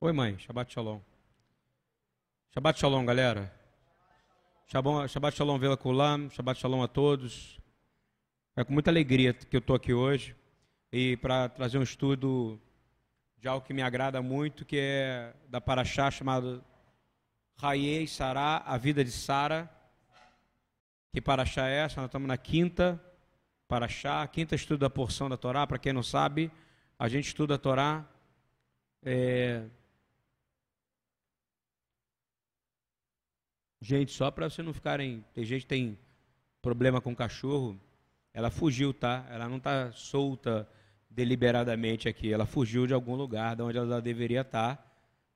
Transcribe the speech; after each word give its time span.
Oi, 0.00 0.12
mãe. 0.12 0.38
Shabbat 0.38 0.72
Shalom. 0.72 1.00
Shabbat 2.54 2.78
Shalom, 2.78 3.04
galera. 3.04 3.52
Shabbat, 4.68 5.36
Shalom, 5.36 5.58
Vela 5.58 5.76
Kulam. 5.76 6.30
Shabbat 6.30 6.60
Shalom 6.60 6.84
a 6.84 6.86
todos. 6.86 7.58
É 8.54 8.62
com 8.62 8.72
muita 8.72 8.92
alegria 8.92 9.34
que 9.34 9.56
eu 9.56 9.58
estou 9.58 9.74
aqui 9.74 9.92
hoje 9.92 10.36
e 10.92 11.16
para 11.16 11.48
trazer 11.48 11.78
um 11.78 11.82
estudo 11.82 12.60
de 13.38 13.48
algo 13.48 13.66
que 13.66 13.74
me 13.74 13.82
agrada 13.82 14.22
muito, 14.22 14.64
que 14.64 14.78
é 14.78 15.34
da 15.48 15.60
Paraxá 15.60 16.12
chamado 16.12 16.64
Raiei 17.56 18.06
Sará, 18.06 18.58
a 18.58 18.76
vida 18.76 19.02
de 19.02 19.10
Sara. 19.10 19.68
Que 21.12 21.20
Paraxá 21.20 21.66
é 21.66 21.78
essa? 21.78 22.00
Nós 22.00 22.06
estamos 22.06 22.28
na 22.28 22.36
quinta 22.36 23.02
Paraxá, 23.66 24.24
quinta 24.28 24.54
estudo 24.54 24.78
da 24.78 24.90
porção 24.90 25.28
da 25.28 25.36
Torá. 25.36 25.66
Para 25.66 25.76
quem 25.76 25.92
não 25.92 26.04
sabe, 26.04 26.52
a 26.96 27.08
gente 27.08 27.26
estuda 27.26 27.56
a 27.56 27.58
Torá. 27.58 28.08
É... 29.02 29.66
Gente, 33.80 34.12
só 34.12 34.30
para 34.30 34.50
vocês 34.50 34.64
não 34.64 34.74
ficarem. 34.74 35.24
Tem 35.32 35.44
gente 35.44 35.62
que 35.62 35.68
tem 35.68 35.98
problema 36.60 37.00
com 37.00 37.14
cachorro. 37.14 37.80
Ela 38.34 38.50
fugiu, 38.50 38.92
tá? 38.92 39.26
Ela 39.30 39.48
não 39.48 39.58
está 39.58 39.92
solta 39.92 40.68
deliberadamente 41.08 42.08
aqui. 42.08 42.32
Ela 42.32 42.46
fugiu 42.46 42.86
de 42.86 42.94
algum 42.94 43.14
lugar 43.14 43.54
de 43.54 43.62
onde 43.62 43.78
ela 43.78 44.00
deveria 44.00 44.40
estar. 44.40 44.84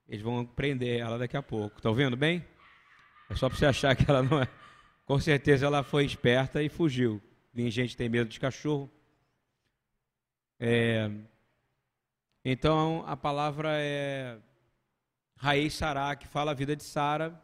Eles 0.09 0.23
vão 0.23 0.45
prender 0.45 1.01
ela 1.01 1.18
daqui 1.18 1.37
a 1.37 1.42
pouco. 1.42 1.77
Estão 1.77 1.95
vendo 1.95 2.16
bem? 2.16 2.45
É 3.30 3.37
só 3.37 3.48
para 3.48 3.59
você 3.59 3.66
achar 3.66 3.95
que 3.95 4.09
ela 4.10 4.23
não 4.23 4.43
é. 4.43 4.48
Com 5.06 5.18
certeza 5.18 5.66
ela 5.66 5.82
foi 5.82 6.04
esperta 6.04 6.62
e 6.62 6.68
fugiu. 6.68 7.23
Tem 7.54 7.70
gente 7.70 7.90
que 7.90 7.96
tem 7.96 8.09
medo 8.09 8.29
de 8.29 8.40
cachorro. 8.40 8.90
É... 10.59 11.10
Então 12.45 13.04
a 13.06 13.16
palavra 13.16 13.70
é 13.73 14.38
Raiz 15.37 15.74
Sará, 15.74 16.15
que 16.16 16.27
fala 16.27 16.51
a 16.51 16.54
vida 16.54 16.74
de 16.74 16.82
Sara 16.82 17.41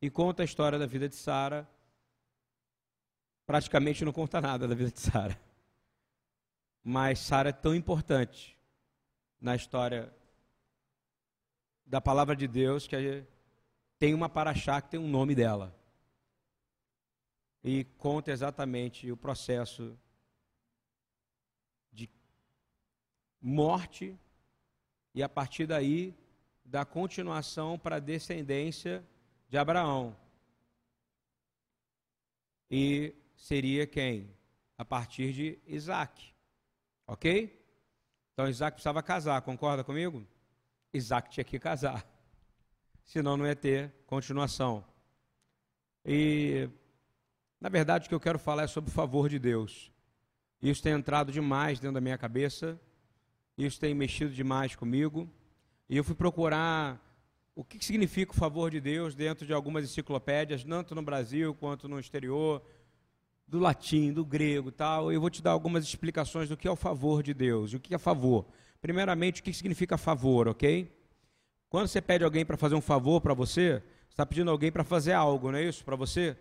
e 0.00 0.10
conta 0.10 0.42
a 0.42 0.44
história 0.44 0.78
da 0.78 0.86
vida 0.86 1.08
de 1.08 1.14
Sara. 1.14 1.68
Praticamente 3.46 4.04
não 4.04 4.12
conta 4.12 4.40
nada 4.40 4.66
da 4.66 4.74
vida 4.74 4.90
de 4.90 5.00
Sara. 5.00 5.40
Mas 6.82 7.18
Sara 7.18 7.48
é 7.48 7.52
tão 7.52 7.74
importante 7.74 8.56
na 9.40 9.54
história 9.56 10.12
da 11.84 12.00
palavra 12.00 12.34
de 12.34 12.48
Deus 12.48 12.86
que 12.86 13.24
tem 13.98 14.12
uma 14.12 14.28
paraxá 14.28 14.80
que 14.80 14.90
tem 14.90 15.00
um 15.00 15.08
nome 15.08 15.34
dela. 15.34 15.74
E 17.62 17.84
conta 17.98 18.30
exatamente 18.30 19.10
o 19.10 19.16
processo 19.16 19.98
de 21.92 22.08
morte 23.40 24.16
e 25.14 25.22
a 25.22 25.28
partir 25.28 25.66
daí 25.66 26.14
da 26.64 26.84
continuação 26.84 27.78
para 27.78 27.96
a 27.96 28.00
descendência 28.00 29.04
de 29.48 29.56
Abraão. 29.56 30.16
E 32.70 33.14
seria 33.36 33.86
quem? 33.86 34.34
A 34.76 34.84
partir 34.84 35.32
de 35.32 35.58
Isaac. 35.66 36.34
Ok? 37.06 37.64
Então 38.32 38.48
Isaac 38.48 38.74
precisava 38.74 39.02
casar, 39.02 39.40
concorda 39.42 39.84
comigo? 39.84 40.26
Isaac 40.92 41.30
tinha 41.30 41.44
que 41.44 41.58
casar. 41.58 42.04
Senão 43.04 43.36
não 43.36 43.46
ia 43.46 43.56
ter 43.56 43.92
continuação. 44.06 44.84
E, 46.04 46.68
na 47.60 47.68
verdade, 47.68 48.06
o 48.06 48.08
que 48.08 48.14
eu 48.14 48.20
quero 48.20 48.38
falar 48.38 48.64
é 48.64 48.66
sobre 48.66 48.90
o 48.90 48.92
favor 48.92 49.28
de 49.28 49.38
Deus. 49.38 49.92
Isso 50.60 50.82
tem 50.82 50.92
entrado 50.92 51.30
demais 51.30 51.78
dentro 51.78 51.94
da 51.94 52.00
minha 52.00 52.18
cabeça. 52.18 52.80
Isso 53.56 53.78
tem 53.80 53.94
mexido 53.94 54.32
demais 54.32 54.74
comigo. 54.74 55.30
E 55.88 55.96
eu 55.96 56.04
fui 56.04 56.14
procurar 56.14 57.00
o 57.56 57.64
que 57.64 57.82
significa 57.82 58.32
o 58.32 58.34
favor 58.34 58.70
de 58.70 58.82
Deus 58.82 59.14
dentro 59.14 59.46
de 59.46 59.52
algumas 59.54 59.82
enciclopédias, 59.82 60.62
tanto 60.62 60.94
no 60.94 61.00
Brasil 61.00 61.54
quanto 61.54 61.88
no 61.88 61.98
exterior, 61.98 62.62
do 63.48 63.58
latim, 63.58 64.12
do 64.12 64.26
grego 64.26 64.70
tal. 64.70 65.10
Eu 65.10 65.18
vou 65.22 65.30
te 65.30 65.42
dar 65.42 65.52
algumas 65.52 65.82
explicações 65.82 66.50
do 66.50 66.56
que 66.56 66.68
é 66.68 66.70
o 66.70 66.76
favor 66.76 67.22
de 67.22 67.32
Deus. 67.32 67.72
O 67.72 67.80
que 67.80 67.94
é 67.94 67.98
favor? 67.98 68.46
Primeiramente, 68.82 69.40
o 69.40 69.44
que 69.44 69.54
significa 69.54 69.96
favor, 69.96 70.48
ok? 70.48 70.94
Quando 71.70 71.88
você 71.88 72.02
pede 72.02 72.24
alguém 72.24 72.44
para 72.44 72.58
fazer 72.58 72.74
um 72.74 72.80
favor 72.82 73.22
para 73.22 73.32
você, 73.32 73.82
você 74.06 74.10
está 74.10 74.26
pedindo 74.26 74.50
alguém 74.50 74.70
para 74.70 74.84
fazer 74.84 75.14
algo, 75.14 75.50
não 75.50 75.58
é 75.58 75.64
isso? 75.64 75.82
Para 75.82 75.96
você, 75.96 76.36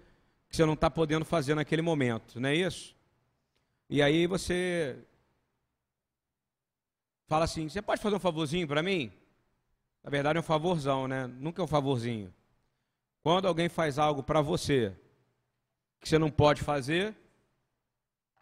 que 0.50 0.56
você 0.58 0.66
não 0.66 0.74
está 0.74 0.90
podendo 0.90 1.24
fazer 1.24 1.56
naquele 1.56 1.82
momento, 1.82 2.42
não 2.42 2.50
é 2.50 2.56
isso? 2.56 2.94
E 3.90 4.02
aí 4.02 4.28
você 4.28 4.98
fala 7.26 7.46
assim: 7.46 7.70
você 7.70 7.82
pode 7.82 8.02
fazer 8.02 8.18
um 8.18 8.20
favorzinho 8.20 8.68
para 8.68 8.84
mim? 8.84 9.14
Na 10.06 10.12
verdade 10.12 10.38
é 10.38 10.40
um 10.40 10.44
favorzão, 10.44 11.08
né? 11.08 11.26
Nunca 11.26 11.64
é 11.64 11.66
um 11.66 11.68
favorzinho. 11.68 12.32
Quando 13.24 13.48
alguém 13.48 13.68
faz 13.68 13.98
algo 13.98 14.22
para 14.22 14.40
você 14.40 14.96
que 16.00 16.08
você 16.08 16.20
não 16.20 16.30
pode 16.30 16.62
fazer, 16.62 17.16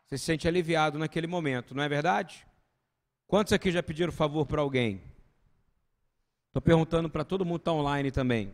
você 0.06 0.18
se 0.18 0.26
sente 0.26 0.46
aliviado 0.46 1.00
naquele 1.00 1.26
momento, 1.26 1.74
não 1.74 1.82
é 1.82 1.88
verdade? 1.88 2.46
Quantos 3.28 3.54
aqui 3.54 3.72
já 3.72 3.82
pediram 3.82 4.12
favor 4.12 4.46
para 4.46 4.60
alguém? 4.60 5.02
Estou 6.48 6.62
perguntando 6.62 7.10
para 7.10 7.24
todo 7.24 7.46
mundo 7.46 7.60
que 7.60 7.62
está 7.62 7.72
online 7.72 8.12
também. 8.12 8.54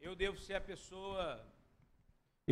Eu 0.00 0.16
devo 0.16 0.38
ser 0.38 0.54
a 0.54 0.60
pessoa. 0.62 1.44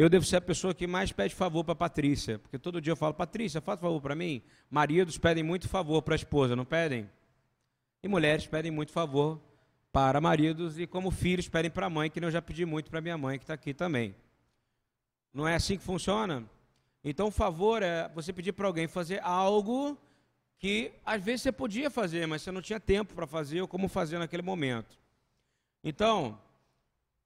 Eu 0.00 0.08
devo 0.08 0.24
ser 0.24 0.36
a 0.36 0.40
pessoa 0.40 0.72
que 0.72 0.86
mais 0.86 1.10
pede 1.10 1.34
favor 1.34 1.64
para 1.64 1.74
Patrícia, 1.74 2.38
porque 2.38 2.56
todo 2.56 2.80
dia 2.80 2.92
eu 2.92 2.96
falo, 2.96 3.12
Patrícia, 3.12 3.60
faz 3.60 3.80
favor 3.80 4.00
para 4.00 4.14
mim. 4.14 4.40
Maridos 4.70 5.18
pedem 5.18 5.42
muito 5.42 5.68
favor 5.68 6.00
para 6.02 6.14
a 6.14 6.22
esposa, 6.22 6.54
não 6.54 6.64
pedem? 6.64 7.10
E 8.00 8.06
mulheres 8.06 8.46
pedem 8.46 8.70
muito 8.70 8.92
favor 8.92 9.40
para 9.90 10.20
maridos 10.20 10.78
e 10.78 10.86
como 10.86 11.10
filhos 11.10 11.48
pedem 11.48 11.68
para 11.68 11.86
a 11.86 11.90
mãe, 11.90 12.08
que 12.08 12.24
eu 12.24 12.30
já 12.30 12.40
pedi 12.40 12.64
muito 12.64 12.88
para 12.92 13.00
minha 13.00 13.18
mãe 13.18 13.38
que 13.38 13.42
está 13.42 13.54
aqui 13.54 13.74
também. 13.74 14.14
Não 15.34 15.48
é 15.48 15.56
assim 15.56 15.76
que 15.76 15.82
funciona? 15.82 16.48
Então, 17.02 17.26
o 17.26 17.32
favor 17.32 17.82
é 17.82 18.08
você 18.10 18.32
pedir 18.32 18.52
para 18.52 18.68
alguém 18.68 18.86
fazer 18.86 19.20
algo 19.24 19.98
que 20.60 20.92
às 21.04 21.20
vezes 21.20 21.42
você 21.42 21.50
podia 21.50 21.90
fazer, 21.90 22.24
mas 22.24 22.42
você 22.42 22.52
não 22.52 22.62
tinha 22.62 22.78
tempo 22.78 23.14
para 23.14 23.26
fazer 23.26 23.62
ou 23.62 23.66
como 23.66 23.88
fazer 23.88 24.18
naquele 24.20 24.42
momento. 24.42 24.96
Então, 25.82 26.38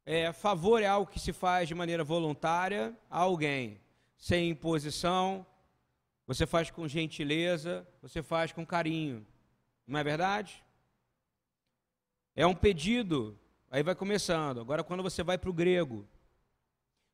é, 0.05 0.33
favor 0.33 0.83
é 0.83 0.87
algo 0.87 1.11
que 1.11 1.21
se 1.21 1.33
faz 1.33 1.69
de 1.69 1.75
maneira 1.75 2.03
voluntária 2.03 2.97
a 3.11 3.19
alguém, 3.21 3.81
sem 4.17 4.51
imposição, 4.51 5.47
você 6.27 6.47
faz 6.47 6.71
com 6.71 6.89
gentileza, 6.89 7.87
você 8.01 8.23
faz 8.23 8.53
com 8.53 8.65
carinho. 8.65 9.27
Não 9.87 9.99
é 9.99 10.05
verdade? 10.05 10.65
É 12.35 12.47
um 12.47 12.55
pedido, 12.55 13.39
aí 13.71 13.83
vai 13.83 13.95
começando. 13.95 14.61
Agora, 14.61 14.83
quando 14.83 15.03
você 15.03 15.23
vai 15.23 15.37
para 15.37 15.51
o 15.51 15.53
grego, 15.53 16.09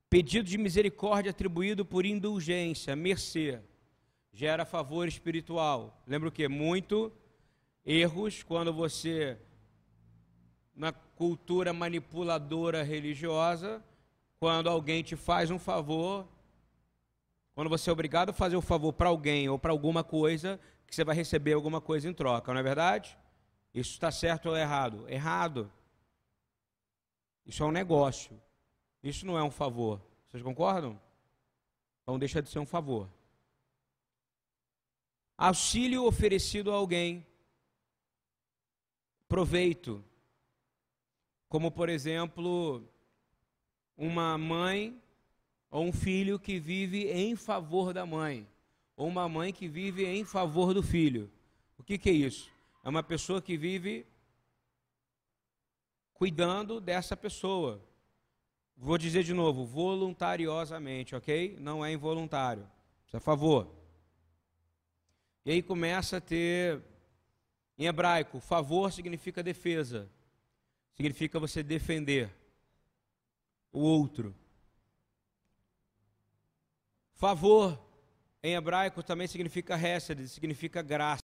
pedido 0.08 0.48
de 0.48 0.56
misericórdia 0.56 1.30
atribuído 1.30 1.84
por 1.84 2.06
indulgência, 2.06 2.94
mercê, 2.94 3.60
gera 4.32 4.64
favor 4.64 5.08
espiritual. 5.08 6.02
Lembra 6.06 6.28
o 6.28 6.32
que? 6.32 6.46
Muito 6.46 7.12
erros 7.84 8.42
quando 8.42 8.72
você 8.72 9.38
na 10.78 10.92
cultura 10.92 11.72
manipuladora 11.72 12.84
religiosa, 12.84 13.84
quando 14.38 14.70
alguém 14.70 15.02
te 15.02 15.16
faz 15.16 15.50
um 15.50 15.58
favor, 15.58 16.26
quando 17.52 17.68
você 17.68 17.90
é 17.90 17.92
obrigado 17.92 18.30
a 18.30 18.32
fazer 18.32 18.56
um 18.56 18.62
favor 18.62 18.92
para 18.92 19.08
alguém 19.08 19.48
ou 19.48 19.58
para 19.58 19.72
alguma 19.72 20.04
coisa, 20.04 20.60
que 20.86 20.94
você 20.94 21.04
vai 21.04 21.16
receber 21.16 21.52
alguma 21.52 21.80
coisa 21.80 22.08
em 22.08 22.14
troca, 22.14 22.52
não 22.52 22.60
é 22.60 22.62
verdade? 22.62 23.18
Isso 23.74 23.90
está 23.90 24.12
certo 24.12 24.50
ou 24.50 24.56
errado? 24.56 25.08
Errado. 25.08 25.70
Isso 27.44 27.64
é 27.64 27.66
um 27.66 27.72
negócio. 27.72 28.40
Isso 29.02 29.26
não 29.26 29.36
é 29.36 29.42
um 29.42 29.50
favor. 29.50 30.00
Vocês 30.30 30.42
concordam? 30.42 30.98
Então 32.02 32.18
deixa 32.18 32.40
de 32.40 32.48
ser 32.48 32.60
um 32.60 32.66
favor. 32.66 33.08
Auxílio 35.36 36.04
oferecido 36.04 36.70
a 36.70 36.76
alguém. 36.76 37.26
Proveito. 39.28 40.04
Como, 41.48 41.70
por 41.70 41.88
exemplo, 41.88 42.84
uma 43.96 44.36
mãe 44.36 45.00
ou 45.70 45.84
um 45.84 45.92
filho 45.92 46.38
que 46.38 46.58
vive 46.58 47.10
em 47.10 47.34
favor 47.36 47.92
da 47.92 48.04
mãe, 48.04 48.46
ou 48.96 49.06
uma 49.08 49.28
mãe 49.28 49.52
que 49.52 49.68
vive 49.68 50.04
em 50.04 50.24
favor 50.24 50.74
do 50.74 50.82
filho. 50.82 51.30
O 51.78 51.82
que, 51.82 51.98
que 51.98 52.10
é 52.10 52.12
isso? 52.12 52.50
É 52.84 52.88
uma 52.88 53.02
pessoa 53.02 53.40
que 53.40 53.56
vive 53.56 54.06
cuidando 56.14 56.80
dessa 56.80 57.16
pessoa. 57.16 57.82
Vou 58.76 58.98
dizer 58.98 59.24
de 59.24 59.32
novo, 59.32 59.64
voluntariosamente, 59.64 61.14
ok? 61.14 61.56
Não 61.60 61.84
é 61.84 61.92
involuntário. 61.92 62.68
Isso 63.06 63.16
é 63.16 63.20
favor. 63.20 63.68
E 65.44 65.50
aí 65.50 65.62
começa 65.62 66.18
a 66.18 66.20
ter, 66.20 66.82
em 67.78 67.86
hebraico, 67.86 68.38
favor 68.40 68.92
significa 68.92 69.42
defesa 69.42 70.08
significa 70.98 71.38
você 71.38 71.62
defender 71.62 72.28
o 73.72 73.78
outro. 73.78 74.34
Favor, 77.14 77.80
em 78.42 78.54
hebraico, 78.54 79.00
também 79.00 79.28
significa 79.28 79.78
hesed, 79.78 80.26
significa 80.26 80.82
graça. 80.82 81.22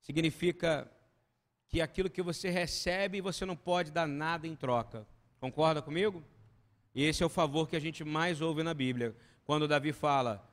significa 0.00 0.90
que 1.68 1.80
aquilo 1.80 2.10
que 2.10 2.20
você 2.20 2.50
recebe 2.50 3.20
você 3.20 3.46
não 3.46 3.54
pode 3.54 3.92
dar 3.92 4.08
nada 4.08 4.48
em 4.48 4.56
troca. 4.56 5.06
Concorda 5.38 5.80
comigo? 5.80 6.24
E 6.92 7.04
esse 7.04 7.22
é 7.22 7.26
o 7.26 7.28
favor 7.28 7.68
que 7.68 7.76
a 7.76 7.80
gente 7.80 8.02
mais 8.02 8.40
ouve 8.40 8.64
na 8.64 8.74
Bíblia. 8.74 9.16
Quando 9.44 9.68
Davi 9.68 9.92
fala, 9.92 10.44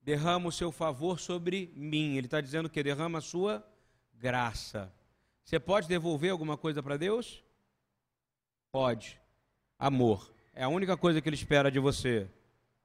derrama 0.00 0.48
o 0.48 0.52
seu 0.52 0.72
favor 0.72 1.20
sobre 1.20 1.70
mim, 1.76 2.16
ele 2.16 2.28
está 2.28 2.40
dizendo 2.40 2.70
que 2.70 2.82
derrama 2.82 3.18
a 3.18 3.22
sua 3.22 3.62
graça. 4.14 4.90
Você 5.44 5.60
pode 5.60 5.86
devolver 5.86 6.32
alguma 6.32 6.56
coisa 6.56 6.82
para 6.82 6.96
Deus? 6.96 7.44
Pode. 8.72 9.20
Amor. 9.78 10.32
É 10.54 10.64
a 10.64 10.68
única 10.68 10.96
coisa 10.96 11.20
que 11.20 11.28
ele 11.28 11.36
espera 11.36 11.70
de 11.70 11.78
você. 11.78 12.28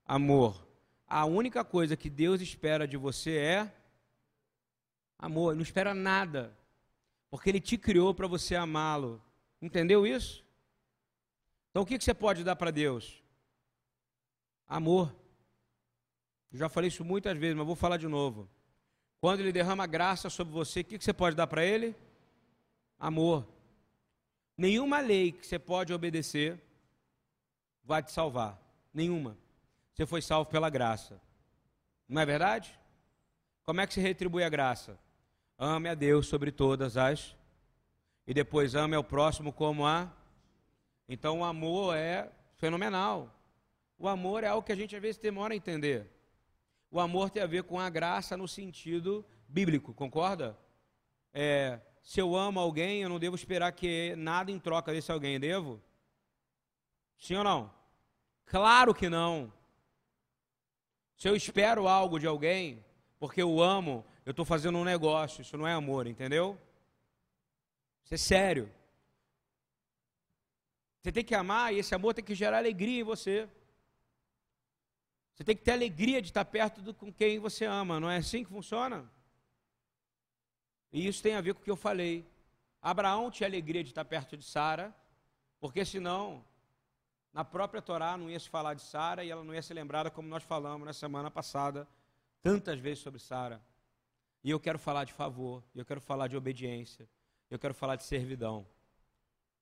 Amor. 0.06 0.67
A 1.07 1.25
única 1.25 1.63
coisa 1.63 1.95
que 1.95 2.09
Deus 2.09 2.41
espera 2.41 2.88
de 2.88 2.97
você 2.97 3.38
é 3.38 3.73
amor. 5.17 5.51
Ele 5.51 5.57
não 5.57 5.63
espera 5.63 5.94
nada. 5.94 6.56
Porque 7.31 7.50
ele 7.50 7.61
te 7.61 7.77
criou 7.77 8.13
para 8.13 8.27
você 8.27 8.56
amá-lo. 8.56 9.21
Entendeu 9.61 10.06
isso? 10.06 10.44
Então 11.69 11.83
o 11.83 11.85
que, 11.85 12.00
você 12.00 12.13
pode 12.13 12.44
dar 12.44 12.56
para 12.56 12.71
Deus? 12.71 13.23
Amor. 14.67 15.15
Já 16.51 16.67
falei 16.67 16.88
isso 16.88 17.06
muitas 17.06 17.38
vezes, 17.38 17.56
mas 17.56 17.65
vou 17.65 17.75
falar 17.75 17.97
de 17.97 18.07
novo. 18.07 18.50
Quando 19.21 19.41
ele 19.41 19.51
derrama 19.51 19.85
graça 19.85 20.29
sobre 20.29 20.53
você, 20.53 20.81
o 20.81 20.85
que, 20.85 20.97
que 20.97 21.03
você 21.03 21.13
pode 21.13 21.35
dar 21.35 21.47
para 21.47 21.63
ele? 21.63 21.95
Amor. 22.99 23.47
Nenhuma 24.57 24.99
lei 24.99 25.31
que 25.31 25.47
você 25.47 25.57
pode 25.57 25.93
obedecer 25.93 26.61
vai 27.83 28.03
te 28.03 28.11
salvar. 28.11 28.59
Nenhuma. 28.93 29.37
Você 29.93 30.05
foi 30.05 30.21
salvo 30.21 30.49
pela 30.49 30.69
graça. 30.69 31.21
Não 32.07 32.21
é 32.21 32.25
verdade? 32.25 32.77
Como 33.63 33.79
é 33.79 33.87
que 33.87 33.93
se 33.93 34.01
retribui 34.01 34.43
a 34.43 34.49
graça? 34.49 34.99
Ame 35.57 35.87
a 35.87 35.93
Deus 35.93 36.27
sobre 36.27 36.51
todas 36.51 36.97
as. 36.97 37.35
E 38.27 38.33
depois 38.33 38.75
ame 38.75 38.95
ao 38.95 39.03
próximo 39.03 39.53
como 39.53 39.85
a. 39.85 40.11
Então 41.07 41.39
o 41.39 41.43
amor 41.43 41.95
é 41.95 42.29
fenomenal. 42.55 43.33
O 43.97 44.07
amor 44.07 44.43
é 44.43 44.47
algo 44.47 44.65
que 44.65 44.71
a 44.71 44.75
gente 44.75 44.95
às 44.95 45.01
vezes 45.01 45.17
demora 45.17 45.53
a 45.53 45.57
entender. 45.57 46.05
O 46.91 46.99
amor 46.99 47.29
tem 47.29 47.41
a 47.41 47.47
ver 47.47 47.63
com 47.63 47.79
a 47.79 47.89
graça 47.89 48.35
no 48.35 48.47
sentido 48.47 49.25
bíblico, 49.47 49.93
concorda? 49.93 50.57
É, 51.33 51.79
se 52.09 52.19
eu 52.19 52.35
amo 52.35 52.59
alguém, 52.59 53.03
eu 53.03 53.07
não 53.07 53.19
devo 53.19 53.35
esperar 53.35 53.71
que 53.71 54.15
nada 54.15 54.51
em 54.51 54.57
troca 54.57 54.91
desse 54.91 55.11
alguém, 55.11 55.39
devo? 55.39 55.79
Sim 57.19 57.35
ou 57.35 57.44
não? 57.44 57.71
Claro 58.47 58.95
que 58.95 59.07
não. 59.07 59.53
Se 61.15 61.29
eu 61.29 61.35
espero 61.35 61.88
algo 61.88 62.17
de 62.17 62.25
alguém, 62.25 62.83
porque 63.19 63.39
eu 63.39 63.61
amo, 63.61 64.03
eu 64.25 64.31
estou 64.31 64.44
fazendo 64.44 64.79
um 64.79 64.83
negócio, 64.83 65.44
isso 65.44 65.56
não 65.56 65.67
é 65.67 65.73
amor, 65.73 66.07
entendeu? 66.07 66.57
Isso 68.03 68.15
é 68.15 68.17
sério. 68.17 68.71
Você 71.03 71.11
tem 71.11 71.23
que 71.23 71.35
amar 71.35 71.75
e 71.75 71.77
esse 71.77 71.94
amor 71.94 72.15
tem 72.15 72.25
que 72.25 72.33
gerar 72.33 72.57
alegria 72.57 73.01
em 73.01 73.03
você. 73.03 73.47
Você 75.35 75.44
tem 75.44 75.56
que 75.56 75.61
ter 75.61 75.73
alegria 75.73 76.23
de 76.23 76.29
estar 76.29 76.44
perto 76.44 76.81
do, 76.81 76.91
com 76.91 77.13
quem 77.13 77.38
você 77.38 77.65
ama, 77.65 78.00
não 78.00 78.09
é 78.09 78.17
assim 78.17 78.44
que 78.44 78.50
funciona? 78.50 79.07
E 80.91 81.07
isso 81.07 81.21
tem 81.21 81.36
a 81.36 81.41
ver 81.41 81.53
com 81.53 81.62
o 81.62 81.63
que 81.63 81.71
eu 81.71 81.75
falei. 81.75 82.25
Abraão 82.81 83.30
tinha 83.30 83.47
alegria 83.47 83.83
de 83.83 83.89
estar 83.89 84.06
perto 84.06 84.36
de 84.38 84.44
Sara, 84.44 84.95
porque 85.59 85.83
senão, 85.83 86.44
na 87.33 87.44
própria 87.44 87.81
Torá 87.81 88.18
não 88.18 88.30
ia 88.30 88.39
se 88.39 88.50
falar 88.50 88.74
de 88.74 88.81
Sara 88.81 89.24
e 89.24 89.30
ela 89.30 89.44
não 89.44 89.53
ia 89.53 89.62
ser 89.62 89.74
lembrada 89.74 90.09
como 90.09 90.27
nós 90.27 90.44
falamos 90.44 90.86
na 90.86 90.94
semana 90.94 91.30
passada, 91.30 91.88
tantas 92.41 92.80
vezes 92.80 93.00
sobre 93.00 93.19
Sara. 93.19 93.62
E 94.44 94.50
eu 94.50 94.59
quero 94.59 94.80
falar 94.80 95.03
de 95.03 95.13
favor, 95.13 95.63
eu 95.75 95.86
quero 95.86 96.00
falar 96.00 96.27
de 96.27 96.38
obediência, 96.38 97.07
eu 97.50 97.59
quero 97.59 97.74
falar 97.74 97.97
de 97.97 98.03
servidão. 98.03 98.65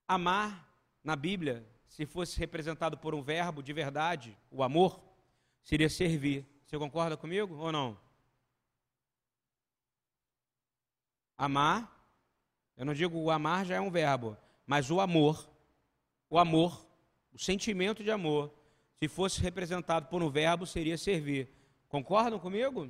Amar, 0.08 0.72
na 1.04 1.16
Bíblia, 1.16 1.68
se 1.88 2.06
fosse 2.06 2.38
representado 2.38 2.98
por 2.98 3.16
um 3.16 3.22
verbo 3.22 3.64
de 3.64 3.74
verdade, 3.74 4.38
o 4.52 4.62
amor, 4.62 5.02
seria 5.64 5.90
servir. 5.90 6.46
Você 6.66 6.78
concorda 6.78 7.18
comigo 7.18 7.56
ou 7.56 7.72
não? 7.72 7.98
Amar, 11.38 11.98
eu 12.76 12.86
não 12.86 12.94
digo 12.94 13.18
o 13.20 13.30
amar 13.30 13.66
já 13.66 13.76
é 13.76 13.82
um 13.82 13.92
verbo, 13.92 14.38
mas 14.66 14.90
o 14.90 15.00
amor, 15.00 15.50
o 16.30 16.38
amor, 16.38 16.86
o 17.32 17.40
sentimento 17.40 18.04
de 18.04 18.12
amor, 18.12 18.54
se 19.00 19.08
fosse 19.08 19.42
representado 19.42 20.08
por 20.08 20.24
um 20.24 20.30
verbo, 20.30 20.66
seria 20.66 20.98
servir. 20.98 21.50
Concordam 21.88 22.40
comigo? 22.40 22.90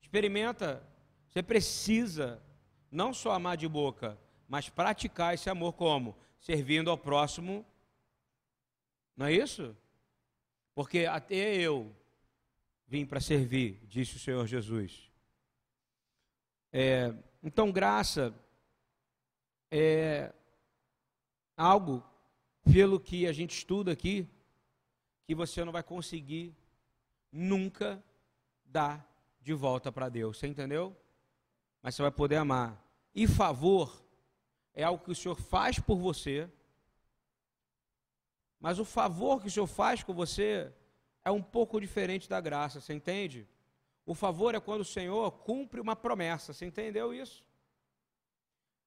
Experimenta. 0.00 0.82
Você 1.28 1.42
precisa 1.42 2.42
não 2.90 3.12
só 3.12 3.32
amar 3.32 3.56
de 3.56 3.68
boca, 3.68 4.18
mas 4.48 4.68
praticar 4.68 5.34
esse 5.34 5.48
amor 5.50 5.72
como? 5.72 6.16
Servindo 6.40 6.90
ao 6.90 6.98
próximo. 6.98 7.64
Não 9.16 9.26
é 9.26 9.32
isso? 9.32 9.76
Porque 10.74 11.06
até 11.06 11.56
eu 11.56 11.94
vim 12.86 13.04
para 13.04 13.20
servir, 13.20 13.82
disse 13.86 14.16
o 14.16 14.20
Senhor 14.20 14.46
Jesus. 14.46 15.07
É, 16.72 17.14
então, 17.42 17.72
graça 17.72 18.34
é 19.70 20.32
algo, 21.56 22.04
pelo 22.72 23.00
que 23.00 23.26
a 23.26 23.32
gente 23.32 23.56
estuda 23.56 23.92
aqui, 23.92 24.28
que 25.24 25.34
você 25.34 25.64
não 25.64 25.72
vai 25.72 25.82
conseguir 25.82 26.54
nunca 27.32 28.02
dar 28.64 29.06
de 29.40 29.52
volta 29.54 29.90
para 29.90 30.08
Deus. 30.08 30.38
Você 30.38 30.46
entendeu? 30.46 30.96
Mas 31.82 31.94
você 31.94 32.02
vai 32.02 32.10
poder 32.10 32.36
amar. 32.36 32.82
E 33.14 33.26
favor 33.26 34.04
é 34.74 34.84
algo 34.84 35.04
que 35.04 35.10
o 35.10 35.14
Senhor 35.14 35.36
faz 35.36 35.78
por 35.78 35.96
você. 35.96 36.48
Mas 38.60 38.78
o 38.78 38.84
favor 38.84 39.40
que 39.40 39.48
o 39.48 39.50
Senhor 39.50 39.66
faz 39.66 40.02
com 40.02 40.12
você 40.12 40.72
é 41.24 41.30
um 41.30 41.42
pouco 41.42 41.80
diferente 41.80 42.28
da 42.28 42.40
graça, 42.40 42.80
você 42.80 42.92
entende? 42.92 43.46
O 44.08 44.14
favor 44.14 44.54
é 44.54 44.58
quando 44.58 44.80
o 44.80 44.86
Senhor 44.86 45.30
cumpre 45.30 45.82
uma 45.82 45.94
promessa, 45.94 46.54
você 46.54 46.64
entendeu 46.64 47.12
isso? 47.12 47.44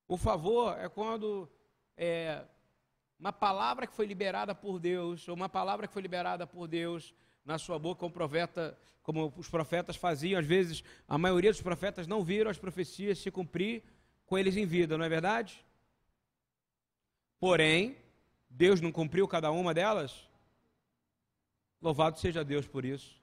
O 0.07 0.17
favor 0.17 0.75
é 0.79 0.89
quando 0.89 1.47
é, 1.95 2.43
uma 3.19 3.31
palavra 3.31 3.85
que 3.85 3.93
foi 3.93 4.07
liberada 4.07 4.55
por 4.55 4.79
Deus, 4.79 5.27
ou 5.27 5.35
uma 5.35 5.47
palavra 5.47 5.87
que 5.87 5.93
foi 5.93 6.01
liberada 6.01 6.47
por 6.47 6.67
Deus, 6.67 7.13
na 7.45 7.59
sua 7.59 7.77
boca, 7.77 7.99
como, 7.99 8.11
profeta, 8.11 8.75
como 9.03 9.31
os 9.37 9.47
profetas 9.47 9.95
faziam. 9.95 10.39
Às 10.39 10.47
vezes, 10.47 10.83
a 11.07 11.19
maioria 11.19 11.51
dos 11.51 11.61
profetas 11.61 12.07
não 12.07 12.23
viram 12.23 12.49
as 12.49 12.57
profecias 12.57 13.19
se 13.19 13.29
cumprir 13.29 13.83
com 14.25 14.39
eles 14.39 14.57
em 14.57 14.65
vida, 14.65 14.97
não 14.97 15.05
é 15.05 15.09
verdade? 15.09 15.63
Porém, 17.39 17.95
Deus 18.49 18.81
não 18.81 18.91
cumpriu 18.91 19.27
cada 19.27 19.51
uma 19.51 19.71
delas? 19.71 20.27
Louvado 21.79 22.17
seja 22.17 22.43
Deus 22.43 22.67
por 22.67 22.83
isso. 22.83 23.20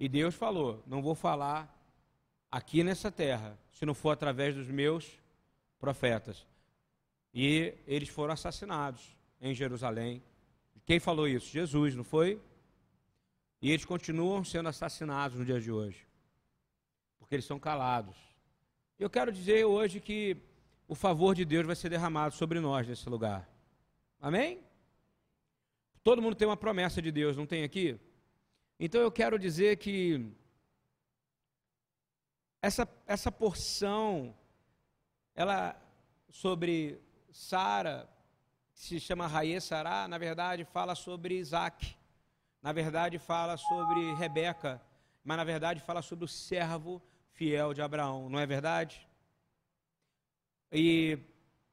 E 0.00 0.08
Deus 0.08 0.34
falou: 0.34 0.82
Não 0.86 1.02
vou 1.02 1.14
falar 1.14 1.68
aqui 2.50 2.82
nessa 2.82 3.12
terra, 3.12 3.58
se 3.70 3.84
não 3.84 3.92
for 3.92 4.10
através 4.10 4.54
dos 4.54 4.66
meus 4.66 5.20
profetas. 5.78 6.46
E 7.34 7.74
eles 7.86 8.08
foram 8.08 8.32
assassinados 8.32 9.14
em 9.40 9.54
Jerusalém. 9.54 10.22
Quem 10.86 10.98
falou 10.98 11.28
isso? 11.28 11.52
Jesus, 11.52 11.94
não 11.94 12.02
foi? 12.02 12.40
E 13.60 13.70
eles 13.70 13.84
continuam 13.84 14.42
sendo 14.42 14.70
assassinados 14.70 15.38
no 15.38 15.44
dia 15.44 15.60
de 15.60 15.70
hoje, 15.70 16.06
porque 17.18 17.34
eles 17.34 17.44
são 17.44 17.60
calados. 17.60 18.16
Eu 18.98 19.10
quero 19.10 19.30
dizer 19.30 19.66
hoje 19.66 20.00
que 20.00 20.34
o 20.88 20.94
favor 20.94 21.34
de 21.34 21.44
Deus 21.44 21.66
vai 21.66 21.76
ser 21.76 21.90
derramado 21.90 22.34
sobre 22.34 22.58
nós 22.58 22.88
nesse 22.88 23.08
lugar. 23.08 23.48
Amém? 24.18 24.60
Todo 26.02 26.22
mundo 26.22 26.34
tem 26.34 26.48
uma 26.48 26.56
promessa 26.56 27.02
de 27.02 27.12
Deus, 27.12 27.36
não 27.36 27.46
tem 27.46 27.64
aqui? 27.64 28.00
Então 28.82 29.02
eu 29.02 29.12
quero 29.12 29.38
dizer 29.38 29.76
que 29.76 30.32
essa, 32.62 32.88
essa 33.06 33.30
porção, 33.30 34.34
ela 35.34 35.78
sobre 36.30 36.98
Sara, 37.30 38.08
que 38.72 38.80
se 38.80 38.98
chama 38.98 39.26
Raie 39.26 39.60
Sará, 39.60 40.08
na 40.08 40.16
verdade 40.16 40.64
fala 40.64 40.94
sobre 40.94 41.36
Isaac. 41.36 41.94
Na 42.62 42.72
verdade 42.72 43.18
fala 43.18 43.58
sobre 43.58 44.14
Rebeca, 44.14 44.80
mas 45.22 45.36
na 45.36 45.44
verdade 45.44 45.80
fala 45.80 46.00
sobre 46.00 46.24
o 46.24 46.28
servo 46.28 47.02
fiel 47.32 47.74
de 47.74 47.82
Abraão, 47.82 48.30
não 48.30 48.38
é 48.38 48.46
verdade? 48.46 49.06
E 50.72 51.18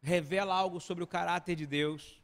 revela 0.02 0.54
algo 0.54 0.82
sobre 0.82 1.06
o 1.06 1.08
caráter 1.08 1.56
de 1.56 1.66
Deus, 1.66 2.22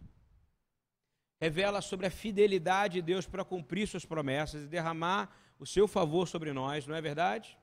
revela 1.43 1.81
sobre 1.81 2.05
a 2.07 2.09
fidelidade 2.09 2.93
de 2.93 3.01
Deus 3.01 3.27
para 3.27 3.43
cumprir 3.43 3.85
suas 3.85 4.05
promessas 4.05 4.63
e 4.63 4.67
derramar 4.67 5.29
o 5.59 5.65
seu 5.65 5.89
favor 5.89 6.25
sobre 6.25 6.53
nós, 6.53 6.87
não 6.87 6.95
é 6.95 7.01
verdade? 7.01 7.57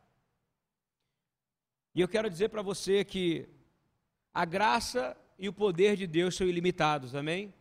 E 1.94 2.00
eu 2.02 2.06
quero 2.06 2.28
dizer 2.28 2.50
para 2.50 2.60
você 2.60 3.06
que 3.06 3.48
a 4.34 4.44
graça 4.44 5.16
e 5.38 5.48
o 5.48 5.52
poder 5.62 5.96
de 5.96 6.06
Deus 6.06 6.36
são 6.36 6.46
ilimitados, 6.46 7.14
amém? 7.14 7.54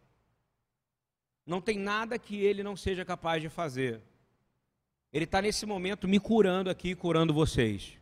Não 1.46 1.62
tem 1.62 1.80
nada 1.80 2.20
que 2.20 2.36
ele 2.36 2.64
não 2.64 2.76
seja 2.76 3.06
capaz 3.06 3.42
de 3.42 3.48
fazer. 3.48 4.02
Ele 5.14 5.24
está 5.24 5.42
nesse 5.42 5.66
momento 5.66 6.06
me 6.06 6.20
curando 6.20 6.70
aqui, 6.70 6.96
curando 6.96 7.34
vocês. 7.34 7.98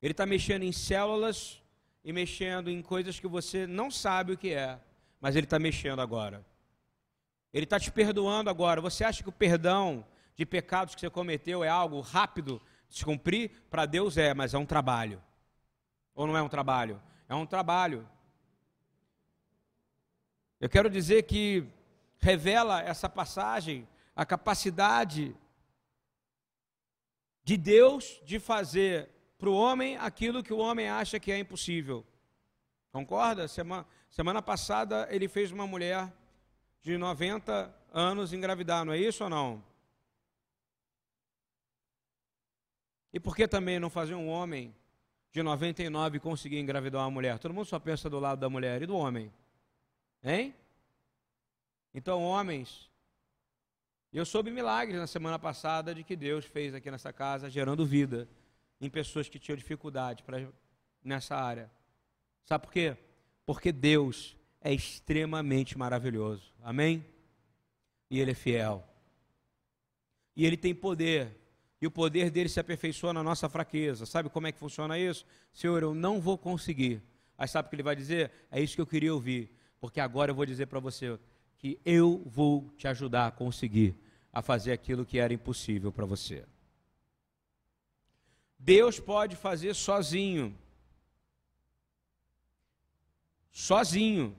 Ele 0.00 0.12
está 0.12 0.24
mexendo 0.24 0.62
em 0.62 0.70
células 0.70 1.60
e 2.04 2.12
mexendo 2.12 2.70
em 2.70 2.80
coisas 2.80 3.18
que 3.18 3.26
você 3.26 3.66
não 3.66 3.90
sabe 3.90 4.34
o 4.34 4.38
que 4.38 4.52
é, 4.52 4.78
mas 5.20 5.34
Ele 5.34 5.46
está 5.46 5.58
mexendo 5.58 6.00
agora. 6.00 6.46
Ele 7.56 7.64
está 7.64 7.80
te 7.80 7.90
perdoando 7.90 8.50
agora. 8.50 8.82
Você 8.82 9.02
acha 9.02 9.22
que 9.22 9.30
o 9.30 9.32
perdão 9.32 10.04
de 10.36 10.44
pecados 10.44 10.94
que 10.94 11.00
você 11.00 11.08
cometeu 11.08 11.64
é 11.64 11.68
algo 11.70 12.02
rápido 12.02 12.60
de 12.86 12.98
se 12.98 13.02
cumprir? 13.02 13.50
Para 13.70 13.86
Deus 13.86 14.18
é, 14.18 14.34
mas 14.34 14.52
é 14.52 14.58
um 14.58 14.66
trabalho. 14.66 15.22
Ou 16.14 16.26
não 16.26 16.36
é 16.36 16.42
um 16.42 16.50
trabalho? 16.50 17.00
É 17.26 17.34
um 17.34 17.46
trabalho. 17.46 18.06
Eu 20.60 20.68
quero 20.68 20.90
dizer 20.90 21.22
que 21.22 21.66
revela 22.18 22.82
essa 22.82 23.08
passagem 23.08 23.88
a 24.14 24.26
capacidade 24.26 25.34
de 27.42 27.56
Deus 27.56 28.20
de 28.22 28.38
fazer 28.38 29.08
para 29.38 29.48
o 29.48 29.56
homem 29.56 29.96
aquilo 29.96 30.42
que 30.42 30.52
o 30.52 30.58
homem 30.58 30.90
acha 30.90 31.18
que 31.18 31.32
é 31.32 31.38
impossível. 31.38 32.04
Concorda? 32.92 33.48
Semana, 33.48 33.86
semana 34.10 34.42
passada 34.42 35.08
ele 35.10 35.26
fez 35.26 35.50
uma 35.50 35.66
mulher 35.66 36.12
de 36.86 36.96
90 36.96 37.74
anos 37.92 38.32
engravidar, 38.32 38.84
não 38.84 38.92
é 38.92 38.98
isso 38.98 39.24
ou 39.24 39.28
não? 39.28 39.60
E 43.12 43.18
por 43.18 43.34
que 43.34 43.48
também 43.48 43.80
não 43.80 43.90
fazer 43.90 44.14
um 44.14 44.28
homem 44.28 44.72
de 45.32 45.42
99 45.42 46.20
conseguir 46.20 46.60
engravidar 46.60 47.02
uma 47.02 47.10
mulher? 47.10 47.40
Todo 47.40 47.52
mundo 47.52 47.66
só 47.66 47.80
pensa 47.80 48.08
do 48.08 48.20
lado 48.20 48.38
da 48.38 48.48
mulher 48.48 48.82
e 48.82 48.86
do 48.86 48.96
homem. 48.96 49.32
Hein? 50.22 50.54
Então, 51.92 52.22
homens, 52.22 52.88
eu 54.12 54.24
soube 54.24 54.52
milagres 54.52 55.00
na 55.00 55.08
semana 55.08 55.40
passada 55.40 55.92
de 55.92 56.04
que 56.04 56.14
Deus 56.14 56.44
fez 56.44 56.72
aqui 56.72 56.88
nessa 56.88 57.12
casa, 57.12 57.50
gerando 57.50 57.84
vida 57.84 58.28
em 58.80 58.88
pessoas 58.88 59.28
que 59.28 59.40
tinham 59.40 59.56
dificuldade 59.56 60.22
pra, 60.22 60.36
nessa 61.02 61.34
área. 61.34 61.68
Sabe 62.44 62.64
por 62.64 62.72
quê? 62.72 62.96
Porque 63.44 63.72
Deus 63.72 64.36
é 64.60 64.72
extremamente 64.72 65.76
maravilhoso. 65.76 66.52
Amém? 66.62 67.04
E 68.10 68.20
Ele 68.20 68.32
é 68.32 68.34
fiel. 68.34 68.86
E 70.34 70.44
Ele 70.44 70.56
tem 70.56 70.74
poder. 70.74 71.36
E 71.80 71.86
o 71.86 71.90
poder 71.90 72.30
dele 72.30 72.48
se 72.48 72.58
aperfeiçoa 72.58 73.12
na 73.12 73.22
nossa 73.22 73.48
fraqueza. 73.48 74.06
Sabe 74.06 74.30
como 74.30 74.46
é 74.46 74.52
que 74.52 74.58
funciona 74.58 74.98
isso? 74.98 75.26
Senhor, 75.52 75.82
eu 75.82 75.94
não 75.94 76.20
vou 76.20 76.38
conseguir. 76.38 77.02
Aí 77.36 77.46
sabe 77.46 77.66
o 77.66 77.70
que 77.70 77.76
ele 77.76 77.82
vai 77.82 77.94
dizer? 77.94 78.30
É 78.50 78.60
isso 78.60 78.74
que 78.74 78.80
eu 78.80 78.86
queria 78.86 79.12
ouvir. 79.12 79.50
Porque 79.78 80.00
agora 80.00 80.30
eu 80.30 80.34
vou 80.34 80.46
dizer 80.46 80.66
para 80.66 80.80
você 80.80 81.18
que 81.58 81.78
eu 81.84 82.22
vou 82.26 82.70
te 82.76 82.88
ajudar 82.88 83.26
a 83.26 83.30
conseguir 83.30 83.94
a 84.32 84.42
fazer 84.42 84.72
aquilo 84.72 85.04
que 85.04 85.18
era 85.18 85.32
impossível 85.32 85.90
para 85.90 86.04
você. 86.04 86.44
Deus 88.58 88.98
pode 88.98 89.36
fazer 89.36 89.74
sozinho. 89.74 90.56
Sozinho. 93.50 94.36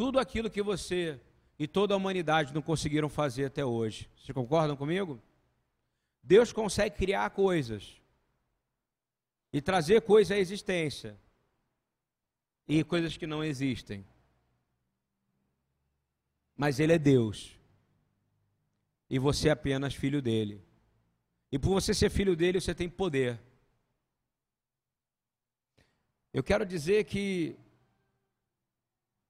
Tudo 0.00 0.18
aquilo 0.18 0.48
que 0.48 0.62
você 0.62 1.20
e 1.58 1.68
toda 1.68 1.92
a 1.92 1.96
humanidade 1.98 2.54
não 2.54 2.62
conseguiram 2.62 3.10
fazer 3.10 3.44
até 3.44 3.62
hoje. 3.62 4.08
Vocês 4.16 4.34
concordam 4.34 4.74
comigo? 4.74 5.20
Deus 6.22 6.54
consegue 6.54 6.96
criar 6.96 7.28
coisas 7.28 8.00
e 9.52 9.60
trazer 9.60 10.00
coisas 10.00 10.34
à 10.34 10.38
existência 10.38 11.20
e 12.66 12.82
coisas 12.82 13.18
que 13.18 13.26
não 13.26 13.44
existem. 13.44 14.02
Mas 16.56 16.80
Ele 16.80 16.94
é 16.94 16.98
Deus 16.98 17.54
e 19.10 19.18
você 19.18 19.50
é 19.50 19.52
apenas 19.52 19.94
filho 19.94 20.22
dele. 20.22 20.64
E 21.52 21.58
por 21.58 21.72
você 21.72 21.92
ser 21.92 22.08
filho 22.08 22.34
dele, 22.34 22.58
você 22.58 22.74
tem 22.74 22.88
poder. 22.88 23.38
Eu 26.32 26.42
quero 26.42 26.64
dizer 26.64 27.04
que 27.04 27.54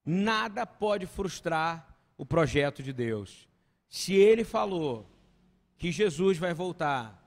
nada 0.04 0.66
pode 0.66 1.07
frustrar 1.07 1.97
o 2.16 2.26
projeto 2.26 2.83
de 2.83 2.92
Deus. 2.92 3.49
Se 3.88 4.14
ele 4.14 4.45
falou 4.45 5.11
que 5.76 5.90
Jesus 5.90 6.38
vai 6.38 6.52
voltar, 6.52 7.19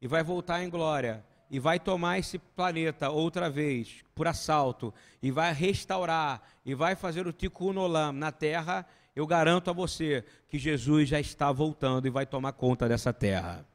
e 0.00 0.06
vai 0.08 0.22
voltar 0.22 0.62
em 0.62 0.68
glória, 0.68 1.24
e 1.48 1.58
vai 1.58 1.78
tomar 1.78 2.18
esse 2.18 2.38
planeta 2.38 3.08
outra 3.08 3.48
vez 3.48 4.04
por 4.14 4.26
assalto, 4.26 4.92
e 5.22 5.30
vai 5.30 5.52
restaurar, 5.52 6.42
e 6.64 6.74
vai 6.74 6.96
fazer 6.96 7.26
o 7.26 7.32
tikkun 7.32 7.76
olam 7.76 8.12
na 8.12 8.32
terra, 8.32 8.86
eu 9.14 9.26
garanto 9.26 9.70
a 9.70 9.72
você 9.72 10.24
que 10.48 10.58
Jesus 10.58 11.08
já 11.08 11.18
está 11.18 11.50
voltando 11.50 12.06
e 12.06 12.10
vai 12.10 12.26
tomar 12.26 12.52
conta 12.52 12.88
dessa 12.88 13.12
terra. 13.12 13.66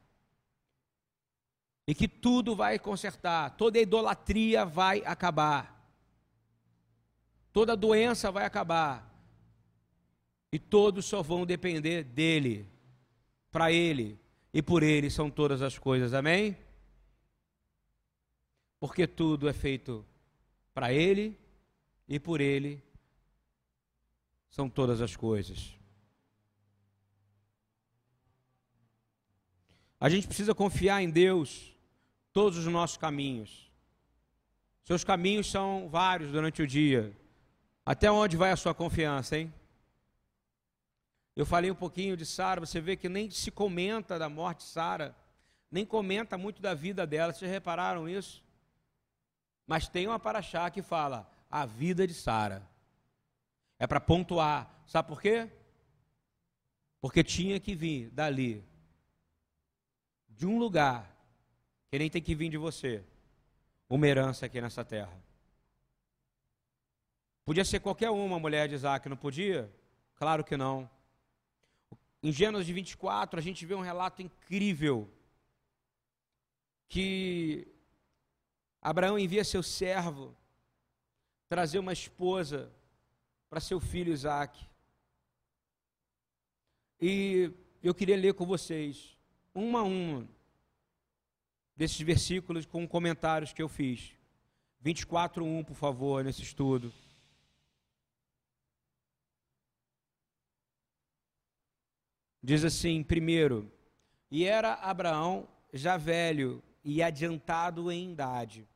E 1.88 1.94
que 1.94 2.06
tudo 2.06 2.54
vai 2.54 2.78
consertar, 2.78 3.50
toda 3.56 3.80
idolatria 3.80 4.64
vai 4.64 5.02
acabar, 5.04 5.81
toda 7.52 7.76
doença 7.76 8.30
vai 8.30 8.44
acabar, 8.44 9.08
e 10.50 10.58
todos 10.58 11.06
só 11.06 11.22
vão 11.22 11.46
depender 11.46 12.04
dele, 12.04 12.68
para 13.50 13.70
ele 13.70 14.18
e 14.52 14.62
por 14.62 14.82
ele 14.82 15.10
são 15.10 15.30
todas 15.30 15.62
as 15.62 15.78
coisas, 15.78 16.12
amém? 16.12 16.56
Porque 18.78 19.06
tudo 19.06 19.48
é 19.48 19.52
feito 19.52 20.04
para 20.74 20.92
ele 20.92 21.38
e 22.08 22.18
por 22.18 22.40
ele 22.40 22.82
são 24.50 24.68
todas 24.68 25.00
as 25.00 25.16
coisas. 25.16 25.74
A 30.00 30.08
gente 30.08 30.26
precisa 30.26 30.54
confiar 30.54 31.02
em 31.02 31.08
Deus 31.08 31.72
todos 32.32 32.58
os 32.58 32.66
nossos 32.66 32.96
caminhos. 32.96 33.70
Seus 34.82 35.04
caminhos 35.04 35.48
são 35.48 35.88
vários 35.88 36.32
durante 36.32 36.60
o 36.60 36.66
dia. 36.66 37.16
Até 37.84 38.10
onde 38.10 38.36
vai 38.36 38.52
a 38.52 38.56
sua 38.56 38.74
confiança, 38.74 39.36
hein? 39.36 39.52
Eu 41.34 41.46
falei 41.46 41.70
um 41.70 41.74
pouquinho 41.74 42.16
de 42.16 42.26
Sara, 42.26 42.60
você 42.60 42.80
vê 42.80 42.96
que 42.96 43.08
nem 43.08 43.30
se 43.30 43.50
comenta 43.50 44.18
da 44.18 44.28
morte 44.28 44.58
de 44.58 44.64
Sara, 44.64 45.16
nem 45.70 45.84
comenta 45.84 46.36
muito 46.36 46.60
da 46.60 46.74
vida 46.74 47.06
dela. 47.06 47.32
Vocês 47.32 47.50
repararam 47.50 48.08
isso? 48.08 48.44
Mas 49.66 49.88
tem 49.88 50.06
uma 50.06 50.18
paraxá 50.18 50.70
que 50.70 50.82
fala 50.82 51.30
a 51.50 51.64
vida 51.64 52.06
de 52.06 52.14
Sara. 52.14 52.62
É 53.78 53.86
para 53.86 54.00
pontuar. 54.00 54.70
Sabe 54.86 55.08
por 55.08 55.20
quê? 55.20 55.50
Porque 57.00 57.24
tinha 57.24 57.58
que 57.58 57.74
vir 57.74 58.10
dali, 58.10 58.64
de 60.28 60.46
um 60.46 60.58
lugar, 60.58 61.10
que 61.90 61.98
nem 61.98 62.10
tem 62.10 62.22
que 62.22 62.34
vir 62.34 62.48
de 62.48 62.58
você, 62.58 63.02
uma 63.88 64.06
herança 64.06 64.46
aqui 64.46 64.60
nessa 64.60 64.84
terra. 64.84 65.12
Podia 67.44 67.64
ser 67.64 67.80
qualquer 67.80 68.10
uma 68.10 68.38
mulher 68.38 68.68
de 68.68 68.74
Isaac, 68.74 69.08
não 69.08 69.16
podia? 69.16 69.72
Claro 70.14 70.44
que 70.44 70.56
não. 70.56 70.88
Em 72.22 72.30
Gênesis 72.30 72.68
24, 72.68 73.38
a 73.38 73.42
gente 73.42 73.66
vê 73.66 73.74
um 73.74 73.80
relato 73.80 74.22
incrível 74.22 75.10
que 76.88 77.66
Abraão 78.80 79.18
envia 79.18 79.42
seu 79.42 79.62
servo 79.62 80.36
trazer 81.48 81.80
uma 81.80 81.92
esposa 81.92 82.72
para 83.50 83.60
seu 83.60 83.80
filho 83.80 84.12
Isaac. 84.12 84.64
E 87.00 87.50
eu 87.82 87.92
queria 87.92 88.16
ler 88.16 88.34
com 88.34 88.46
vocês, 88.46 89.18
uma 89.52 89.80
a 89.80 89.82
uma, 89.82 90.28
desses 91.76 92.00
versículos 92.00 92.64
com 92.64 92.86
comentários 92.86 93.52
que 93.52 93.60
eu 93.60 93.68
fiz. 93.68 94.12
24.1, 94.84 95.64
por 95.64 95.74
favor, 95.74 96.22
nesse 96.22 96.42
estudo. 96.42 96.92
Diz 102.42 102.64
assim, 102.64 103.02
primeiro, 103.04 103.70
e 104.30 104.44
era 104.44 104.74
Abraão 104.74 105.46
já 105.72 105.96
velho 105.96 106.62
e 106.84 107.02
adiantado 107.02 107.90
em 107.92 108.10
idade, 108.12 108.66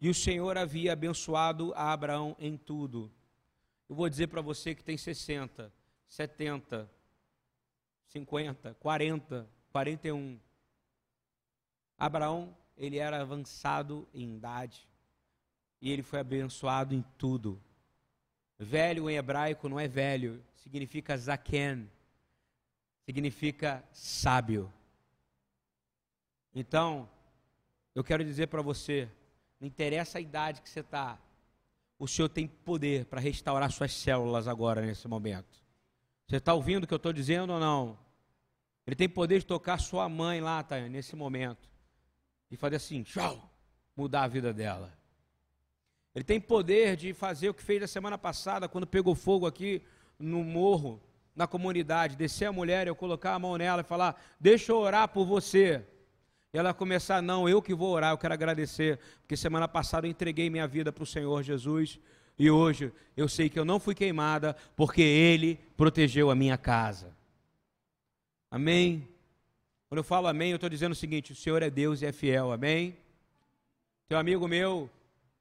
e 0.00 0.10
o 0.10 0.14
Senhor 0.14 0.58
havia 0.58 0.92
abençoado 0.92 1.72
a 1.74 1.92
Abraão 1.92 2.36
em 2.38 2.58
tudo. 2.58 3.10
Eu 3.88 3.96
vou 3.96 4.08
dizer 4.08 4.26
para 4.26 4.42
você 4.42 4.74
que 4.74 4.84
tem 4.84 4.98
60, 4.98 5.72
70, 6.06 6.90
50, 8.08 8.74
40, 8.74 9.48
41. 9.72 10.38
Abraão, 11.96 12.54
ele 12.76 12.98
era 12.98 13.20
avançado 13.20 14.06
em 14.12 14.34
idade 14.34 14.86
e 15.80 15.90
ele 15.90 16.02
foi 16.02 16.20
abençoado 16.20 16.94
em 16.94 17.02
tudo. 17.16 17.60
Velho 18.58 19.08
em 19.08 19.16
hebraico 19.16 19.68
não 19.68 19.80
é 19.80 19.88
velho, 19.88 20.44
significa 20.54 21.16
zaken, 21.16 21.90
significa 23.04 23.84
sábio. 23.92 24.72
Então, 26.54 27.08
eu 27.94 28.02
quero 28.02 28.24
dizer 28.24 28.48
para 28.48 28.62
você, 28.62 29.08
não 29.60 29.66
interessa 29.66 30.18
a 30.18 30.20
idade 30.20 30.62
que 30.62 30.70
você 30.70 30.80
está, 30.80 31.18
o 31.98 32.08
Senhor 32.08 32.28
tem 32.28 32.46
poder 32.46 33.06
para 33.06 33.20
restaurar 33.20 33.70
suas 33.70 33.92
células 33.92 34.48
agora, 34.48 34.80
nesse 34.80 35.06
momento. 35.06 35.62
Você 36.26 36.36
está 36.36 36.54
ouvindo 36.54 36.84
o 36.84 36.86
que 36.86 36.94
eu 36.94 36.96
estou 36.96 37.12
dizendo 37.12 37.52
ou 37.52 37.60
não? 37.60 37.98
Ele 38.86 38.96
tem 38.96 39.08
poder 39.08 39.38
de 39.38 39.46
tocar 39.46 39.78
sua 39.78 40.08
mãe 40.08 40.40
lá, 40.40 40.62
tá, 40.62 40.80
nesse 40.80 41.16
momento. 41.16 41.68
E 42.50 42.56
fazer 42.56 42.76
assim, 42.76 43.02
tchau. 43.02 43.50
mudar 43.96 44.24
a 44.24 44.28
vida 44.28 44.52
dela. 44.52 44.92
Ele 46.14 46.24
tem 46.24 46.40
poder 46.40 46.96
de 46.96 47.12
fazer 47.12 47.48
o 47.48 47.54
que 47.54 47.62
fez 47.62 47.80
na 47.80 47.86
semana 47.86 48.18
passada, 48.18 48.68
quando 48.68 48.86
pegou 48.86 49.14
fogo 49.14 49.46
aqui 49.46 49.82
no 50.18 50.44
morro, 50.44 51.00
na 51.34 51.46
comunidade, 51.46 52.16
descer 52.16 52.46
a 52.46 52.52
mulher, 52.52 52.86
eu 52.86 52.94
colocar 52.94 53.34
a 53.34 53.38
mão 53.38 53.56
nela 53.56 53.80
e 53.80 53.84
falar: 53.84 54.20
Deixa 54.38 54.72
eu 54.72 54.76
orar 54.76 55.08
por 55.08 55.24
você. 55.24 55.84
E 56.52 56.58
ela 56.58 56.72
começar: 56.72 57.20
Não, 57.20 57.48
eu 57.48 57.60
que 57.60 57.74
vou 57.74 57.90
orar, 57.90 58.12
eu 58.12 58.18
quero 58.18 58.34
agradecer, 58.34 58.98
porque 59.20 59.36
semana 59.36 59.66
passada 59.66 60.06
eu 60.06 60.10
entreguei 60.10 60.48
minha 60.48 60.66
vida 60.66 60.92
para 60.92 61.02
o 61.02 61.06
Senhor 61.06 61.42
Jesus. 61.42 61.98
E 62.38 62.50
hoje 62.50 62.92
eu 63.16 63.28
sei 63.28 63.48
que 63.48 63.58
eu 63.58 63.64
não 63.64 63.80
fui 63.80 63.94
queimada, 63.94 64.56
porque 64.76 65.02
Ele 65.02 65.58
protegeu 65.76 66.30
a 66.30 66.34
minha 66.34 66.56
casa. 66.56 67.14
Amém? 68.50 69.08
Quando 69.88 69.98
eu 69.98 70.04
falo 70.04 70.26
amém, 70.26 70.50
eu 70.50 70.56
estou 70.56 70.70
dizendo 70.70 70.92
o 70.92 70.96
seguinte: 70.96 71.32
o 71.32 71.36
Senhor 71.36 71.62
é 71.62 71.70
Deus 71.70 72.02
e 72.02 72.06
é 72.06 72.12
fiel, 72.12 72.52
amém? 72.52 72.96
Tem 74.08 74.16
um 74.16 74.20
amigo 74.20 74.46
meu, 74.46 74.88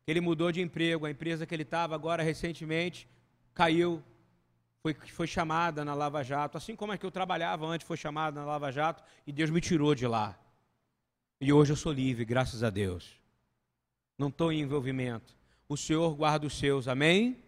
ele 0.08 0.22
mudou 0.22 0.52
de 0.52 0.62
emprego, 0.62 1.06
a 1.06 1.12
empresa 1.12 1.46
que 1.46 1.54
ele 1.54 1.64
estava 1.64 1.94
agora 1.94 2.24
recentemente 2.24 3.08
caiu, 3.54 4.02
foi, 4.84 4.94
foi 4.94 5.25
chamada 5.25 5.86
na 5.86 5.94
Lava 5.94 6.22
Jato, 6.22 6.58
assim 6.58 6.75
como 6.75 6.92
é 6.92 6.98
que 6.98 7.06
eu 7.06 7.12
trabalhava 7.12 7.66
antes, 7.66 7.88
foi 7.88 7.96
chamada 7.96 8.42
na 8.42 8.46
Lava 8.46 8.70
Jato, 8.70 9.02
e 9.25 9.32
Deus 9.32 9.50
me 9.50 9.62
tirou 9.62 9.96
de 9.96 10.06
lá. 10.06 10.38
E 11.40 11.54
hoje 11.54 11.72
eu 11.72 11.78
sou 11.78 11.94
livre, 11.94 12.25
graças 12.25 12.63
a 12.63 12.70
Deus. 12.70 13.18
Não 14.18 14.28
estou 14.28 14.52
em 14.52 14.60
envolvimento. 14.60 15.34
O 15.70 15.78
Senhor 15.78 16.13
guarda 16.16 16.46
os 16.46 16.58
seus, 16.58 16.90
amém? 16.90 17.42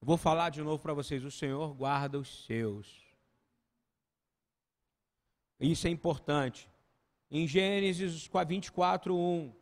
Vou 0.00 0.16
falar 0.16 0.48
de 0.48 0.62
novo 0.62 0.82
para 0.82 0.94
vocês: 0.94 1.22
o 1.24 1.30
Senhor 1.30 1.74
guarda 1.74 2.18
os 2.18 2.46
seus. 2.46 2.88
Isso 5.60 5.86
é 5.86 5.90
importante. 5.90 6.66
Em 7.30 7.46
Gênesis 7.46 8.28
24, 8.46 9.14
1. 9.14 9.52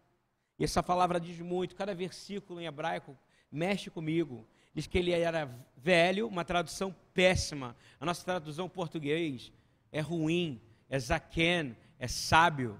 E 0.60 0.64
essa 0.64 0.80
palavra 0.80 1.18
diz 1.18 1.40
muito, 1.40 1.74
cada 1.74 1.92
versículo 1.92 2.60
em 2.60 2.66
hebraico 2.66 3.18
mexe 3.50 3.90
comigo. 3.90 4.46
Diz 4.78 4.86
que 4.86 4.96
ele 4.96 5.10
era 5.10 5.52
velho, 5.76 6.28
uma 6.28 6.44
tradução 6.44 6.94
péssima. 7.12 7.74
A 7.98 8.06
nossa 8.06 8.24
tradução 8.24 8.68
português 8.68 9.52
é 9.90 10.00
ruim, 10.00 10.62
é 10.88 10.96
zaken, 10.96 11.76
é 11.98 12.06
sábio. 12.06 12.78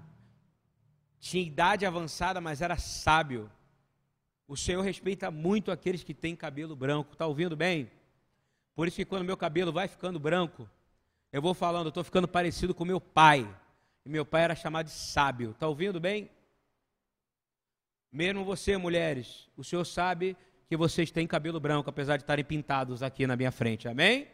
Tinha 1.19 1.43
idade 1.43 1.85
avançada, 1.85 2.39
mas 2.39 2.61
era 2.61 2.77
sábio. 2.77 3.51
O 4.47 4.55
Senhor 4.55 4.81
respeita 4.81 5.29
muito 5.29 5.73
aqueles 5.73 6.01
que 6.01 6.13
têm 6.13 6.37
cabelo 6.37 6.73
branco. 6.73 7.11
Está 7.11 7.27
ouvindo 7.27 7.53
bem? 7.53 7.91
Por 8.73 8.87
isso 8.87 8.95
que 8.95 9.03
quando 9.03 9.25
meu 9.25 9.35
cabelo 9.35 9.73
vai 9.73 9.89
ficando 9.89 10.17
branco, 10.17 10.69
eu 11.33 11.41
vou 11.41 11.53
falando, 11.53 11.89
estou 11.89 12.05
ficando 12.05 12.29
parecido 12.29 12.73
com 12.73 12.85
meu 12.85 13.01
pai. 13.01 13.45
E 14.05 14.09
meu 14.09 14.25
pai 14.25 14.43
era 14.43 14.55
chamado 14.55 14.85
de 14.85 14.93
sábio. 14.93 15.51
Está 15.51 15.67
ouvindo 15.67 15.99
bem? 15.99 16.31
Mesmo 18.09 18.45
você, 18.45 18.77
mulheres, 18.77 19.49
o 19.57 19.65
Senhor 19.65 19.83
sabe 19.83 20.37
que 20.69 20.77
vocês 20.77 21.09
têm 21.09 21.25
cabelo 21.25 21.59
branco, 21.59 21.89
apesar 21.89 22.15
de 22.15 22.23
estarem 22.23 22.45
pintados 22.45 23.01
aqui 23.01 23.25
na 23.25 23.35
minha 23.35 23.51
frente. 23.51 23.87
Amém? 23.87 24.27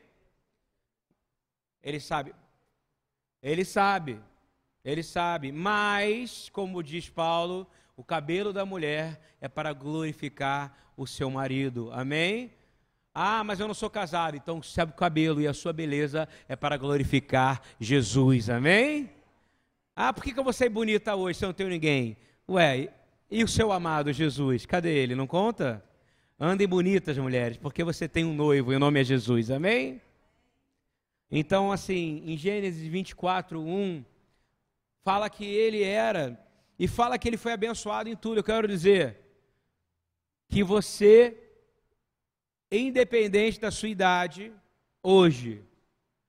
Ele 1.82 1.98
sabe. 1.98 2.36
Ele 3.42 3.64
sabe. 3.64 4.20
Ele 4.84 5.02
sabe. 5.02 5.54
Mas, 5.54 6.50
como 6.50 6.84
diz 6.84 7.08
Paulo, 7.08 7.66
o 7.96 8.04
cabelo 8.04 8.52
da 8.52 8.66
mulher 8.66 9.22
é 9.40 9.48
para 9.48 9.72
glorificar 9.72 10.78
o 10.98 11.08
seu 11.08 11.32
marido. 11.32 11.90
Amém? 11.94 12.52
Ah, 13.14 13.42
mas 13.42 13.62
eu 13.62 13.68
não 13.68 13.74
sou 13.74 13.90
casado. 13.90 14.36
Então, 14.36 14.62
sabe 14.62 14.92
o 14.92 14.96
cabelo 14.96 15.40
e 15.40 15.48
a 15.48 15.54
sua 15.54 15.72
beleza 15.72 16.28
é 16.50 16.56
para 16.58 16.76
glorificar 16.76 17.62
Jesus. 17.80 18.50
Amém? 18.50 19.10
Ah, 19.96 20.12
por 20.12 20.22
que, 20.22 20.34
que 20.34 20.40
eu 20.40 20.44
vou 20.44 20.52
ser 20.52 20.68
bonita 20.68 21.16
hoje 21.16 21.40
se 21.40 21.46
eu 21.46 21.48
não 21.48 21.54
tenho 21.54 21.70
ninguém? 21.70 22.18
Ué, 22.50 22.90
e 23.32 23.42
o 23.42 23.48
seu 23.48 23.72
amado 23.72 24.12
Jesus? 24.12 24.66
Cadê 24.66 24.94
ele? 24.94 25.16
Não 25.16 25.26
conta? 25.26 25.82
Andem 26.40 26.68
bonitas, 26.68 27.18
mulheres, 27.18 27.58
porque 27.58 27.84
você 27.84 28.10
tem 28.10 28.26
um 28.26 28.34
noivo 28.34 28.74
e 28.74 28.76
o 28.76 28.80
nome 28.80 29.00
é 29.00 29.04
Jesus. 29.04 29.50
Amém? 29.50 30.02
Então, 31.32 31.72
assim, 31.72 32.22
em 32.26 32.36
Gênesis 32.36 32.86
24, 32.86 33.60
1, 33.60 34.04
fala 35.02 35.30
que 35.30 35.46
ele 35.46 35.82
era, 35.82 36.38
e 36.78 36.88
fala 36.88 37.18
que 37.18 37.28
ele 37.28 37.38
foi 37.38 37.54
abençoado 37.54 38.10
em 38.10 38.16
tudo. 38.18 38.40
Eu 38.40 38.44
quero 38.44 38.68
dizer 38.68 39.18
que 40.50 40.62
você, 40.62 41.38
independente 42.70 43.60
da 43.60 43.72
sua 43.72 43.90
idade, 43.90 44.52
hoje, 45.02 45.64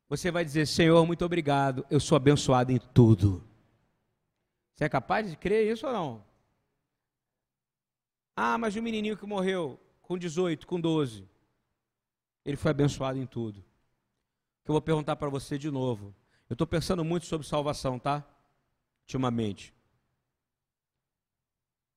você 0.09 0.31
vai 0.31 0.45
dizer: 0.45 0.67
Senhor, 0.67 1.05
muito 1.05 1.25
obrigado, 1.25 1.85
eu 1.91 1.99
sou 1.99 2.15
abençoado 2.15 2.71
em 2.71 2.79
tudo. 2.79 3.43
Você 4.75 4.85
é 4.85 4.89
capaz 4.89 5.29
de 5.29 5.37
crer 5.37 5.73
isso 5.73 5.87
ou 5.87 5.93
não? 5.93 6.25
Ah, 8.37 8.57
mas 8.57 8.77
o 8.77 8.83
menininho 8.83 9.17
que 9.17 9.27
morreu 9.27 9.81
com 10.07 10.17
18, 10.17 10.69
com 10.69 10.81
12, 10.81 11.29
ele 12.45 12.57
foi 12.57 12.71
abençoado 12.71 13.19
em 13.19 13.27
tudo. 13.27 13.61
Que 14.65 14.71
eu 14.71 14.73
vou 14.73 14.81
perguntar 14.81 15.17
para 15.17 15.29
você 15.29 15.59
de 15.59 15.69
novo. 15.69 16.15
Eu 16.49 16.55
estou 16.55 16.67
pensando 16.67 17.05
muito 17.05 17.27
sobre 17.27 17.45
salvação, 17.45 17.99
tá? 17.99 18.25
Ultimamente. 19.03 19.75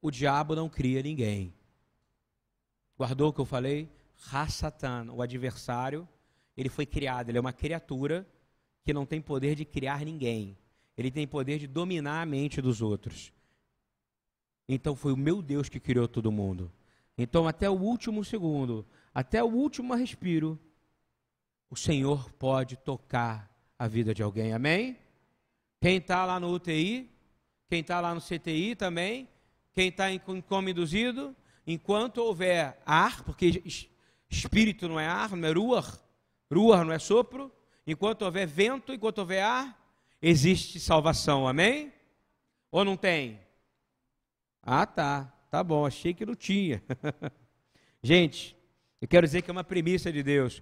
O 0.01 0.09
diabo 0.09 0.55
não 0.55 0.67
cria 0.67 1.03
ninguém. 1.03 1.53
Guardou 2.97 3.29
o 3.29 3.33
que 3.33 3.41
eu 3.41 3.45
falei? 3.45 3.87
Rassatan, 4.15 5.11
o 5.11 5.21
adversário, 5.21 6.07
ele 6.57 6.67
foi 6.67 6.87
criado, 6.87 7.29
ele 7.29 7.37
é 7.37 7.41
uma 7.41 7.53
criatura 7.53 8.27
que 8.83 8.91
não 8.91 9.05
tem 9.05 9.21
poder 9.21 9.55
de 9.55 9.65
criar 9.65 10.03
ninguém. 10.03 10.57
Ele 10.97 11.11
tem 11.11 11.27
poder 11.27 11.59
de 11.59 11.67
dominar 11.67 12.21
a 12.21 12.25
mente 12.25 12.59
dos 12.59 12.81
outros. 12.81 13.31
Então 14.67 14.95
foi 14.95 15.13
o 15.13 15.17
meu 15.17 15.43
Deus 15.43 15.69
que 15.69 15.79
criou 15.79 16.07
todo 16.07 16.31
mundo. 16.31 16.71
Então 17.21 17.45
até 17.45 17.69
o 17.69 17.73
último 17.73 18.23
segundo, 18.23 18.87
até 19.13 19.43
o 19.43 19.47
último 19.47 19.93
respiro, 19.93 20.57
o 21.69 21.75
Senhor 21.75 22.31
pode 22.31 22.77
tocar 22.77 23.53
a 23.77 23.89
vida 23.89 24.13
de 24.13 24.23
alguém. 24.23 24.53
Amém? 24.53 24.97
Quem 25.81 25.97
está 25.97 26.25
lá 26.25 26.39
no 26.39 26.49
UTI, 26.49 27.11
quem 27.67 27.81
está 27.81 27.99
lá 27.99 28.15
no 28.15 28.21
CTI 28.21 28.73
também, 28.73 29.27
quem 29.73 29.89
está 29.89 30.09
em 30.09 30.17
coma 30.47 30.71
induzido, 30.71 31.35
enquanto 31.67 32.19
houver 32.19 32.81
ar, 32.85 33.21
porque 33.25 33.63
espírito 34.29 34.87
não 34.87 34.97
é 34.97 35.05
ar, 35.05 35.35
não 35.35 35.49
é 35.49 35.51
ruar, 35.51 35.99
ruar 36.49 36.85
não 36.85 36.93
é 36.93 36.99
sopro, 36.99 37.51
enquanto 37.85 38.21
houver 38.21 38.47
vento, 38.47 38.93
enquanto 38.93 39.19
houver 39.19 39.43
ar, 39.43 39.77
existe 40.21 40.79
salvação. 40.79 41.49
Amém? 41.49 41.91
Ou 42.71 42.85
não 42.85 42.95
tem? 42.95 43.41
Ah, 44.63 44.85
tá. 44.85 45.33
Tá 45.49 45.63
bom, 45.63 45.85
achei 45.85 46.13
que 46.13 46.25
não 46.25 46.35
tinha. 46.35 46.83
Gente, 48.03 48.55
eu 49.01 49.07
quero 49.07 49.25
dizer 49.25 49.41
que 49.41 49.49
é 49.49 49.53
uma 49.53 49.63
premissa 49.63 50.11
de 50.11 50.21
Deus. 50.21 50.61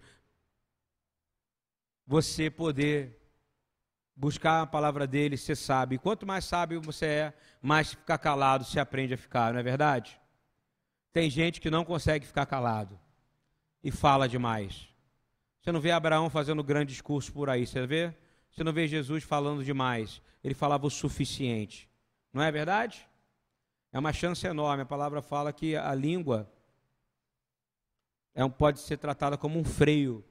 Você 2.06 2.50
poder 2.50 3.19
buscar 4.15 4.62
a 4.62 4.67
palavra 4.67 5.06
dele, 5.06 5.38
você 5.38 5.56
sabe. 5.56 5.97
Quanto 5.97 6.26
mais 6.26 6.45
sábio 6.45 6.82
você 6.82 7.06
é, 7.06 7.34
mais 7.62 7.91
ficar 7.91 8.17
calado 8.17 8.63
se 8.63 8.80
aprende 8.80 9.13
a 9.13 9.17
ficar, 9.17 9.54
não 9.54 9.60
é 9.60 9.63
verdade? 9.63 10.19
Tem 11.12 11.30
gente 11.30 11.60
que 11.60 11.69
não 11.69 11.84
consegue 11.84 12.26
ficar 12.26 12.45
calado 12.45 13.00
e 13.84 13.91
fala 13.91 14.28
demais. 14.28 14.88
Você 15.62 15.71
não 15.71 15.82
vê 15.82 15.91
Abraão 15.91 16.30
fazendo 16.30 16.63
grande 16.63 16.93
discurso 16.93 17.32
por 17.34 17.50
aí, 17.50 17.67
você 17.67 17.86
vê? 17.86 18.13
Você 18.50 18.63
não 18.63 18.71
vê 18.71 18.88
Jesus 18.88 19.23
falando 19.23 19.63
demais. 19.63 20.21
Ele 20.43 20.54
falava 20.54 20.88
o 20.88 20.89
suficiente. 20.89 21.89
Não 22.32 22.41
é 22.41 22.52
verdade? 22.52 23.08
É 23.91 24.00
uma 24.00 24.13
chance 24.13 24.45
enorme. 24.45 24.84
A 24.84 24.86
palavra 24.86 25.21
fala 25.21 25.54
que 25.54 25.76
a 25.76 25.93
língua 25.93 26.50
é 28.34 28.43
um, 28.45 28.50
pode 28.50 28.80
ser 28.80 28.97
tratada 28.97 29.38
como 29.38 29.60
um 29.60 29.63
freio 29.63 30.23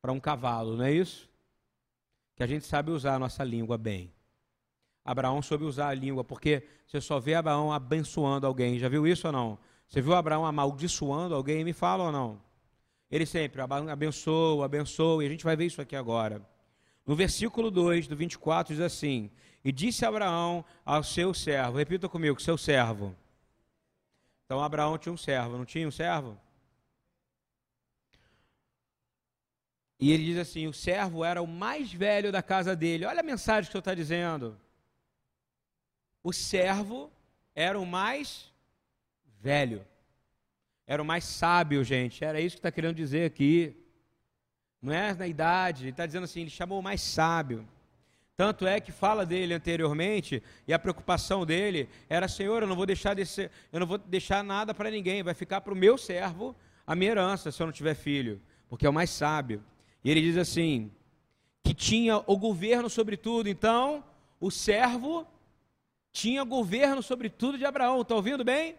para 0.00 0.12
um 0.12 0.20
cavalo, 0.20 0.76
não 0.76 0.84
é 0.84 0.92
isso? 0.92 1.30
Que 2.34 2.42
a 2.42 2.46
gente 2.46 2.66
sabe 2.66 2.90
usar 2.90 3.14
a 3.14 3.18
nossa 3.18 3.44
língua 3.44 3.78
bem. 3.78 4.12
Abraão 5.04 5.40
soube 5.40 5.64
usar 5.64 5.88
a 5.88 5.94
língua, 5.94 6.24
porque 6.24 6.66
você 6.86 7.00
só 7.00 7.20
vê 7.20 7.34
Abraão 7.34 7.72
abençoando 7.72 8.46
alguém. 8.46 8.78
Já 8.78 8.88
viu 8.88 9.06
isso 9.06 9.28
ou 9.28 9.32
não? 9.32 9.58
Você 9.86 10.00
viu 10.00 10.14
Abraão 10.14 10.44
amaldiçoando 10.44 11.34
alguém? 11.34 11.64
Me 11.64 11.72
fala 11.72 12.04
ou 12.04 12.12
não? 12.12 12.42
Ele 13.08 13.24
sempre 13.24 13.62
abençoa, 13.62 14.64
abençoa, 14.64 15.22
e 15.22 15.26
a 15.26 15.30
gente 15.30 15.44
vai 15.44 15.56
ver 15.56 15.66
isso 15.66 15.80
aqui 15.80 15.94
agora. 15.94 16.44
No 17.06 17.14
versículo 17.14 17.70
2 17.70 18.08
do 18.08 18.16
24 18.16 18.74
diz 18.74 18.82
assim: 18.82 19.30
e 19.66 19.72
disse 19.72 20.06
Abraão 20.06 20.64
ao 20.84 21.02
seu 21.02 21.34
servo, 21.34 21.78
repita 21.78 22.08
comigo, 22.08 22.40
seu 22.40 22.56
servo. 22.56 23.16
Então 24.44 24.62
Abraão 24.62 24.96
tinha 24.96 25.12
um 25.12 25.16
servo, 25.16 25.58
não 25.58 25.64
tinha 25.64 25.88
um 25.88 25.90
servo? 25.90 26.40
E 29.98 30.12
ele 30.12 30.24
diz 30.24 30.38
assim: 30.38 30.68
o 30.68 30.72
servo 30.72 31.24
era 31.24 31.42
o 31.42 31.48
mais 31.48 31.92
velho 31.92 32.30
da 32.30 32.40
casa 32.44 32.76
dele. 32.76 33.06
Olha 33.06 33.18
a 33.18 33.24
mensagem 33.24 33.64
que 33.64 33.70
o 33.70 33.72
senhor 33.72 33.80
está 33.80 33.92
dizendo. 33.92 34.56
O 36.22 36.32
servo 36.32 37.10
era 37.52 37.76
o 37.76 37.84
mais 37.84 38.52
velho. 39.40 39.84
Era 40.86 41.02
o 41.02 41.04
mais 41.04 41.24
sábio, 41.24 41.82
gente. 41.82 42.24
Era 42.24 42.40
isso 42.40 42.54
que 42.54 42.60
está 42.60 42.70
querendo 42.70 42.94
dizer 42.94 43.24
aqui. 43.24 43.76
Não 44.80 44.92
é 44.92 45.12
na 45.12 45.26
idade. 45.26 45.82
Ele 45.82 45.90
está 45.90 46.06
dizendo 46.06 46.22
assim: 46.22 46.42
ele 46.42 46.50
chamou 46.50 46.78
o 46.78 46.84
mais 46.84 47.00
sábio. 47.00 47.68
Tanto 48.36 48.66
é 48.66 48.78
que 48.80 48.92
fala 48.92 49.24
dele 49.24 49.54
anteriormente, 49.54 50.42
e 50.68 50.74
a 50.74 50.78
preocupação 50.78 51.46
dele 51.46 51.88
era: 52.06 52.28
Senhor, 52.28 52.62
eu 52.62 52.68
não 52.68 52.76
vou 52.76 52.84
deixar, 52.84 53.14
desse, 53.14 53.50
eu 53.72 53.80
não 53.80 53.86
vou 53.86 53.96
deixar 53.96 54.44
nada 54.44 54.74
para 54.74 54.90
ninguém, 54.90 55.22
vai 55.22 55.32
ficar 55.32 55.62
para 55.62 55.72
o 55.72 55.76
meu 55.76 55.96
servo 55.96 56.54
a 56.86 56.94
minha 56.94 57.12
herança 57.12 57.50
se 57.50 57.62
eu 57.62 57.66
não 57.66 57.72
tiver 57.72 57.94
filho, 57.94 58.40
porque 58.68 58.86
é 58.86 58.90
o 58.90 58.92
mais 58.92 59.08
sábio. 59.08 59.64
E 60.04 60.10
ele 60.10 60.20
diz 60.20 60.36
assim: 60.36 60.92
que 61.64 61.72
tinha 61.72 62.22
o 62.26 62.36
governo 62.36 62.90
sobre 62.90 63.16
tudo, 63.16 63.48
então 63.48 64.04
o 64.38 64.50
servo 64.50 65.26
tinha 66.12 66.44
governo 66.44 67.02
sobre 67.02 67.30
tudo 67.30 67.56
de 67.56 67.64
Abraão. 67.64 68.02
Está 68.02 68.14
ouvindo 68.14 68.44
bem? 68.44 68.76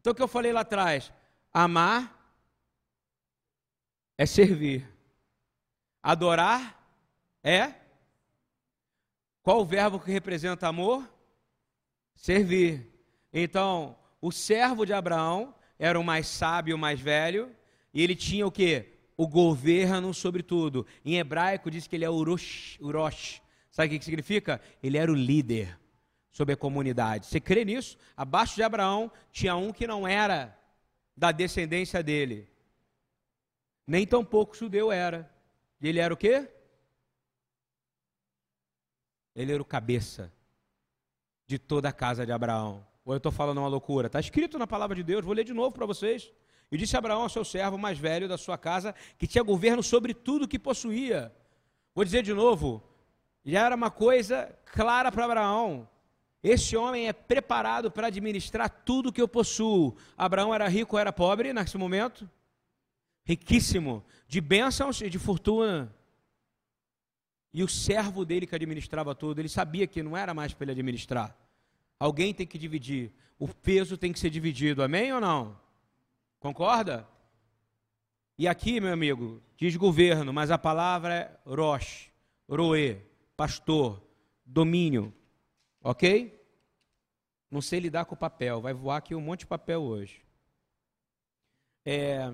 Então 0.00 0.12
o 0.12 0.14
que 0.14 0.22
eu 0.22 0.28
falei 0.28 0.52
lá 0.52 0.60
atrás? 0.60 1.10
Amar 1.50 2.14
é 4.18 4.26
servir, 4.26 4.86
adorar 6.02 6.78
é 7.42 7.81
qual 9.42 9.60
o 9.60 9.64
verbo 9.64 9.98
que 9.98 10.10
representa 10.10 10.68
amor? 10.68 11.08
Servir. 12.14 12.86
Então, 13.32 13.96
o 14.20 14.30
servo 14.30 14.86
de 14.86 14.92
Abraão 14.92 15.54
era 15.78 15.98
o 15.98 16.04
mais 16.04 16.28
sábio, 16.28 16.76
o 16.76 16.78
mais 16.78 17.00
velho, 17.00 17.50
e 17.92 18.02
ele 18.02 18.14
tinha 18.14 18.46
o 18.46 18.52
que? 18.52 18.86
O 19.16 19.26
governo 19.26 20.14
sobre 20.14 20.42
tudo. 20.42 20.86
Em 21.04 21.18
hebraico 21.18 21.70
diz 21.70 21.86
que 21.86 21.96
ele 21.96 22.04
é 22.04 22.10
Urosh. 22.10 22.78
Urosh. 22.80 23.42
Sabe 23.70 23.96
o 23.96 23.98
que 23.98 24.04
significa? 24.04 24.60
Ele 24.82 24.96
era 24.96 25.10
o 25.10 25.14
líder 25.14 25.78
sobre 26.30 26.54
a 26.54 26.56
comunidade. 26.56 27.26
Você 27.26 27.40
crê 27.40 27.64
nisso? 27.64 27.98
Abaixo 28.16 28.54
de 28.54 28.62
Abraão 28.62 29.10
tinha 29.32 29.56
um 29.56 29.72
que 29.72 29.86
não 29.86 30.06
era 30.06 30.56
da 31.16 31.32
descendência 31.32 32.02
dele. 32.02 32.48
Nem 33.86 34.06
tão 34.06 34.24
pouco 34.24 34.56
judeu 34.56 34.92
era. 34.92 35.30
E 35.80 35.88
ele 35.88 35.98
era 35.98 36.14
o 36.14 36.16
quê? 36.16 36.48
Ele 39.34 39.52
era 39.52 39.62
o 39.62 39.64
cabeça 39.64 40.32
de 41.46 41.58
toda 41.58 41.88
a 41.88 41.92
casa 41.92 42.24
de 42.24 42.32
Abraão. 42.32 42.86
Ou 43.04 43.14
eu 43.14 43.18
estou 43.18 43.32
falando 43.32 43.58
uma 43.58 43.68
loucura? 43.68 44.06
Está 44.06 44.20
escrito 44.20 44.58
na 44.58 44.66
palavra 44.66 44.94
de 44.94 45.02
Deus, 45.02 45.24
vou 45.24 45.34
ler 45.34 45.44
de 45.44 45.52
novo 45.52 45.74
para 45.74 45.86
vocês. 45.86 46.32
E 46.70 46.76
disse 46.76 46.96
Abraão 46.96 47.22
ao 47.22 47.28
seu 47.28 47.44
servo 47.44 47.76
mais 47.76 47.98
velho 47.98 48.28
da 48.28 48.38
sua 48.38 48.56
casa, 48.56 48.94
que 49.18 49.26
tinha 49.26 49.44
governo 49.44 49.82
sobre 49.82 50.14
tudo 50.14 50.48
que 50.48 50.58
possuía. 50.58 51.30
Vou 51.94 52.04
dizer 52.04 52.22
de 52.22 52.32
novo, 52.32 52.82
já 53.44 53.66
era 53.66 53.76
uma 53.76 53.90
coisa 53.90 54.56
clara 54.64 55.12
para 55.12 55.24
Abraão. 55.24 55.88
Esse 56.42 56.76
homem 56.76 57.08
é 57.08 57.12
preparado 57.12 57.90
para 57.90 58.06
administrar 58.06 58.68
tudo 58.68 59.12
que 59.12 59.20
eu 59.20 59.28
possuo. 59.28 59.94
Abraão 60.16 60.54
era 60.54 60.66
rico 60.66 60.96
ou 60.96 61.00
era 61.00 61.12
pobre 61.12 61.52
nesse 61.52 61.76
momento? 61.76 62.28
Riquíssimo, 63.24 64.02
de 64.26 64.40
bênçãos 64.40 65.00
e 65.00 65.10
de 65.10 65.18
fortuna. 65.18 65.94
E 67.52 67.62
o 67.62 67.68
servo 67.68 68.24
dele 68.24 68.46
que 68.46 68.54
administrava 68.54 69.14
tudo, 69.14 69.40
ele 69.40 69.48
sabia 69.48 69.86
que 69.86 70.02
não 70.02 70.16
era 70.16 70.32
mais 70.32 70.54
para 70.54 70.64
ele 70.64 70.72
administrar. 70.72 71.36
Alguém 71.98 72.32
tem 72.32 72.46
que 72.46 72.58
dividir. 72.58 73.12
O 73.38 73.46
peso 73.46 73.96
tem 73.96 74.12
que 74.12 74.18
ser 74.18 74.30
dividido, 74.30 74.82
amém 74.82 75.12
ou 75.12 75.20
não? 75.20 75.58
Concorda? 76.40 77.06
E 78.38 78.48
aqui, 78.48 78.80
meu 78.80 78.92
amigo, 78.92 79.42
diz 79.56 79.76
governo, 79.76 80.32
mas 80.32 80.50
a 80.50 80.58
palavra 80.58 81.14
é 81.14 81.38
roche, 81.46 82.10
roe, 82.48 83.00
pastor, 83.36 84.02
domínio. 84.44 85.12
Ok? 85.82 86.40
Não 87.50 87.60
sei 87.60 87.80
lidar 87.80 88.06
com 88.06 88.14
o 88.14 88.18
papel, 88.18 88.60
vai 88.60 88.72
voar 88.72 88.96
aqui 88.96 89.14
um 89.14 89.20
monte 89.20 89.40
de 89.40 89.46
papel 89.46 89.82
hoje. 89.82 90.22
É... 91.84 92.32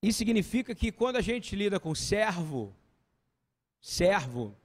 Isso 0.00 0.18
significa 0.18 0.74
que 0.74 0.92
quando 0.92 1.16
a 1.16 1.20
gente 1.20 1.56
lida 1.56 1.80
com 1.80 1.94
servo, 1.94 2.74
servo. 3.80 4.56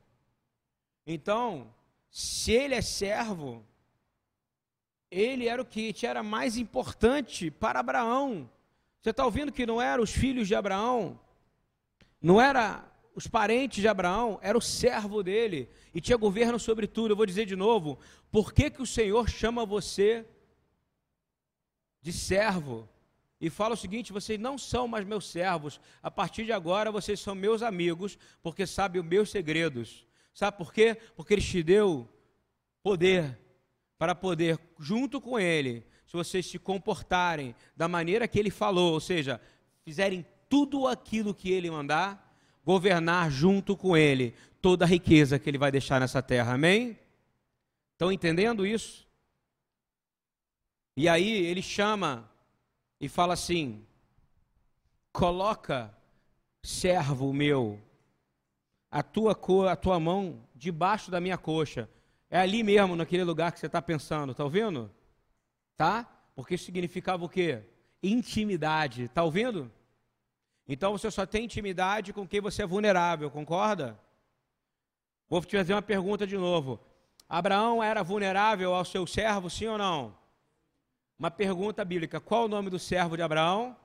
Então, 1.06 1.73
se 2.10 2.52
ele 2.52 2.76
é 2.76 2.82
servo, 2.82 3.65
ele 5.10 5.47
era 5.47 5.62
o 5.62 5.65
que 5.65 5.93
era 6.04 6.23
mais 6.23 6.58
importante 6.58 7.52
para 7.52 7.80
Abraão. 7.80 8.49
Você 9.02 9.10
está 9.10 9.26
ouvindo 9.26 9.52
que 9.52 9.65
não 9.65 9.82
eram 9.82 10.04
os 10.04 10.12
filhos 10.12 10.47
de 10.47 10.56
Abraão, 10.56 11.19
não 12.21 12.39
era 12.39 12.89
os 13.15 13.28
parentes 13.28 13.82
de 13.82 13.88
Abraão, 13.88 14.39
era 14.41 14.58
o 14.58 14.62
servo 14.62 15.21
dele 15.21 15.69
e 15.93 16.02
tinha 16.02 16.17
governo 16.17 16.58
sobre 16.58 16.88
tudo. 16.88 17.12
Eu 17.12 17.17
vou 17.17 17.26
dizer 17.26 17.45
de 17.45 17.56
novo, 17.56 17.99
por 18.32 18.54
que, 18.54 18.69
que 18.69 18.82
o 18.82 18.88
Senhor 18.88 19.30
chama 19.30 19.65
você 19.65 20.26
de 22.02 22.12
servo? 22.12 22.89
E 23.43 23.49
fala 23.49 23.73
o 23.73 23.77
seguinte: 23.77 24.13
vocês 24.13 24.39
não 24.39 24.58
são 24.58 24.88
mais 24.88 25.06
meus 25.06 25.29
servos, 25.29 25.77
a 26.01 26.10
partir 26.10 26.45
de 26.45 26.53
agora 26.53 26.89
vocês 26.89 27.19
são 27.19 27.36
meus 27.36 27.62
amigos, 27.62 28.17
porque 28.41 28.65
sabem 28.65 29.01
os 29.01 29.08
meus 29.08 29.29
segredos. 29.29 30.08
Sabe 30.34 30.58
por 30.58 30.71
quê? 30.71 30.95
Porque 31.13 31.34
ele 31.34 31.41
te 31.41 31.62
deu 31.62 32.08
poder 32.82 33.38
para 33.97 34.15
poder, 34.15 34.58
junto 34.79 35.19
com 35.19 35.38
ele, 35.38 35.86
se 36.06 36.13
vocês 36.13 36.45
se 36.45 36.58
comportarem 36.58 37.53
da 37.75 37.86
maneira 37.86 38.29
que 38.29 38.39
ele 38.39 38.49
falou, 38.49 38.93
ou 38.93 39.01
seja, 39.01 39.41
fizerem 39.84 40.25
tudo 40.47 40.88
aquilo 40.88 41.34
que 41.34 41.51
ele 41.51 41.69
mandar, 41.69 42.34
governar 42.63 43.29
junto 43.29 43.75
com 43.75 43.97
ele 43.97 44.34
toda 44.62 44.86
a 44.86 44.88
riqueza 44.88 45.38
que 45.38 45.49
ele 45.49 45.58
vai 45.58 45.69
deixar 45.69 45.99
nessa 45.99 46.21
terra. 46.21 46.53
Amém? 46.53 46.97
Estão 47.91 48.10
entendendo 48.10 48.65
isso? 48.65 49.06
E 50.95 51.10
aí 51.10 51.45
ele 51.45 51.62
chama 51.62 52.32
e 53.03 53.09
fala 53.09 53.33
assim: 53.33 53.85
coloca, 55.11 55.93
servo 56.63 57.33
meu, 57.33 57.77
a 58.89 59.03
tua, 59.03 59.37
a 59.69 59.75
tua 59.75 59.99
mão 59.99 60.41
debaixo 60.55 61.11
da 61.11 61.19
minha 61.19 61.37
coxa. 61.37 61.89
É 62.29 62.39
ali 62.39 62.63
mesmo, 62.63 62.95
naquele 62.95 63.25
lugar 63.25 63.51
que 63.51 63.59
você 63.59 63.65
está 63.65 63.81
pensando, 63.81 64.31
está 64.31 64.45
ouvindo? 64.45 64.89
Tá? 65.75 66.09
Porque 66.33 66.57
significava 66.57 67.25
o 67.25 67.29
quê? 67.29 67.63
Intimidade, 68.01 69.03
está 69.03 69.21
ouvindo? 69.21 69.69
Então 70.65 70.93
você 70.93 71.11
só 71.11 71.25
tem 71.25 71.43
intimidade 71.43 72.13
com 72.13 72.25
quem 72.25 72.39
você 72.39 72.63
é 72.63 72.65
vulnerável, 72.65 73.29
concorda? 73.29 73.99
Vou 75.27 75.43
te 75.43 75.57
fazer 75.57 75.73
uma 75.73 75.81
pergunta 75.81 76.25
de 76.25 76.37
novo. 76.37 76.79
Abraão 77.27 77.83
era 77.83 78.01
vulnerável 78.01 78.73
ao 78.73 78.85
seu 78.85 79.05
servo, 79.05 79.49
sim 79.49 79.67
ou 79.67 79.77
não? 79.77 80.22
Uma 81.17 81.32
pergunta 81.32 81.84
bíblica: 81.86 82.19
qual 82.19 82.45
o 82.45 82.47
nome 82.47 82.69
do 82.69 82.80
servo 82.80 83.15
de 83.15 83.21
Abraão? 83.23 83.76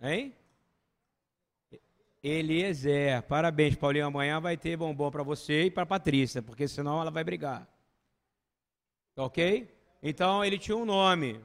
Hein? 0.00 0.34
Eliezer. 2.22 3.22
Parabéns, 3.22 3.76
Paulinho. 3.76 4.06
Amanhã 4.06 4.40
vai 4.40 4.56
ter 4.56 4.76
bombom 4.76 5.10
para 5.10 5.22
você 5.22 5.64
e 5.64 5.70
para 5.70 5.86
Patrícia, 5.86 6.42
porque 6.42 6.66
senão 6.68 7.00
ela 7.00 7.10
vai 7.10 7.24
brigar. 7.24 7.68
Ok? 9.16 9.68
Então 10.02 10.44
ele 10.44 10.58
tinha 10.58 10.76
um 10.76 10.84
nome. 10.84 11.44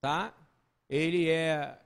Tá? 0.00 0.34
Ele 0.88 1.30
é. 1.30 1.78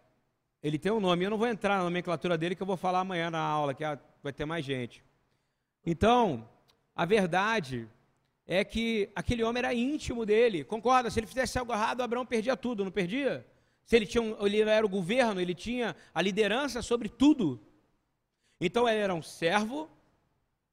Ele 0.63 0.79
tem 0.79 0.91
um 0.91 1.01
nome. 1.01 1.25
Eu 1.25 1.31
não 1.31 1.39
vou 1.39 1.47
entrar 1.47 1.79
na 1.79 1.85
nomenclatura 1.85 2.37
dele, 2.37 2.57
que 2.57 2.63
eu 2.63 2.67
vou 2.67 2.77
falar 2.77 3.01
amanhã 3.01 3.31
na 3.31 3.41
aula, 3.41 3.75
que 3.75 3.85
vai 4.23 4.33
ter 4.33 4.45
mais 4.45 4.65
gente. 4.65 5.06
Então, 5.87 6.49
a 6.97 7.05
verdade 7.05 7.89
é 8.45 8.65
que 8.65 9.09
aquele 9.15 9.45
homem 9.45 9.61
era 9.61 9.73
íntimo 9.73 10.27
dele. 10.27 10.65
Concorda? 10.65 11.09
Se 11.11 11.21
ele 11.21 11.29
fizesse 11.29 11.57
algo 11.59 11.73
errado, 11.73 12.01
Abraão 12.01 12.27
perdia 12.27 12.57
tudo, 12.57 12.85
não 12.85 12.91
perdia? 12.91 13.47
Se 13.85 13.95
ele, 13.95 14.05
tinha 14.05 14.21
um, 14.21 14.45
ele 14.45 14.61
era 14.61 14.85
o 14.85 14.89
governo, 14.89 15.41
ele 15.41 15.55
tinha 15.55 15.95
a 16.13 16.21
liderança 16.21 16.83
sobre 16.83 17.09
tudo. 17.09 17.61
Então 18.61 18.89
ele 18.89 18.99
era 18.99 19.15
um 19.15 19.23
servo 19.23 19.89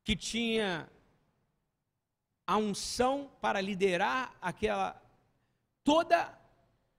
que 0.04 0.16
tinha 0.16 0.90
a 2.46 2.58
unção 2.58 3.30
para 3.40 3.62
liderar 3.62 4.36
aquela 4.42 5.00
toda 5.84 6.38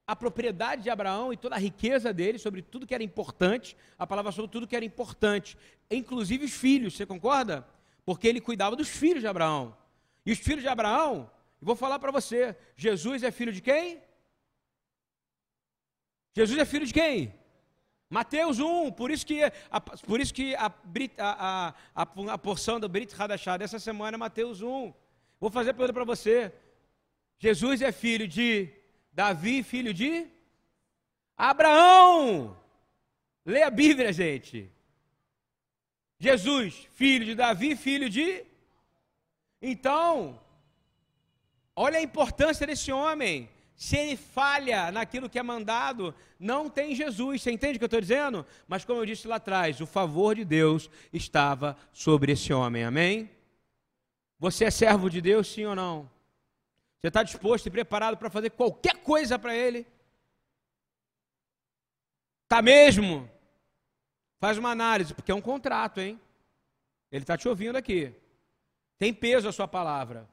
a 0.07 0.15
propriedade 0.15 0.83
de 0.83 0.91
Abraão 0.91 1.33
e 1.33 1.37
toda 1.37 1.57
a 1.57 1.59
riqueza 1.59 2.13
dele 2.13 2.39
sobre 2.39 2.63
tudo 2.63 2.87
que 2.87 2.95
era 2.95 3.03
importante, 3.03 3.77
a 3.99 4.07
palavra 4.07 4.31
sobre 4.31 4.51
tudo 4.51 4.67
que 4.67 4.77
era 4.77 4.85
importante, 4.85 5.57
inclusive 5.91 6.45
os 6.45 6.53
filhos, 6.53 6.95
você 6.95 7.07
concorda? 7.07 7.67
Porque 8.05 8.29
ele 8.29 8.41
cuidava 8.41 8.77
dos 8.77 8.89
filhos 8.89 9.21
de 9.21 9.27
Abraão. 9.27 9.77
E 10.25 10.33
os 10.33 10.39
filhos 10.39 10.63
de 10.63 10.69
Abraão, 10.69 11.31
vou 11.61 11.77
falar 11.77 11.99
para 11.99 12.11
você, 12.11 12.57
Jesus 12.77 13.23
é 13.23 13.31
filho 13.31 13.53
de 13.53 13.61
quem? 13.61 14.03
Jesus 16.35 16.59
é 16.59 16.65
filho 16.65 16.87
de 16.87 16.93
quem? 16.93 17.35
Mateus 18.11 18.59
1, 18.59 18.93
por 18.93 19.11
isso 19.11 19.27
que 19.27 19.43
a, 19.71 19.81
por 19.81 20.21
isso 20.21 20.33
que 20.33 20.55
a, 20.55 20.73
a, 21.19 21.75
a, 21.95 22.03
a 22.33 22.39
porção 22.39 22.79
do 22.79 22.89
Brit 22.89 23.15
Hadashah 23.21 23.57
dessa 23.57 23.79
semana 23.79 24.17
é 24.17 24.19
Mateus 24.19 24.61
1. 24.61 24.93
Vou 25.41 25.51
fazer 25.51 25.71
a 25.71 25.75
pergunta 25.75 25.93
para 25.93 26.05
você. 26.05 26.53
Jesus 27.39 27.83
é 27.83 27.91
filho 27.93 28.29
de 28.29 28.69
Davi, 29.13 29.63
filho 29.63 29.93
de 29.93 30.27
Abraão. 31.37 32.57
Leia 33.45 33.67
a 33.67 33.71
Bíblia, 33.71 34.13
gente. 34.13 34.71
Jesus, 36.25 36.89
filho 36.93 37.25
de 37.25 37.35
Davi, 37.35 37.77
filho 37.77 38.09
de. 38.09 38.45
Então, 39.61 40.41
olha 41.77 41.99
a 41.99 42.03
importância 42.03 42.67
desse 42.67 42.91
homem. 42.91 43.51
Se 43.77 43.97
ele 43.97 44.17
falha 44.17 44.91
naquilo 44.91 45.29
que 45.29 45.39
é 45.39 45.43
mandado, 45.43 46.15
não 46.39 46.71
tem 46.71 46.95
Jesus. 46.95 47.43
Você 47.43 47.51
entende 47.51 47.77
o 47.77 47.79
que 47.79 47.85
eu 47.85 47.93
estou 47.93 48.01
dizendo? 48.01 48.47
Mas 48.67 48.85
como 48.85 49.01
eu 49.01 49.07
disse 49.07 49.29
lá 49.29 49.37
atrás, 49.37 49.81
o 49.81 49.87
favor 49.87 50.35
de 50.35 50.45
Deus 50.45 50.89
estava 51.13 51.77
sobre 51.93 52.33
esse 52.33 52.53
homem. 52.53 52.85
Amém? 52.85 53.31
Você 54.39 54.65
é 54.65 54.71
servo 54.71 55.11
de 55.11 55.21
Deus, 55.21 55.47
sim 55.53 55.67
ou 55.67 55.75
não? 55.75 56.11
Você 57.01 57.09
está 57.09 57.23
disposto 57.23 57.67
e 57.67 57.71
preparado 57.71 58.17
para 58.17 58.31
fazer 58.31 58.51
qualquer 58.51 58.97
coisa 59.03 59.39
para 59.39 59.55
Ele? 59.55 59.87
Está 62.45 62.63
mesmo? 62.63 63.29
Faz 64.45 64.59
uma 64.59 64.73
análise, 64.73 65.15
porque 65.15 65.33
é 65.33 65.35
um 65.35 65.41
contrato, 65.41 66.03
hein? 66.03 66.21
Ele 67.11 67.25
está 67.25 67.35
te 67.35 67.49
ouvindo 67.49 67.77
aqui. 67.77 68.15
Tem 68.99 69.11
peso 69.11 69.49
a 69.49 69.53
sua 69.53 69.67
palavra. 69.67 70.29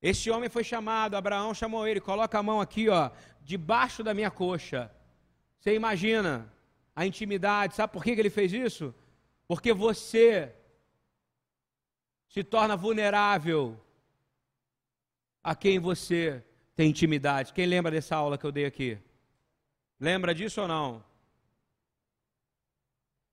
Esse 0.00 0.30
homem 0.30 0.48
foi 0.48 0.64
chamado, 0.64 1.14
Abraão 1.14 1.52
chamou 1.52 1.86
ele, 1.86 2.00
coloca 2.00 2.38
a 2.38 2.42
mão 2.42 2.62
aqui, 2.62 2.88
ó, 2.88 3.10
debaixo 3.42 4.02
da 4.02 4.14
minha 4.14 4.30
coxa. 4.30 4.90
Você 5.60 5.74
imagina 5.74 6.50
a 6.96 7.04
intimidade, 7.04 7.74
sabe 7.74 7.92
por 7.92 8.02
que 8.02 8.12
ele 8.12 8.30
fez 8.30 8.50
isso? 8.50 8.94
Porque 9.46 9.74
você 9.74 10.50
se 12.30 12.42
torna 12.42 12.78
vulnerável 12.78 13.78
a 15.42 15.54
quem 15.54 15.78
você 15.78 16.42
tem 16.74 16.88
intimidade. 16.88 17.52
Quem 17.52 17.66
lembra 17.66 17.92
dessa 17.92 18.16
aula 18.16 18.38
que 18.38 18.46
eu 18.46 18.52
dei 18.52 18.64
aqui? 18.64 18.98
Lembra 20.00 20.34
disso 20.34 20.62
ou 20.62 20.66
não? 20.68 21.13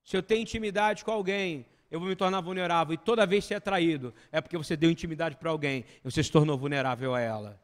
Se 0.04 0.18
eu 0.18 0.24
tenho 0.24 0.42
intimidade 0.42 1.06
com 1.06 1.12
alguém, 1.12 1.66
eu 1.90 2.00
vou 2.00 2.08
me 2.08 2.16
tornar 2.16 2.42
vulnerável. 2.42 2.94
E 2.94 2.98
toda 2.98 3.26
vez 3.26 3.44
que 3.44 3.50
você 3.50 3.54
é 3.56 3.60
traído, 3.60 4.14
é 4.32 4.40
porque 4.40 4.58
você 4.58 4.78
deu 4.78 4.90
intimidade 4.90 5.36
para 5.36 5.50
alguém 5.50 5.86
você 6.04 6.24
se 6.24 6.32
tornou 6.32 6.58
vulnerável 6.58 7.14
a 7.14 7.20
ela. 7.20 7.62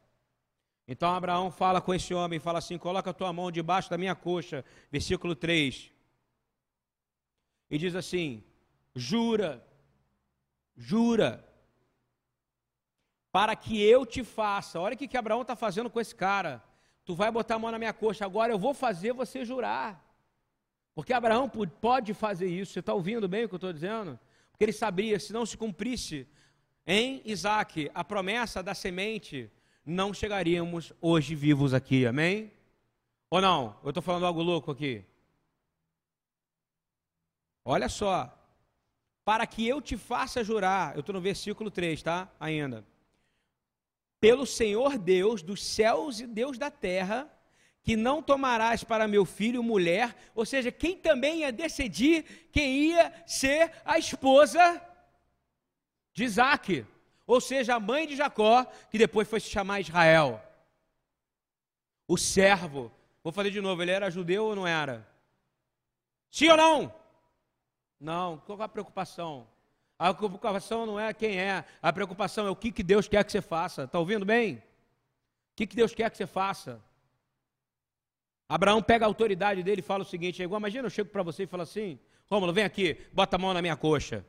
Então 0.86 1.14
Abraão 1.14 1.50
fala 1.50 1.80
com 1.80 1.92
esse 1.92 2.14
homem, 2.14 2.38
fala 2.38 2.58
assim: 2.58 2.78
coloca 2.78 3.10
a 3.10 3.14
tua 3.14 3.32
mão 3.32 3.50
debaixo 3.50 3.90
da 3.90 3.98
minha 3.98 4.14
coxa, 4.14 4.64
versículo 4.90 5.34
3. 5.34 5.90
E 7.70 7.78
diz 7.78 7.94
assim: 7.94 8.42
jura, 8.94 9.66
jura, 10.76 11.44
para 13.30 13.54
que 13.54 13.82
eu 13.82 14.06
te 14.06 14.24
faça. 14.24 14.80
Olha 14.80 14.94
o 14.94 14.98
que, 14.98 15.08
que 15.08 15.16
Abraão 15.16 15.42
está 15.42 15.54
fazendo 15.54 15.90
com 15.90 16.00
esse 16.00 16.14
cara. 16.14 16.62
Tu 17.04 17.14
vai 17.14 17.30
botar 17.30 17.56
a 17.56 17.58
mão 17.58 17.70
na 17.70 17.78
minha 17.78 17.92
coxa, 17.92 18.24
agora 18.24 18.52
eu 18.52 18.58
vou 18.58 18.74
fazer 18.74 19.12
você 19.12 19.44
jurar. 19.44 20.07
Porque 20.98 21.12
Abraão 21.12 21.48
pode 21.80 22.12
fazer 22.12 22.48
isso. 22.48 22.72
Você 22.72 22.80
está 22.80 22.92
ouvindo 22.92 23.28
bem 23.28 23.44
o 23.44 23.48
que 23.48 23.54
eu 23.54 23.58
estou 23.58 23.72
dizendo? 23.72 24.18
Porque 24.50 24.64
ele 24.64 24.72
sabia, 24.72 25.20
se 25.20 25.32
não 25.32 25.46
se 25.46 25.56
cumprisse 25.56 26.26
em 26.84 27.22
Isaac 27.24 27.88
a 27.94 28.02
promessa 28.02 28.64
da 28.64 28.74
semente, 28.74 29.48
não 29.86 30.12
chegaríamos 30.12 30.92
hoje 31.00 31.36
vivos 31.36 31.72
aqui. 31.72 32.04
Amém? 32.04 32.50
Ou 33.30 33.40
não? 33.40 33.78
Eu 33.84 33.90
estou 33.90 34.02
falando 34.02 34.26
algo 34.26 34.42
louco 34.42 34.72
aqui. 34.72 35.04
Olha 37.64 37.88
só. 37.88 38.36
Para 39.24 39.46
que 39.46 39.68
eu 39.68 39.80
te 39.80 39.96
faça 39.96 40.42
jurar, 40.42 40.96
eu 40.96 41.00
estou 41.00 41.12
no 41.12 41.20
versículo 41.20 41.70
3, 41.70 42.02
tá? 42.02 42.28
Ainda. 42.40 42.84
Pelo 44.18 44.44
Senhor 44.44 44.98
Deus 44.98 45.42
dos 45.42 45.64
céus 45.64 46.18
e 46.18 46.26
Deus 46.26 46.58
da 46.58 46.72
terra, 46.72 47.32
que 47.88 47.96
não 47.96 48.22
tomarás 48.22 48.84
para 48.84 49.08
meu 49.08 49.24
filho 49.24 49.62
mulher, 49.62 50.14
ou 50.34 50.44
seja, 50.44 50.70
quem 50.70 50.94
também 50.94 51.38
ia 51.38 51.50
decidir 51.50 52.50
quem 52.52 52.90
ia 52.90 53.10
ser 53.26 53.72
a 53.82 53.98
esposa 53.98 54.78
de 56.12 56.22
Isaac, 56.22 56.84
ou 57.26 57.40
seja, 57.40 57.76
a 57.76 57.80
mãe 57.80 58.06
de 58.06 58.14
Jacó, 58.14 58.66
que 58.90 58.98
depois 58.98 59.26
foi 59.26 59.40
se 59.40 59.48
chamar 59.48 59.80
Israel. 59.80 60.38
O 62.06 62.18
servo, 62.18 62.92
vou 63.24 63.32
fazer 63.32 63.50
de 63.50 63.60
novo, 63.62 63.80
ele 63.80 63.92
era 63.92 64.10
judeu 64.10 64.44
ou 64.44 64.54
não 64.54 64.66
era? 64.66 65.08
Sim 66.30 66.50
ou 66.50 66.58
não? 66.58 66.94
Não, 67.98 68.36
qual 68.44 68.60
é 68.60 68.64
a 68.64 68.68
preocupação? 68.68 69.48
A 69.98 70.12
preocupação 70.12 70.84
não 70.84 71.00
é 71.00 71.14
quem 71.14 71.40
é, 71.40 71.64
a 71.80 71.90
preocupação 71.90 72.46
é 72.46 72.50
o 72.50 72.56
que, 72.56 72.70
que 72.70 72.82
Deus 72.82 73.08
quer 73.08 73.24
que 73.24 73.32
você 73.32 73.40
faça. 73.40 73.84
Está 73.84 73.98
ouvindo 73.98 74.26
bem? 74.26 74.56
O 74.56 74.62
que, 75.56 75.66
que 75.66 75.74
Deus 75.74 75.94
quer 75.94 76.10
que 76.10 76.18
você 76.18 76.26
faça? 76.26 76.86
Abraão 78.48 78.82
pega 78.82 79.04
a 79.04 79.08
autoridade 79.08 79.62
dele 79.62 79.80
e 79.80 79.84
fala 79.84 80.02
o 80.02 80.06
seguinte: 80.06 80.40
é 80.40 80.44
igual, 80.44 80.58
imagina, 80.58 80.86
eu 80.86 80.90
chego 80.90 81.10
para 81.10 81.22
você 81.22 81.42
e 81.42 81.46
falo 81.46 81.64
assim: 81.64 81.98
Rômulo, 82.30 82.52
vem 82.52 82.64
aqui, 82.64 82.96
bota 83.12 83.36
a 83.36 83.38
mão 83.38 83.52
na 83.52 83.60
minha 83.60 83.76
coxa. 83.76 84.24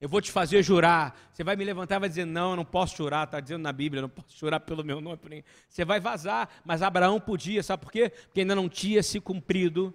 Eu 0.00 0.08
vou 0.08 0.20
te 0.20 0.32
fazer 0.32 0.64
jurar. 0.64 1.16
Você 1.32 1.44
vai 1.44 1.54
me 1.54 1.64
levantar 1.64 1.96
e 1.96 2.00
vai 2.00 2.08
dizer: 2.08 2.24
Não, 2.24 2.50
eu 2.50 2.56
não 2.56 2.64
posso 2.64 2.96
jurar. 2.96 3.24
Está 3.24 3.38
dizendo 3.40 3.62
na 3.62 3.72
Bíblia: 3.72 4.02
Não 4.02 4.08
posso 4.08 4.36
jurar 4.36 4.58
pelo 4.60 4.82
meu 4.82 5.00
nome. 5.00 5.44
Você 5.68 5.84
vai 5.84 6.00
vazar. 6.00 6.48
Mas 6.64 6.82
Abraão 6.82 7.20
podia, 7.20 7.62
sabe 7.62 7.82
por 7.82 7.92
quê? 7.92 8.10
Porque 8.10 8.40
ainda 8.40 8.56
não 8.56 8.68
tinha 8.68 9.02
se 9.02 9.20
cumprido 9.20 9.94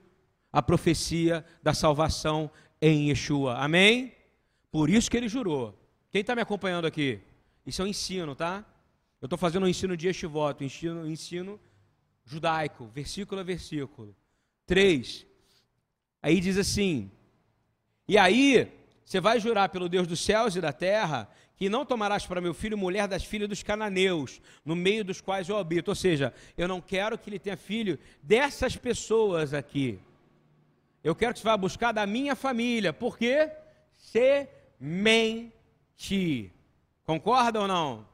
a 0.51 0.61
profecia 0.61 1.43
da 1.61 1.73
salvação 1.73 2.49
em 2.81 3.09
Yeshua. 3.09 3.55
Amém? 3.57 4.13
Por 4.71 4.89
isso 4.89 5.09
que 5.09 5.17
ele 5.17 5.27
jurou. 5.27 5.77
Quem 6.09 6.21
está 6.21 6.35
me 6.35 6.41
acompanhando 6.41 6.85
aqui? 6.85 7.19
Isso 7.65 7.81
é 7.81 7.85
um 7.85 7.87
ensino, 7.87 8.33
tá? 8.33 8.63
Eu 9.21 9.25
estou 9.25 9.37
fazendo 9.37 9.65
um 9.65 9.67
ensino 9.67 9.97
de 9.97 10.07
Yeshivot, 10.07 10.61
um 10.61 10.65
ensino, 10.65 11.01
um 11.01 11.07
ensino 11.07 11.59
judaico, 12.27 12.87
versículo 12.87 13.41
a 13.41 13.43
versículo. 13.43 14.15
3. 14.65 15.25
Aí 16.21 16.39
diz 16.39 16.57
assim: 16.57 17.09
E 18.07 18.17
aí 18.17 18.71
você 19.03 19.19
vai 19.19 19.39
jurar 19.39 19.69
pelo 19.69 19.87
Deus 19.87 20.05
dos 20.05 20.19
céus 20.19 20.55
e 20.55 20.61
da 20.61 20.73
terra 20.73 21.29
que 21.55 21.69
não 21.69 21.85
tomarás 21.85 22.25
para 22.25 22.41
meu 22.41 22.53
filho 22.53 22.77
mulher 22.77 23.07
das 23.07 23.23
filhas 23.23 23.49
dos 23.49 23.63
cananeus, 23.63 24.39
no 24.63 24.75
meio 24.75 25.03
dos 25.03 25.21
quais 25.21 25.49
eu 25.49 25.57
habito. 25.57 25.89
Ou 25.89 25.95
seja, 25.95 26.31
eu 26.55 26.67
não 26.67 26.79
quero 26.79 27.17
que 27.17 27.29
ele 27.29 27.39
tenha 27.39 27.57
filho 27.57 27.97
dessas 28.21 28.75
pessoas 28.75 29.55
aqui. 29.55 29.99
Eu 31.03 31.15
quero 31.15 31.33
que 31.33 31.39
você 31.39 31.45
vá 31.45 31.57
buscar 31.57 31.91
da 31.93 32.05
minha 32.05 32.35
família. 32.35 32.93
Por 32.93 33.17
quê? 33.17 33.49
Semente. 33.95 35.51
Concorda 37.05 37.61
ou 37.61 37.67
não? 37.67 38.05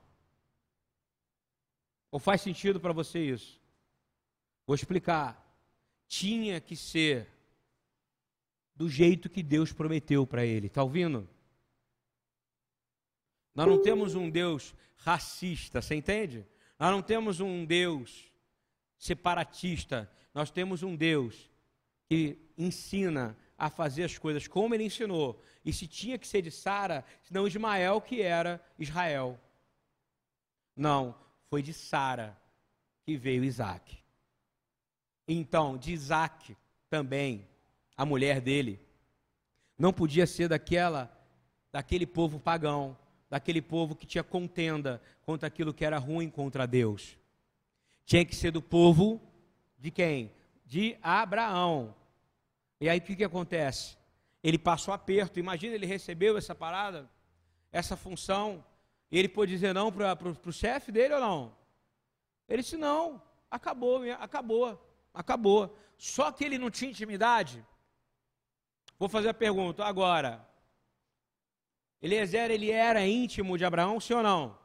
Ou 2.11 2.19
faz 2.19 2.41
sentido 2.41 2.79
para 2.79 2.93
você 2.93 3.19
isso? 3.19 3.62
Vou 4.65 4.75
explicar. 4.75 5.39
Tinha 6.07 6.59
que 6.61 6.75
ser 6.75 7.27
do 8.75 8.89
jeito 8.89 9.29
que 9.29 9.43
Deus 9.43 9.71
prometeu 9.71 10.25
para 10.25 10.45
ele. 10.45 10.67
Está 10.67 10.83
ouvindo? 10.83 11.27
Nós 13.53 13.67
não 13.67 13.81
temos 13.81 14.15
um 14.15 14.29
Deus 14.29 14.73
racista, 14.95 15.81
você 15.81 15.95
entende? 15.95 16.45
Nós 16.79 16.91
não 16.91 17.01
temos 17.01 17.39
um 17.39 17.65
Deus 17.65 18.31
separatista. 18.97 20.09
Nós 20.33 20.49
temos 20.49 20.81
um 20.81 20.95
Deus 20.95 21.49
que 22.09 22.37
ensina 22.57 23.37
a 23.57 23.69
fazer 23.69 24.03
as 24.03 24.17
coisas 24.17 24.47
como 24.47 24.73
ele 24.73 24.85
ensinou. 24.85 25.41
E 25.63 25.71
se 25.71 25.87
tinha 25.87 26.17
que 26.17 26.27
ser 26.27 26.41
de 26.41 26.51
Sara, 26.51 27.05
senão 27.21 27.47
Ismael 27.47 28.01
que 28.01 28.21
era 28.21 28.63
Israel. 28.77 29.39
Não, 30.75 31.15
foi 31.49 31.61
de 31.61 31.73
Sara 31.73 32.37
que 33.03 33.15
veio 33.15 33.43
Isaac. 33.43 34.02
Então, 35.27 35.77
de 35.77 35.93
Isaac 35.93 36.55
também, 36.89 37.47
a 37.95 38.05
mulher 38.05 38.41
dele, 38.41 38.79
não 39.77 39.93
podia 39.93 40.27
ser 40.27 40.47
daquela, 40.47 41.11
daquele 41.71 42.05
povo 42.05 42.39
pagão, 42.39 42.97
daquele 43.29 43.61
povo 43.61 43.95
que 43.95 44.05
tinha 44.05 44.23
contenda 44.23 45.01
contra 45.23 45.47
aquilo 45.47 45.73
que 45.73 45.85
era 45.85 45.97
ruim 45.97 46.29
contra 46.29 46.67
Deus. 46.67 47.17
Tinha 48.05 48.25
que 48.25 48.35
ser 48.35 48.51
do 48.51 48.61
povo 48.61 49.21
de 49.79 49.89
quem? 49.89 50.31
De 50.65 50.97
Abraão. 51.01 51.95
E 52.79 52.89
aí 52.89 52.99
o 52.99 53.01
que, 53.01 53.15
que 53.15 53.23
acontece? 53.23 53.97
Ele 54.43 54.57
passou 54.57 54.93
aperto. 54.93 55.39
Imagina, 55.39 55.73
ele 55.73 55.85
recebeu 55.85 56.37
essa 56.37 56.53
parada, 56.53 57.09
essa 57.71 57.95
função. 57.95 58.63
E 59.09 59.17
ele 59.17 59.29
pôde 59.29 59.53
dizer 59.53 59.73
não 59.73 59.91
para 59.91 60.17
o 60.45 60.51
chefe 60.51 60.91
dele 60.91 61.13
ou 61.13 61.19
não? 61.19 61.55
Ele 62.47 62.61
disse: 62.61 62.75
não, 62.75 63.21
acabou, 63.49 64.01
acabou 64.19 64.92
acabou. 65.13 65.77
Só 65.97 66.31
que 66.31 66.43
ele 66.43 66.57
não 66.57 66.69
tinha 66.69 66.91
intimidade. 66.91 67.65
Vou 68.97 69.07
fazer 69.07 69.29
a 69.29 69.33
pergunta 69.33 69.85
agora. 69.85 70.45
Eliezer, 72.01 72.51
ele 72.51 72.71
era 72.71 73.05
íntimo 73.05 73.57
de 73.57 73.65
Abraão, 73.65 73.99
sim 73.99 74.13
ou 74.13 74.23
não? 74.23 74.57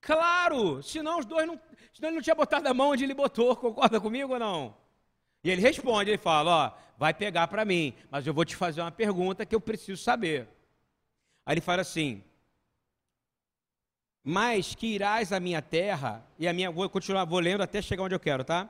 Claro, 0.00 0.82
senão 0.82 1.18
os 1.18 1.24
dois 1.24 1.46
não, 1.46 1.60
senão 1.92 2.08
ele 2.08 2.16
não 2.16 2.22
tinha 2.22 2.34
botado 2.34 2.68
a 2.68 2.74
mão 2.74 2.90
onde 2.90 3.04
ele 3.04 3.14
botou, 3.14 3.56
concorda 3.56 4.00
comigo 4.00 4.32
ou 4.32 4.38
não? 4.38 4.76
E 5.42 5.50
ele 5.50 5.62
responde, 5.62 6.10
ele 6.10 6.18
fala, 6.18 6.66
ó, 6.66 6.72
vai 6.98 7.14
pegar 7.14 7.46
para 7.48 7.64
mim, 7.64 7.94
mas 8.10 8.26
eu 8.26 8.34
vou 8.34 8.44
te 8.44 8.56
fazer 8.56 8.80
uma 8.80 8.90
pergunta 8.90 9.46
que 9.46 9.54
eu 9.54 9.60
preciso 9.60 10.02
saber. 10.02 10.48
Aí 11.44 11.54
ele 11.54 11.60
fala 11.60 11.82
assim: 11.82 12.24
Mas 14.24 14.74
que 14.74 14.88
irás 14.88 15.32
à 15.32 15.38
minha 15.38 15.62
terra, 15.62 16.26
e 16.38 16.48
a 16.48 16.52
minha, 16.52 16.70
vou 16.70 16.88
continuar, 16.90 17.24
vou 17.24 17.38
lendo 17.38 17.62
até 17.62 17.80
chegar 17.80 18.02
onde 18.02 18.14
eu 18.14 18.20
quero, 18.20 18.44
tá? 18.44 18.68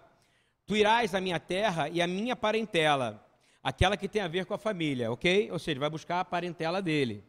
Tu 0.66 0.76
irás 0.76 1.14
à 1.14 1.20
minha 1.20 1.38
terra 1.38 1.88
e 1.88 2.02
à 2.02 2.06
minha 2.06 2.34
parentela, 2.34 3.24
aquela 3.62 3.96
que 3.96 4.08
tem 4.08 4.20
a 4.20 4.28
ver 4.28 4.44
com 4.46 4.54
a 4.54 4.58
família, 4.58 5.12
ok? 5.12 5.50
Ou 5.52 5.58
seja, 5.58 5.78
vai 5.78 5.88
buscar 5.88 6.20
a 6.20 6.24
parentela 6.24 6.82
dele. 6.82 7.24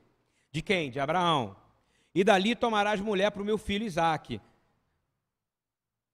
De 0.51 0.61
quem? 0.61 0.89
De 0.89 0.99
Abraão. 0.99 1.55
E 2.15 2.23
dali 2.23 2.55
tomarás 2.55 2.99
mulher 2.99 3.29
para 3.31 3.43
o 3.43 3.45
meu 3.45 3.57
filho 3.57 3.85
Isaque. 3.85 4.41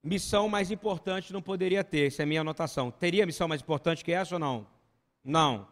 missão 0.03 0.49
mais 0.49 0.69
importante 0.69 1.31
não 1.31 1.41
poderia 1.41 1.81
ter, 1.81 2.07
essa 2.07 2.21
é 2.21 2.25
a 2.25 2.25
minha 2.25 2.41
anotação. 2.41 2.91
Teria 2.91 3.25
missão 3.25 3.47
mais 3.47 3.61
importante 3.61 4.03
que 4.03 4.11
essa 4.11 4.35
ou 4.35 4.39
não? 4.39 4.67
Não. 5.23 5.65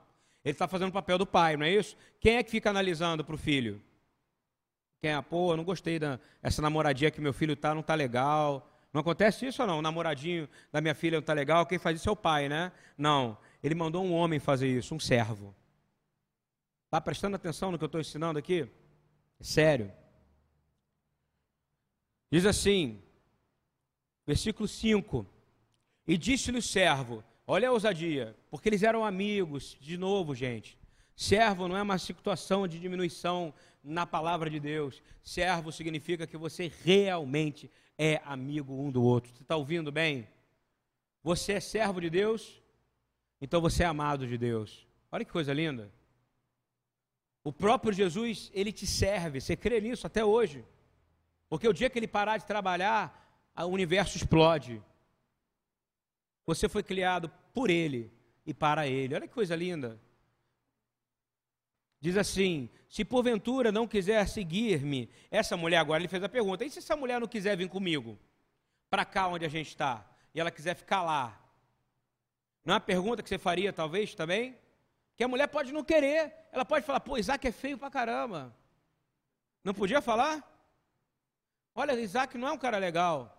Ele 0.43 0.53
está 0.53 0.69
fazendo 0.69 0.89
o 0.89 0.93
papel 0.93 1.17
do 1.17 1.25
pai, 1.25 1.57
não 1.57 1.65
é 1.65 1.71
isso? 1.71 1.97
Quem 2.19 2.37
é 2.37 2.43
que 2.43 2.49
fica 2.49 2.69
analisando 2.69 3.25
para 3.25 3.35
o 3.35 3.37
filho? 3.37 3.81
Quem 5.01 5.11
é? 5.11 5.21
Pô, 5.21 5.57
não 5.57 5.65
gostei 5.65 5.99
dessa 5.99 6.61
namoradinha 6.61 7.11
que 7.11 7.19
meu 7.19 7.33
filho 7.33 7.57
tá, 7.57 7.75
não 7.75 7.83
tá 7.83 7.93
legal. 7.93 8.70
Não 8.93 9.01
acontece 9.01 9.45
isso 9.45 9.61
ou 9.61 9.67
não? 9.67 9.79
O 9.79 9.81
namoradinho 9.81 10.49
da 10.71 10.81
minha 10.81 10.93
filha 10.93 11.17
não 11.17 11.23
tá 11.23 11.33
legal, 11.33 11.65
quem 11.65 11.79
faz 11.79 11.99
isso 11.99 12.09
é 12.09 12.11
o 12.11 12.15
pai, 12.15 12.49
né? 12.49 12.71
Não. 12.97 13.37
Ele 13.63 13.75
mandou 13.75 14.03
um 14.03 14.13
homem 14.13 14.39
fazer 14.39 14.67
isso, 14.67 14.93
um 14.93 14.99
servo. 14.99 15.55
Está 16.85 16.99
prestando 16.99 17.35
atenção 17.35 17.71
no 17.71 17.77
que 17.77 17.83
eu 17.83 17.87
estou 17.87 18.01
ensinando 18.01 18.37
aqui? 18.37 18.67
Sério. 19.39 19.91
Diz 22.29 22.45
assim, 22.45 23.01
versículo 24.27 24.67
5: 24.67 25.25
E 26.05 26.17
disse-lhe 26.17 26.57
o 26.57 26.61
servo: 26.61 27.23
Olha 27.47 27.69
a 27.69 27.71
ousadia, 27.71 28.35
porque 28.49 28.67
eles 28.67 28.83
eram 28.83 29.05
amigos, 29.05 29.77
de 29.79 29.97
novo, 29.97 30.35
gente. 30.35 30.77
Servo 31.15 31.67
não 31.67 31.77
é 31.77 31.81
uma 31.81 31.97
situação 31.97 32.67
de 32.67 32.79
diminuição 32.79 33.53
na 33.83 34.05
palavra 34.05 34.49
de 34.49 34.59
Deus. 34.59 35.01
Servo 35.23 35.71
significa 35.71 36.25
que 36.25 36.37
você 36.37 36.71
realmente 36.83 37.69
é 37.97 38.21
amigo 38.25 38.73
um 38.73 38.91
do 38.91 39.03
outro. 39.03 39.31
Você 39.33 39.43
está 39.43 39.55
ouvindo 39.55 39.91
bem? 39.91 40.27
Você 41.23 41.53
é 41.53 41.59
servo 41.59 42.01
de 42.01 42.09
Deus, 42.09 42.61
então 43.39 43.61
você 43.61 43.83
é 43.83 43.85
amado 43.85 44.27
de 44.27 44.37
Deus. 44.37 44.87
Olha 45.11 45.25
que 45.25 45.31
coisa 45.31 45.53
linda. 45.53 45.91
O 47.43 47.51
próprio 47.51 47.93
Jesus, 47.93 48.51
ele 48.53 48.71
te 48.71 48.85
serve. 48.85 49.41
Você 49.41 49.55
crê 49.55 49.81
nisso 49.81 50.05
até 50.05 50.23
hoje? 50.23 50.63
Porque 51.49 51.67
o 51.67 51.73
dia 51.73 51.89
que 51.89 51.97
ele 51.99 52.07
parar 52.07 52.37
de 52.37 52.45
trabalhar, 52.45 53.51
o 53.57 53.65
universo 53.65 54.17
explode. 54.17 54.81
Você 56.45 56.69
foi 56.69 56.83
criado 56.83 57.29
por 57.53 57.69
ele 57.69 58.11
e 58.45 58.53
para 58.53 58.87
ele. 58.87 59.15
Olha 59.15 59.27
que 59.27 59.33
coisa 59.33 59.55
linda. 59.55 59.99
Diz 62.01 62.17
assim: 62.17 62.67
se 62.89 63.05
porventura 63.05 63.71
não 63.71 63.87
quiser 63.87 64.27
seguir-me, 64.27 65.07
essa 65.29 65.55
mulher 65.55 65.77
agora 65.77 66.01
ele 66.01 66.09
fez 66.09 66.23
a 66.23 66.27
pergunta: 66.27 66.65
e 66.65 66.69
se 66.69 66.79
essa 66.79 66.95
mulher 66.95 67.19
não 67.19 67.27
quiser 67.27 67.55
vir 67.55 67.69
comigo 67.69 68.17
para 68.89 69.05
cá 69.05 69.27
onde 69.27 69.45
a 69.45 69.49
gente 69.49 69.67
está 69.67 70.03
e 70.33 70.39
ela 70.39 70.49
quiser 70.49 70.75
ficar 70.75 71.03
lá? 71.03 71.39
Não 72.65 72.73
é 72.73 72.75
uma 72.75 72.81
pergunta 72.81 73.21
que 73.21 73.29
você 73.29 73.37
faria 73.37 73.71
talvez 73.71 74.15
também? 74.15 74.57
Que 75.15 75.23
a 75.23 75.27
mulher 75.27 75.47
pode 75.47 75.71
não 75.71 75.83
querer, 75.83 76.33
ela 76.51 76.65
pode 76.65 76.83
falar: 76.83 76.99
pô, 77.01 77.19
Isaac 77.19 77.47
é 77.47 77.51
feio 77.51 77.77
pra 77.77 77.91
caramba. 77.91 78.55
Não 79.63 79.73
podia 79.73 80.01
falar? 80.01 80.43
Olha, 81.75 81.93
Isaac 81.93 82.35
não 82.35 82.47
é 82.47 82.51
um 82.51 82.57
cara 82.57 82.79
legal. 82.79 83.37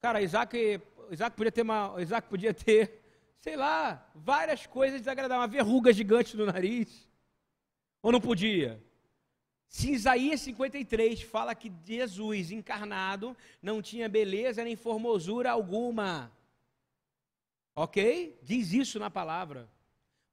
Cara, 0.00 0.22
Isaac, 0.22 0.80
Isaac 1.10 1.36
podia 1.36 1.52
ter 1.52 1.62
uma, 1.62 1.94
Isaac 1.98 2.26
podia 2.26 2.54
ter, 2.54 3.04
sei 3.38 3.54
lá, 3.54 4.10
várias 4.14 4.66
coisas 4.66 5.00
desagradáveis, 5.00 5.42
uma 5.42 5.46
verruga 5.46 5.92
gigante 5.92 6.36
no 6.36 6.46
nariz. 6.46 7.06
Ou 8.04 8.12
não 8.12 8.20
podia? 8.20 8.84
Se 9.66 9.90
Isaías 9.90 10.42
53 10.42 11.22
fala 11.22 11.54
que 11.54 11.72
Jesus 11.86 12.50
encarnado 12.50 13.34
não 13.62 13.80
tinha 13.80 14.10
beleza 14.10 14.62
nem 14.62 14.76
formosura 14.76 15.50
alguma. 15.50 16.30
OK? 17.74 18.38
Diz 18.42 18.74
isso 18.74 18.98
na 18.98 19.08
palavra 19.08 19.66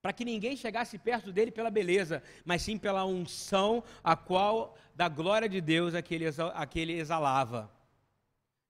para 0.02 0.12
que 0.12 0.26
ninguém 0.26 0.58
chegasse 0.58 0.98
perto 0.98 1.32
dele 1.32 1.50
pela 1.50 1.70
beleza, 1.70 2.22
mas 2.44 2.62
sim 2.62 2.78
pela 2.78 3.06
unção 3.06 3.82
a 4.04 4.18
qual 4.18 4.76
da 4.94 5.08
glória 5.08 5.48
de 5.48 5.62
Deus 5.62 5.96
aquele, 5.96 6.26
aquele 6.54 6.94
exalava. 7.00 7.72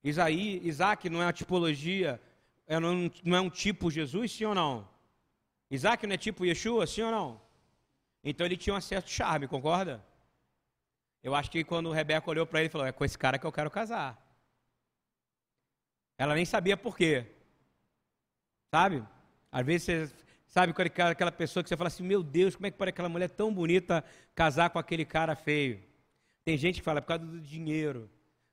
Isaí, 0.03 0.61
Isaac 0.63 1.09
não 1.09 1.23
é 1.23 1.25
uma 1.25 1.33
tipologia, 1.33 2.21
é, 2.67 2.79
não 2.79 3.35
é 3.35 3.41
um 3.41 3.49
tipo 3.49 3.89
Jesus, 3.89 4.31
sim 4.31 4.45
ou 4.45 4.53
não? 4.53 4.87
Isaac 5.71 6.05
não 6.05 6.13
é 6.13 6.17
tipo 6.17 6.45
Yeshua, 6.45 6.85
sim 6.85 7.01
ou 7.01 7.11
não? 7.11 7.50
Então 8.23 8.45
ele 8.45 8.57
tinha 8.57 8.75
um 8.75 8.81
certo 8.81 9.09
charme, 9.09 9.47
concorda? 9.47 10.03
Eu 11.23 11.35
acho 11.35 11.49
que 11.51 11.63
quando 11.63 11.91
Rebeca 11.91 12.29
olhou 12.29 12.45
para 12.45 12.61
ele, 12.61 12.69
falou: 12.69 12.87
É 12.87 12.91
com 12.91 13.05
esse 13.05 13.17
cara 13.17 13.37
que 13.37 13.45
eu 13.45 13.51
quero 13.51 13.69
casar. 13.69 14.19
Ela 16.17 16.35
nem 16.35 16.45
sabia 16.45 16.77
por 16.77 16.95
quê. 16.95 17.25
Sabe? 18.69 19.03
Às 19.51 19.65
vezes 19.65 19.83
você 19.83 20.21
Sabe, 20.51 20.73
aquela 21.09 21.31
pessoa 21.31 21.63
que 21.63 21.69
você 21.69 21.77
fala 21.77 21.87
assim, 21.87 22.03
meu 22.03 22.21
Deus, 22.21 22.57
como 22.57 22.67
é 22.67 22.71
que 22.71 22.77
pode 22.77 22.89
aquela 22.89 23.07
mulher 23.07 23.29
tão 23.29 23.53
bonita 23.53 24.03
casar 24.35 24.69
com 24.69 24.77
aquele 24.77 25.05
cara 25.05 25.33
feio? 25.33 25.81
Tem 26.43 26.57
gente 26.57 26.79
que 26.79 26.81
fala, 26.81 26.97
é 26.97 27.01
por 27.01 27.07
causa 27.07 27.23
do 27.23 27.39
dinheiro. 27.39 28.09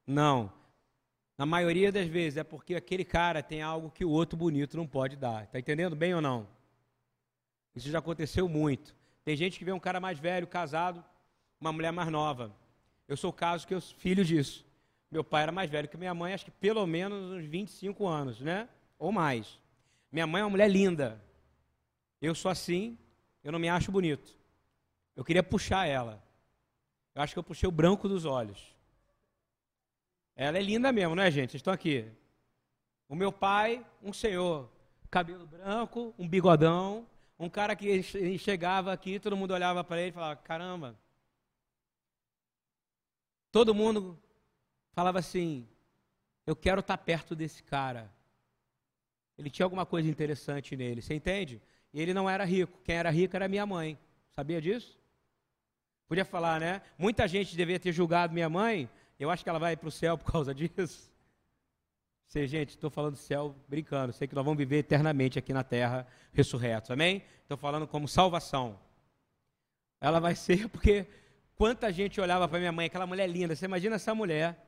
Não. 0.06 0.52
Na 1.36 1.44
maioria 1.44 1.90
das 1.90 2.06
vezes 2.06 2.36
é 2.36 2.44
porque 2.44 2.76
aquele 2.76 3.04
cara 3.04 3.42
tem 3.42 3.62
algo 3.62 3.90
que 3.90 4.04
o 4.04 4.10
outro 4.10 4.36
bonito 4.36 4.76
não 4.76 4.86
pode 4.86 5.16
dar. 5.16 5.42
Está 5.42 5.58
entendendo 5.58 5.96
bem 5.96 6.14
ou 6.14 6.20
não? 6.20 6.46
Isso 7.74 7.90
já 7.90 7.98
aconteceu 7.98 8.48
muito. 8.48 8.94
Tem 9.28 9.36
gente 9.36 9.58
que 9.58 9.64
vê 9.66 9.72
um 9.72 9.78
cara 9.78 10.00
mais 10.00 10.18
velho, 10.18 10.46
casado, 10.46 11.04
uma 11.60 11.70
mulher 11.70 11.92
mais 11.92 12.08
nova. 12.08 12.50
Eu 13.06 13.14
sou 13.14 13.30
caso 13.30 13.66
que 13.66 13.74
eu 13.74 13.80
filho 13.82 14.24
disso. 14.24 14.64
Meu 15.10 15.22
pai 15.22 15.42
era 15.42 15.52
mais 15.52 15.70
velho 15.70 15.86
que 15.86 15.98
minha 15.98 16.14
mãe, 16.14 16.32
acho 16.32 16.46
que 16.46 16.50
pelo 16.50 16.86
menos 16.86 17.32
uns 17.32 17.44
25 17.44 18.06
anos, 18.06 18.40
né? 18.40 18.66
Ou 18.98 19.12
mais. 19.12 19.60
Minha 20.10 20.26
mãe 20.26 20.40
é 20.40 20.44
uma 20.44 20.50
mulher 20.52 20.70
linda, 20.70 21.22
eu 22.22 22.34
sou 22.34 22.50
assim, 22.50 22.96
eu 23.44 23.52
não 23.52 23.58
me 23.58 23.68
acho 23.68 23.92
bonito. 23.92 24.34
Eu 25.14 25.22
queria 25.22 25.42
puxar 25.42 25.84
ela. 25.84 26.24
Eu 27.14 27.20
acho 27.20 27.34
que 27.34 27.38
eu 27.38 27.44
puxei 27.44 27.68
o 27.68 27.72
branco 27.72 28.08
dos 28.08 28.24
olhos. 28.24 28.74
Ela 30.34 30.56
é 30.56 30.62
linda 30.62 30.90
mesmo, 30.90 31.14
não 31.14 31.22
é, 31.22 31.30
gente? 31.30 31.50
Vocês 31.50 31.60
estão 31.60 31.74
aqui. 31.74 32.10
O 33.06 33.14
meu 33.14 33.30
pai, 33.30 33.84
um 34.02 34.10
senhor, 34.10 34.70
cabelo 35.10 35.46
branco, 35.46 36.14
um 36.18 36.26
bigodão, 36.26 37.06
um 37.38 37.48
cara 37.48 37.76
que 37.76 38.02
chegava 38.38 38.92
aqui, 38.92 39.20
todo 39.20 39.36
mundo 39.36 39.52
olhava 39.52 39.84
para 39.84 40.00
ele 40.00 40.10
e 40.10 40.12
falava: 40.12 40.36
caramba. 40.36 40.98
Todo 43.52 43.74
mundo 43.74 44.20
falava 44.92 45.18
assim: 45.18 45.66
eu 46.46 46.56
quero 46.56 46.80
estar 46.80 46.96
tá 46.96 47.02
perto 47.02 47.36
desse 47.36 47.62
cara. 47.62 48.12
Ele 49.36 49.48
tinha 49.48 49.64
alguma 49.64 49.86
coisa 49.86 50.08
interessante 50.08 50.76
nele, 50.76 51.00
você 51.00 51.14
entende? 51.14 51.62
E 51.92 52.00
ele 52.00 52.12
não 52.12 52.28
era 52.28 52.44
rico. 52.44 52.80
Quem 52.82 52.96
era 52.96 53.10
rico 53.10 53.36
era 53.36 53.46
minha 53.46 53.64
mãe. 53.64 53.96
Sabia 54.30 54.60
disso? 54.60 54.98
Podia 56.08 56.24
falar, 56.24 56.58
né? 56.58 56.82
Muita 56.96 57.28
gente 57.28 57.56
devia 57.56 57.78
ter 57.78 57.92
julgado 57.92 58.32
minha 58.32 58.48
mãe. 58.48 58.90
Eu 59.18 59.30
acho 59.30 59.44
que 59.44 59.48
ela 59.50 59.58
vai 59.58 59.76
para 59.76 59.88
o 59.88 59.92
céu 59.92 60.18
por 60.18 60.30
causa 60.30 60.52
disso. 60.54 61.12
Sei, 62.28 62.46
gente, 62.46 62.70
estou 62.70 62.90
falando 62.90 63.14
do 63.14 63.18
céu 63.18 63.56
brincando. 63.66 64.12
Sei 64.12 64.28
que 64.28 64.34
nós 64.34 64.44
vamos 64.44 64.58
viver 64.58 64.76
eternamente 64.80 65.38
aqui 65.38 65.50
na 65.50 65.64
terra, 65.64 66.06
ressurretos. 66.30 66.90
Amém? 66.90 67.24
Estou 67.40 67.56
falando 67.56 67.88
como 67.88 68.06
salvação. 68.06 68.78
Ela 69.98 70.20
vai 70.20 70.34
ser 70.34 70.68
porque 70.68 71.06
quanta 71.56 71.90
gente 71.90 72.20
olhava 72.20 72.46
para 72.46 72.58
minha 72.58 72.70
mãe, 72.70 72.84
aquela 72.84 73.06
mulher 73.06 73.26
linda. 73.26 73.56
Você 73.56 73.64
imagina 73.64 73.96
essa 73.96 74.14
mulher, 74.14 74.62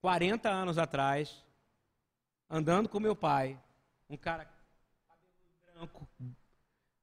40 0.00 0.48
anos 0.48 0.78
atrás, 0.78 1.44
andando 2.48 2.88
com 2.88 2.98
meu 2.98 3.14
pai, 3.14 3.60
um 4.08 4.16
cara 4.16 4.50
branco, 5.74 6.08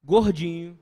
gordinho, 0.04 0.78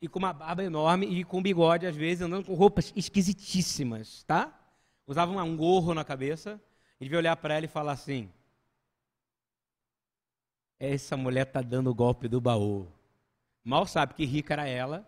e 0.00 0.08
com 0.08 0.18
uma 0.18 0.32
barba 0.32 0.64
enorme 0.64 1.06
e 1.06 1.22
com 1.22 1.40
bigode, 1.40 1.86
às 1.86 1.94
vezes, 1.94 2.22
andando 2.22 2.44
com 2.44 2.54
roupas 2.54 2.92
esquisitíssimas, 2.96 4.24
tá? 4.24 4.52
Usava 5.06 5.30
um 5.30 5.56
gorro 5.56 5.94
na 5.94 6.04
cabeça. 6.04 6.60
Ele 7.02 7.08
devia 7.08 7.18
olhar 7.18 7.36
para 7.36 7.54
ela 7.54 7.64
e 7.64 7.68
falar 7.68 7.90
assim: 7.90 8.30
Essa 10.78 11.16
mulher 11.16 11.46
tá 11.46 11.60
dando 11.60 11.90
o 11.90 11.94
golpe 11.94 12.28
do 12.28 12.40
baú. 12.40 12.86
Mal 13.64 13.88
sabe 13.88 14.14
que 14.14 14.24
rica 14.24 14.54
era 14.54 14.68
ela, 14.68 15.04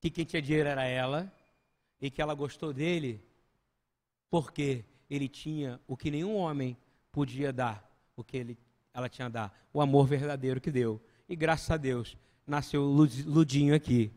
que 0.00 0.08
quem 0.08 0.24
tinha 0.24 0.40
dinheiro 0.40 0.68
era 0.68 0.84
ela, 0.84 1.32
e 2.00 2.08
que 2.08 2.22
ela 2.22 2.34
gostou 2.34 2.72
dele 2.72 3.20
porque 4.30 4.84
ele 5.10 5.28
tinha 5.28 5.80
o 5.88 5.96
que 5.96 6.08
nenhum 6.08 6.36
homem 6.36 6.76
podia 7.10 7.52
dar, 7.52 7.84
o 8.14 8.22
que 8.22 8.36
ele 8.36 8.58
ela 8.94 9.08
tinha 9.08 9.26
a 9.26 9.28
dar 9.28 9.68
o 9.72 9.80
amor 9.80 10.06
verdadeiro 10.06 10.60
que 10.60 10.70
deu. 10.70 11.04
E 11.28 11.34
graças 11.34 11.68
a 11.68 11.76
Deus, 11.76 12.16
nasceu 12.46 12.84
Ludinho 12.84 13.74
aqui, 13.74 14.12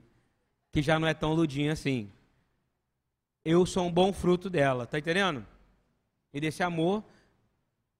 que 0.71 0.83
já 0.83 0.99
não 0.99 1.07
é 1.07 1.15
tão 1.15 1.33
Ludinho 1.33 1.71
assim. 1.71 2.11
Eu 3.43 3.65
sou 3.65 3.88
um 3.88 3.91
bom 3.91 4.13
fruto 4.13 4.51
dela, 4.51 4.86
tá 4.86 4.99
entendendo? 4.99 5.54
E 6.36 6.41
desse 6.41 6.61
amor. 6.61 7.01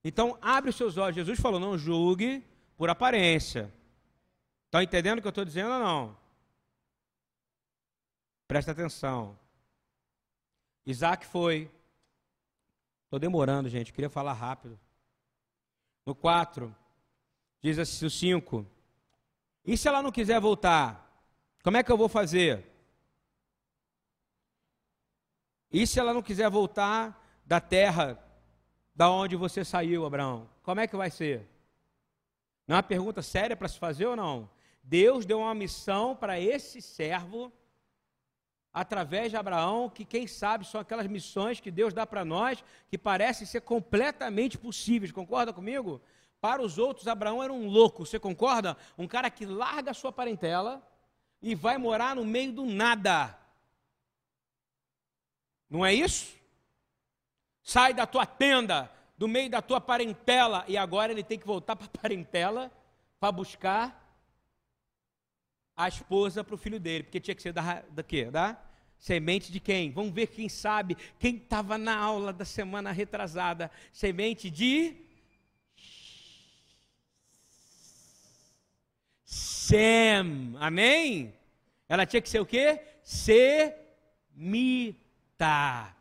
Então, 0.04 0.38
abre 0.42 0.70
os 0.70 0.76
seus 0.76 0.98
olhos. 0.98 1.16
Jesus 1.16 1.40
falou: 1.40 1.58
não 1.58 1.78
julgue 1.78 2.46
por 2.76 2.90
aparência. 2.90 3.74
Está 4.66 4.84
entendendo 4.84 5.20
o 5.20 5.22
que 5.22 5.28
eu 5.28 5.30
estou 5.30 5.46
dizendo 5.46 5.72
ou 5.72 5.80
não? 5.80 6.18
Presta 8.46 8.74
atenção. 8.74 9.40
Isaac 10.86 11.26
foi. 11.26 11.72
Estou 13.06 13.18
demorando, 13.18 13.70
gente. 13.70 13.94
Queria 13.94 14.10
falar 14.10 14.34
rápido. 14.34 14.78
No 16.06 16.14
4, 16.14 16.76
diz 17.62 17.80
assim 17.80 18.06
o 18.06 18.10
5. 18.10 18.68
E 19.64 19.78
se 19.78 19.88
ela 19.88 20.04
não 20.04 20.12
quiser 20.12 20.42
voltar? 20.42 21.02
Como 21.64 21.78
é 21.78 21.84
que 21.84 21.92
eu 21.92 21.98
vou 21.98 22.10
fazer? 22.10 22.70
E 25.72 25.88
se 25.88 26.00
ela 26.00 26.14
não 26.14 26.22
quiser 26.22 26.50
voltar 26.50 27.20
da 27.46 27.60
terra 27.60 28.22
da 28.96 29.10
onde 29.10 29.36
você 29.36 29.66
saiu, 29.66 30.06
Abraão. 30.06 30.50
Como 30.64 30.80
é 30.80 30.88
que 30.88 30.96
vai 30.96 31.12
ser? 31.12 31.48
Não 32.66 32.76
é 32.76 32.78
uma 32.78 32.84
pergunta 32.84 33.22
séria 33.22 33.56
para 33.56 33.68
se 33.68 33.78
fazer 33.78 34.06
ou 34.06 34.16
não? 34.16 34.50
Deus 34.82 35.26
deu 35.26 35.40
uma 35.40 35.54
missão 35.54 36.16
para 36.16 36.40
esse 36.40 36.82
servo, 36.82 37.52
através 38.72 39.32
de 39.32 39.38
Abraão, 39.38 39.90
que 39.90 40.06
quem 40.06 40.28
sabe 40.28 40.66
são 40.66 40.80
aquelas 40.80 41.08
missões 41.08 41.60
que 41.60 41.72
Deus 41.72 41.94
dá 41.94 42.06
para 42.06 42.24
nós, 42.24 42.64
que 42.88 42.98
parecem 42.98 43.46
ser 43.46 43.62
completamente 43.62 44.58
possíveis. 44.58 45.12
Concorda 45.12 45.52
comigo? 45.52 46.02
Para 46.40 46.62
os 46.62 46.78
outros, 46.78 47.08
Abraão 47.08 47.44
era 47.44 47.52
um 47.52 47.68
louco, 47.68 48.06
você 48.06 48.20
concorda? 48.20 48.78
Um 48.98 49.08
cara 49.08 49.30
que 49.30 49.46
larga 49.46 49.92
a 49.92 49.96
sua 49.96 50.12
parentela 50.12 50.82
e 51.42 51.54
vai 51.54 51.78
morar 51.78 52.16
no 52.16 52.24
meio 52.24 52.52
do 52.52 52.66
nada. 52.66 53.38
Não 55.70 55.86
é 55.86 55.94
isso? 55.94 56.36
Sai 57.66 57.96
da 57.96 58.06
tua 58.06 58.28
tenda, 58.28 58.92
do 59.18 59.28
meio 59.28 59.50
da 59.50 59.60
tua 59.60 59.82
parentela, 59.82 60.64
e 60.68 60.78
agora 60.78 61.12
ele 61.12 61.24
tem 61.24 61.40
que 61.40 61.48
voltar 61.48 61.76
para 61.76 61.88
a 61.88 62.02
parentela 62.02 62.72
para 63.20 63.32
buscar 63.32 64.02
a 65.76 65.88
esposa 65.88 66.44
para 66.44 66.54
o 66.54 66.60
filho 66.60 66.80
dele, 66.80 67.04
porque 67.04 67.20
tinha 67.20 67.34
que 67.34 67.42
ser 67.42 67.52
da, 67.52 67.82
da 67.90 68.04
quê? 68.04 68.26
Da 68.26 68.56
semente 69.00 69.52
de 69.52 69.60
quem? 69.60 69.92
Vamos 69.92 70.14
ver 70.14 70.28
quem 70.28 70.48
sabe, 70.48 70.96
quem 71.20 71.38
estava 71.38 71.76
na 71.76 71.98
aula 71.98 72.32
da 72.32 72.46
semana 72.46 72.92
retrasada. 72.92 73.72
Semente 73.92 74.52
de 74.52 75.04
Sem. 79.26 80.56
Amém? 80.60 81.34
Ela 81.90 82.06
tinha 82.06 82.22
que 82.22 82.30
ser 82.30 82.40
o 82.40 82.46
quê? 82.46 82.80
Semita. 83.02 83.66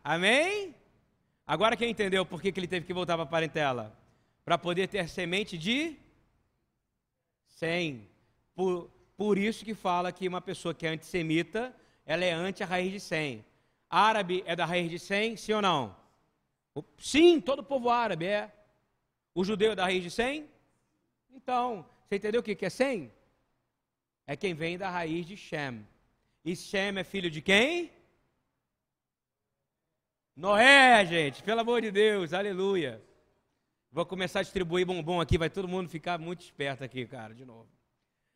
Amém? 0.05 0.75
Agora 1.47 1.77
quem 1.77 1.91
entendeu 1.91 2.25
por 2.25 2.41
que, 2.41 2.51
que 2.51 2.59
ele 2.59 2.67
teve 2.67 2.87
que 2.87 2.95
voltar 2.95 3.15
para 3.15 3.25
a 3.25 3.27
parentela? 3.27 3.97
Para 4.45 4.57
poder 4.57 4.89
ter 4.89 5.09
semente 5.09 5.59
de 5.59 5.97
100. 7.49 8.09
Por, 8.55 8.91
por 9.17 9.37
isso 9.37 9.65
que 9.65 9.75
fala 9.75 10.13
que 10.13 10.27
uma 10.27 10.41
pessoa 10.41 10.75
que 10.75 10.87
é 10.87 10.91
antissemita, 10.91 11.75
ela 12.07 12.25
é 12.25 12.33
anti 12.33 12.63
a 12.63 12.67
raiz 12.67 12.93
de 12.93 13.01
100. 13.01 13.45
Árabe 13.91 14.43
é 14.47 14.57
da 14.57 14.65
raiz 14.65 14.91
de 14.91 14.99
100, 14.99 15.37
sim 15.37 15.53
ou 15.53 15.63
não? 15.63 15.97
Sim, 16.99 17.41
todo 17.41 17.63
povo 17.63 17.91
árabe 17.91 18.27
é. 18.27 18.53
O 19.35 19.45
judeu 19.45 19.73
é 19.73 19.75
da 19.75 19.85
raiz 19.85 20.03
de 20.03 20.11
100? 20.11 20.49
Então, 21.33 21.87
você 22.07 22.17
entendeu 22.17 22.41
o 22.41 22.45
que 22.45 22.65
é 22.65 22.71
100? 22.71 23.11
É 24.27 24.37
quem 24.37 24.55
vem 24.55 24.79
da 24.79 24.89
raiz 24.89 25.27
de 25.27 25.37
Shem. 25.37 25.87
E 26.45 26.57
Shem 26.57 26.99
é 26.99 27.05
filho 27.05 27.31
de 27.31 27.43
quem? 27.43 27.91
Noé, 30.37 31.07
gente, 31.07 31.43
pelo 31.45 31.61
amor 31.61 31.81
de 31.81 31.93
Deus, 31.93 32.33
aleluia. 32.33 33.01
Vou 33.93 34.05
começar 34.05 34.41
a 34.41 34.43
distribuir 34.43 34.85
bombom 34.85 35.21
aqui, 35.21 35.39
vai 35.39 35.49
todo 35.49 35.69
mundo 35.69 35.89
ficar 35.89 36.19
muito 36.19 36.41
esperto 36.41 36.83
aqui, 36.83 37.07
cara, 37.07 37.33
de 37.33 37.45
novo. 37.45 37.69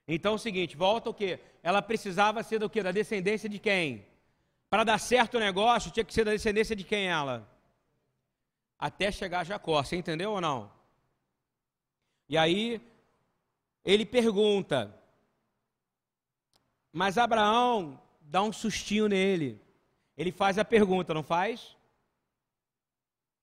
Então 0.06 0.32
é 0.32 0.34
o 0.36 0.38
seguinte, 0.38 0.76
volta 0.76 1.10
o 1.10 1.14
quê? 1.14 1.40
Ela 1.60 1.82
precisava 1.82 2.42
ser 2.44 2.60
do 2.60 2.70
quê? 2.70 2.84
Da 2.84 2.92
descendência 2.92 3.48
de 3.48 3.58
quem? 3.58 4.06
Para 4.70 4.84
dar 4.84 4.98
certo 4.98 5.38
o 5.38 5.40
negócio, 5.40 5.90
tinha 5.90 6.04
que 6.04 6.14
ser 6.14 6.24
da 6.24 6.30
descendência 6.30 6.76
de 6.76 6.84
quem 6.84 7.08
ela? 7.08 7.50
Até 8.78 9.10
chegar 9.10 9.40
a 9.40 9.44
Jacó, 9.44 9.82
você 9.82 9.96
entendeu 9.96 10.30
ou 10.30 10.40
não? 10.40 10.70
E 12.28 12.38
aí, 12.38 12.80
ele 13.84 14.06
pergunta, 14.06 14.94
mas 16.92 17.18
Abraão 17.18 18.00
dá 18.20 18.40
um 18.42 18.52
sustinho 18.52 19.08
nele. 19.08 19.60
Ele 20.16 20.30
faz 20.30 20.58
a 20.58 20.64
pergunta, 20.64 21.12
não 21.12 21.24
faz? 21.24 21.76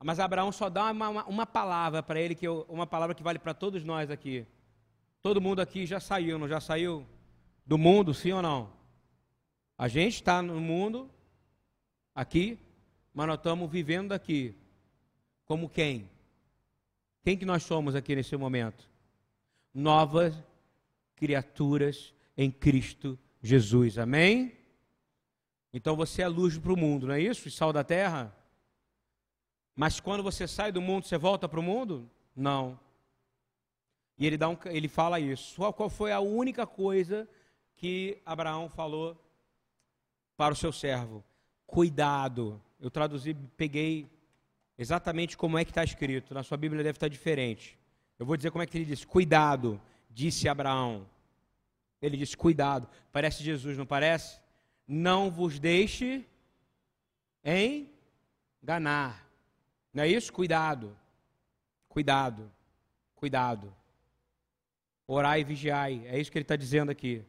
Mas 0.04 0.20
Abraão 0.20 0.52
só 0.52 0.70
dá 0.70 0.92
uma, 0.92 1.10
uma, 1.10 1.26
uma 1.26 1.46
palavra 1.46 2.04
para 2.04 2.20
ele, 2.20 2.36
que 2.36 2.48
eu, 2.48 2.66
uma 2.70 2.86
palavra 2.86 3.16
que 3.16 3.24
vale 3.24 3.40
para 3.40 3.54
todos 3.54 3.84
nós 3.84 4.12
aqui. 4.12 4.46
Todo 5.22 5.42
mundo 5.42 5.62
aqui 5.62 5.86
já 5.86 6.00
saiu, 6.00 6.38
não 6.38 6.48
já 6.48 6.60
saiu 6.60 7.06
do 7.66 7.78
mundo, 7.78 8.14
sim 8.14 8.32
ou 8.32 8.42
não? 8.42 8.72
A 9.78 9.88
gente 9.88 10.16
está 10.16 10.42
no 10.42 10.60
mundo, 10.60 11.10
aqui, 12.16 12.58
mas 13.14 13.28
nós 13.28 13.38
estamos 13.38 13.70
vivendo 13.70 14.14
aqui. 14.14 14.56
Como 15.44 15.70
quem? 15.70 16.10
Quem 17.24 17.38
que 17.38 17.46
nós 17.46 17.64
somos 17.64 17.94
aqui 17.94 18.16
nesse 18.16 18.38
momento? 18.38 18.90
Novas 19.74 20.34
criaturas 21.16 22.14
em 22.38 22.50
Cristo 22.50 23.20
Jesus. 23.42 23.98
Amém? 23.98 24.54
Então 25.74 25.96
você 25.96 26.22
é 26.22 26.28
luz 26.28 26.58
para 26.58 26.72
o 26.72 26.78
mundo, 26.78 27.08
não 27.08 27.14
é 27.14 27.22
isso? 27.22 27.48
E 27.48 27.52
sal 27.52 27.74
da 27.74 27.84
terra? 27.84 28.34
Mas 29.76 30.00
quando 30.00 30.24
você 30.24 30.48
sai 30.48 30.72
do 30.72 30.82
mundo, 30.82 31.06
você 31.06 31.18
volta 31.18 31.50
para 31.50 31.60
o 31.60 31.64
mundo? 31.64 32.10
Não. 32.36 32.80
E 34.18 34.26
ele, 34.26 34.38
dá 34.38 34.48
um, 34.48 34.58
ele 34.66 34.88
fala 34.88 35.20
isso. 35.20 35.56
Qual 35.74 35.90
foi 35.90 36.12
a 36.12 36.20
única 36.20 36.66
coisa 36.66 37.28
que 37.76 38.22
Abraão 38.26 38.70
falou 38.70 39.18
para 40.38 40.54
o 40.54 40.58
seu 40.58 40.72
servo? 40.72 41.24
Cuidado. 41.68 42.62
Eu 42.80 42.90
traduzi, 42.90 43.34
peguei 43.58 44.10
exatamente 44.78 45.36
como 45.36 45.58
é 45.58 45.66
que 45.66 45.72
está 45.72 45.84
escrito. 45.84 46.34
Na 46.34 46.44
sua 46.44 46.56
Bíblia 46.58 46.84
deve 46.84 46.96
estar 46.96 47.10
diferente. 47.10 47.78
Eu 48.18 48.26
vou 48.26 48.38
dizer 48.38 48.52
como 48.52 48.64
é 48.64 48.66
que 48.66 48.78
ele 48.78 48.86
disse. 48.86 49.06
Cuidado, 49.06 49.82
disse 50.10 50.48
Abraão. 50.48 51.06
Ele 52.02 52.16
disse: 52.16 52.38
Cuidado. 52.38 52.88
Parece 53.12 53.44
Jesus, 53.44 53.78
não 53.78 53.86
parece? 53.86 54.40
Não 54.88 55.30
vos 55.30 55.60
deixe 55.60 56.26
enganar. 58.64 59.25
Não 59.96 60.04
é 60.04 60.10
isso? 60.10 60.32
Cuidado. 60.34 60.94
Cuidado. 61.88 62.52
Cuidado. 63.16 63.74
Orai 65.08 65.40
e 65.40 65.44
vigiai. 65.46 66.06
É 66.06 66.20
isso 66.20 66.30
que 66.30 66.38
ele 66.38 66.44
está 66.44 66.58
dizendo 66.58 66.92
aqui. 66.92 67.24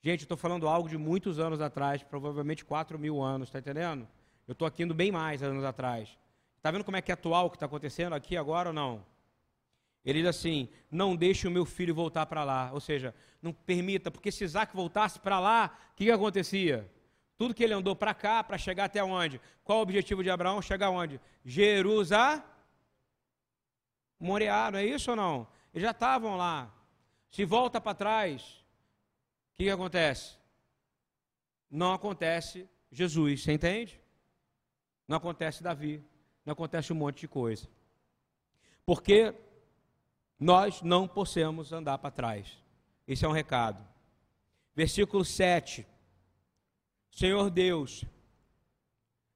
Gente, 0.00 0.22
estou 0.22 0.38
falando 0.38 0.66
algo 0.66 0.88
de 0.88 0.96
muitos 0.96 1.38
anos 1.38 1.60
atrás, 1.60 2.02
provavelmente 2.02 2.64
4 2.64 2.98
mil 2.98 3.20
anos, 3.20 3.48
está 3.48 3.58
entendendo? 3.58 4.08
Eu 4.48 4.52
estou 4.52 4.66
aqui 4.66 4.84
indo 4.84 4.94
bem 4.94 5.12
mais 5.12 5.42
anos 5.42 5.62
atrás. 5.64 6.18
Está 6.56 6.70
vendo 6.70 6.82
como 6.82 6.96
é 6.96 7.02
que 7.02 7.12
é 7.12 7.14
atual 7.14 7.46
o 7.46 7.50
que 7.50 7.56
está 7.56 7.66
acontecendo 7.66 8.14
aqui 8.14 8.38
agora 8.38 8.70
ou 8.70 8.72
não? 8.72 9.04
Ele 10.02 10.20
diz 10.20 10.28
assim: 10.28 10.70
não 10.90 11.14
deixe 11.14 11.46
o 11.46 11.50
meu 11.50 11.66
filho 11.66 11.94
voltar 11.94 12.24
para 12.24 12.42
lá. 12.42 12.70
Ou 12.72 12.80
seja, 12.80 13.14
não 13.42 13.52
permita, 13.52 14.10
porque 14.10 14.32
se 14.32 14.44
Isaac 14.44 14.74
voltasse 14.74 15.20
para 15.20 15.38
lá, 15.38 15.78
o 15.92 15.96
que, 15.96 16.06
que 16.06 16.10
acontecia? 16.10 16.90
Tudo 17.36 17.54
que 17.54 17.64
ele 17.64 17.74
andou 17.74 17.96
para 17.96 18.14
cá, 18.14 18.42
para 18.44 18.58
chegar 18.58 18.84
até 18.84 19.02
onde? 19.02 19.40
Qual 19.64 19.78
o 19.78 19.82
objetivo 19.82 20.22
de 20.22 20.30
Abraão? 20.30 20.62
Chegar 20.62 20.90
onde? 20.90 21.20
Jerusalém. 21.44 22.42
Moriá, 24.18 24.70
não 24.70 24.78
é 24.78 24.84
isso 24.84 25.10
ou 25.10 25.16
não? 25.16 25.48
Eles 25.74 25.82
já 25.82 25.90
estavam 25.90 26.36
lá. 26.36 26.72
Se 27.28 27.44
volta 27.44 27.80
para 27.80 27.94
trás, 27.94 28.42
o 28.42 29.56
que, 29.56 29.64
que 29.64 29.70
acontece? 29.70 30.36
Não 31.70 31.92
acontece 31.92 32.68
Jesus, 32.90 33.42
você 33.42 33.52
entende? 33.52 33.98
Não 35.08 35.16
acontece 35.16 35.62
Davi, 35.62 36.04
não 36.44 36.52
acontece 36.52 36.92
um 36.92 36.96
monte 36.96 37.20
de 37.20 37.28
coisa. 37.28 37.66
Porque 38.84 39.34
nós 40.38 40.82
não 40.82 41.08
possamos 41.08 41.72
andar 41.72 41.98
para 41.98 42.10
trás. 42.10 42.62
Esse 43.08 43.24
é 43.24 43.28
um 43.28 43.32
recado. 43.32 43.82
Versículo 44.74 45.24
7. 45.24 45.86
Senhor 47.12 47.50
Deus, 47.50 48.06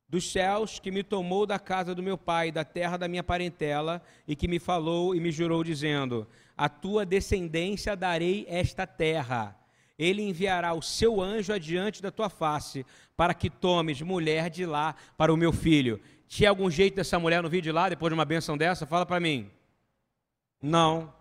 dos 0.09 0.33
céus 0.33 0.79
que 0.79 0.91
me 0.91 1.03
tomou 1.03 1.47
da 1.47 1.59
casa 1.59 1.95
do 1.95 2.03
meu 2.03 2.17
pai, 2.17 2.51
da 2.51 2.65
terra 2.65 2.97
da 2.97 3.07
minha 3.07 3.23
parentela, 3.23 4.03
e 4.27 4.35
que 4.35 4.49
me 4.49 4.59
falou 4.59 5.15
e 5.15 5.21
me 5.21 5.31
jurou, 5.31 5.63
dizendo: 5.63 6.27
A 6.57 6.71
tua 6.71 7.05
descendência 7.05 7.95
darei 7.95 8.47
esta 8.49 8.87
terra. 8.87 9.55
Ele 9.99 10.23
enviará 10.23 10.75
o 10.75 10.83
seu 10.83 11.21
anjo 11.21 11.53
adiante 11.53 12.03
da 12.03 12.11
tua 12.11 12.29
face, 12.29 12.85
para 13.17 13.35
que 13.35 13.49
tomes 13.49 14.01
mulher 14.01 14.51
de 14.51 14.65
lá 14.67 14.95
para 15.17 15.33
o 15.33 15.37
meu 15.37 15.53
filho. 15.53 16.01
Tinha 16.27 16.51
algum 16.51 16.71
jeito 16.71 16.97
dessa 16.97 17.19
mulher 17.19 17.43
no 17.43 17.49
vir 17.49 17.63
de 17.63 17.71
lá, 17.71 17.89
depois 17.89 18.11
de 18.11 18.15
uma 18.15 18.25
benção 18.25 18.57
dessa? 18.57 18.87
Fala 18.87 19.07
para 19.07 19.21
mim. 19.21 19.51
Não. 20.61 21.13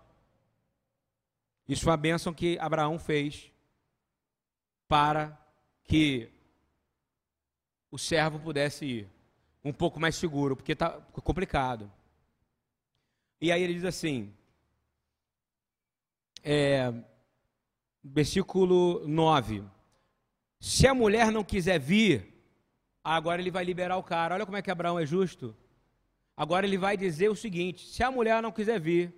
Isso 1.68 1.82
foi 1.82 1.90
uma 1.90 1.96
bênção 1.96 2.32
que 2.32 2.58
Abraão 2.58 2.98
fez 2.98 3.50
para 4.88 5.38
que 5.84 6.30
o 7.96 7.98
servo 7.98 8.38
pudesse 8.38 8.84
ir 8.84 9.08
um 9.64 9.72
pouco 9.72 9.98
mais 9.98 10.16
seguro, 10.16 10.54
porque 10.54 10.72
está 10.72 10.90
complicado. 11.24 11.90
E 13.40 13.50
aí 13.50 13.62
ele 13.62 13.72
diz 13.72 13.84
assim, 13.84 14.34
é, 16.44 16.92
versículo 18.04 19.08
9: 19.08 19.64
Se 20.60 20.86
a 20.86 20.92
mulher 20.92 21.32
não 21.32 21.42
quiser 21.42 21.80
vir, 21.80 22.34
agora 23.02 23.40
ele 23.40 23.50
vai 23.50 23.64
liberar 23.64 23.96
o 23.96 24.02
cara. 24.02 24.34
Olha 24.34 24.44
como 24.44 24.58
é 24.58 24.62
que 24.62 24.70
Abraão 24.70 24.98
é 24.98 25.06
justo. 25.06 25.56
Agora 26.36 26.66
ele 26.66 26.76
vai 26.76 26.98
dizer 26.98 27.30
o 27.30 27.34
seguinte: 27.34 27.86
se 27.86 28.02
a 28.02 28.10
mulher 28.10 28.42
não 28.42 28.52
quiser 28.52 28.78
vir, 28.78 29.10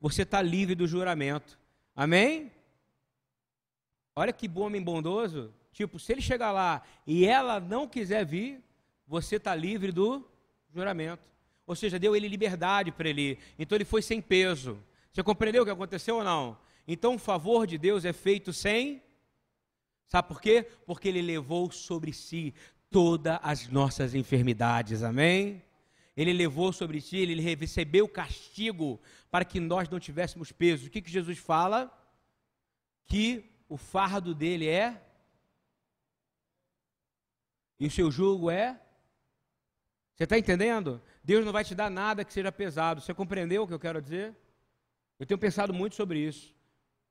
você 0.00 0.22
está 0.22 0.40
livre 0.40 0.74
do 0.74 0.86
juramento. 0.86 1.58
Amém? 1.94 2.50
Olha 4.16 4.32
que 4.32 4.48
bom 4.48 4.62
homem 4.62 4.82
bondoso. 4.82 5.52
Tipo, 5.80 5.98
se 5.98 6.12
ele 6.12 6.20
chegar 6.20 6.52
lá 6.52 6.82
e 7.06 7.24
ela 7.24 7.58
não 7.58 7.88
quiser 7.88 8.22
vir, 8.26 8.62
você 9.06 9.36
está 9.36 9.54
livre 9.54 9.90
do 9.90 10.22
juramento. 10.74 11.26
Ou 11.66 11.74
seja, 11.74 11.98
deu 11.98 12.14
ele 12.14 12.28
liberdade 12.28 12.92
para 12.92 13.08
ele. 13.08 13.38
Então 13.58 13.78
ele 13.78 13.86
foi 13.86 14.02
sem 14.02 14.20
peso. 14.20 14.78
Você 15.10 15.22
compreendeu 15.22 15.62
o 15.62 15.64
que 15.64 15.72
aconteceu 15.72 16.16
ou 16.16 16.22
não? 16.22 16.58
Então 16.86 17.14
o 17.14 17.18
favor 17.18 17.66
de 17.66 17.78
Deus 17.78 18.04
é 18.04 18.12
feito 18.12 18.52
sem. 18.52 19.02
Sabe 20.06 20.28
por 20.28 20.38
quê? 20.38 20.68
Porque 20.84 21.08
ele 21.08 21.22
levou 21.22 21.72
sobre 21.72 22.12
si 22.12 22.52
todas 22.90 23.38
as 23.42 23.66
nossas 23.66 24.14
enfermidades. 24.14 25.02
Amém? 25.02 25.62
Ele 26.14 26.34
levou 26.34 26.74
sobre 26.74 27.00
si, 27.00 27.16
ele 27.16 27.40
recebeu 27.40 28.04
o 28.04 28.08
castigo 28.08 29.00
para 29.30 29.46
que 29.46 29.58
nós 29.58 29.88
não 29.88 29.98
tivéssemos 29.98 30.52
peso. 30.52 30.88
O 30.88 30.90
que, 30.90 31.00
que 31.00 31.10
Jesus 31.10 31.38
fala? 31.38 31.90
Que 33.06 33.50
o 33.66 33.78
fardo 33.78 34.34
dele 34.34 34.68
é. 34.68 35.06
E 37.80 37.86
o 37.86 37.90
seu 37.90 38.10
jugo 38.10 38.50
é. 38.50 38.78
Você 40.14 40.24
está 40.24 40.38
entendendo? 40.38 41.00
Deus 41.24 41.46
não 41.46 41.52
vai 41.52 41.64
te 41.64 41.74
dar 41.74 41.90
nada 41.90 42.24
que 42.24 42.32
seja 42.32 42.52
pesado. 42.52 43.00
Você 43.00 43.14
compreendeu 43.14 43.62
o 43.62 43.66
que 43.66 43.72
eu 43.72 43.80
quero 43.80 44.02
dizer? 44.02 44.36
Eu 45.18 45.24
tenho 45.24 45.38
pensado 45.38 45.72
muito 45.72 45.96
sobre 45.96 46.18
isso. 46.18 46.54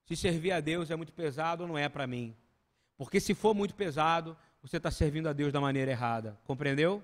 Se 0.05 0.15
servir 0.15 0.51
a 0.51 0.59
Deus 0.59 0.91
é 0.91 0.95
muito 0.95 1.11
pesado 1.11 1.63
ou 1.63 1.67
não 1.67 1.77
é 1.77 1.89
para 1.89 2.05
mim. 2.05 2.35
Porque 2.95 3.19
se 3.19 3.33
for 3.33 3.55
muito 3.55 3.73
pesado, 3.73 4.37
você 4.61 4.77
está 4.77 4.91
servindo 4.91 5.27
a 5.27 5.33
Deus 5.33 5.51
da 5.51 5.59
maneira 5.59 5.89
errada. 5.89 6.37
Compreendeu? 6.45 7.03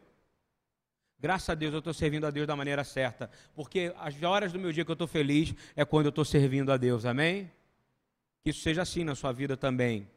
Graças 1.19 1.49
a 1.49 1.55
Deus 1.55 1.73
eu 1.73 1.79
estou 1.79 1.93
servindo 1.93 2.27
a 2.27 2.29
Deus 2.29 2.45
da 2.45 2.55
maneira 2.55 2.83
certa. 2.83 3.31
Porque 3.55 3.93
as 3.97 4.21
horas 4.21 4.51
do 4.51 4.59
meu 4.59 4.71
dia 4.71 4.85
que 4.85 4.91
eu 4.91 4.93
estou 4.93 5.07
feliz 5.07 5.55
é 5.75 5.83
quando 5.83 6.05
eu 6.05 6.09
estou 6.09 6.25
servindo 6.25 6.71
a 6.71 6.77
Deus. 6.77 7.05
Amém? 7.05 7.51
Que 8.43 8.51
isso 8.51 8.61
seja 8.61 8.83
assim 8.83 9.03
na 9.03 9.15
sua 9.15 9.31
vida 9.31 9.57
também. 9.57 10.07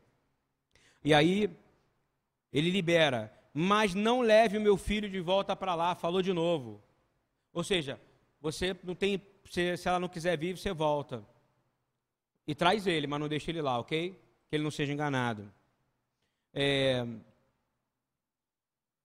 E 1.02 1.14
aí, 1.14 1.50
ele 2.52 2.70
libera. 2.70 3.32
Mas 3.60 3.92
não 3.92 4.20
leve 4.20 4.56
o 4.56 4.60
meu 4.60 4.76
filho 4.76 5.10
de 5.10 5.18
volta 5.18 5.56
para 5.56 5.74
lá. 5.74 5.92
Falou 5.96 6.22
de 6.22 6.32
novo. 6.32 6.80
Ou 7.52 7.64
seja, 7.64 8.00
você 8.40 8.76
não 8.84 8.94
tem. 8.94 9.20
Se, 9.50 9.76
se 9.76 9.88
ela 9.88 9.98
não 9.98 10.08
quiser 10.08 10.38
vir, 10.38 10.56
você 10.56 10.72
volta. 10.72 11.26
E 12.46 12.54
traz 12.54 12.86
ele, 12.86 13.08
mas 13.08 13.18
não 13.18 13.26
deixe 13.26 13.50
ele 13.50 13.60
lá, 13.60 13.76
ok? 13.80 14.16
Que 14.48 14.54
ele 14.54 14.62
não 14.62 14.70
seja 14.70 14.92
enganado. 14.92 15.52
É, 16.54 17.04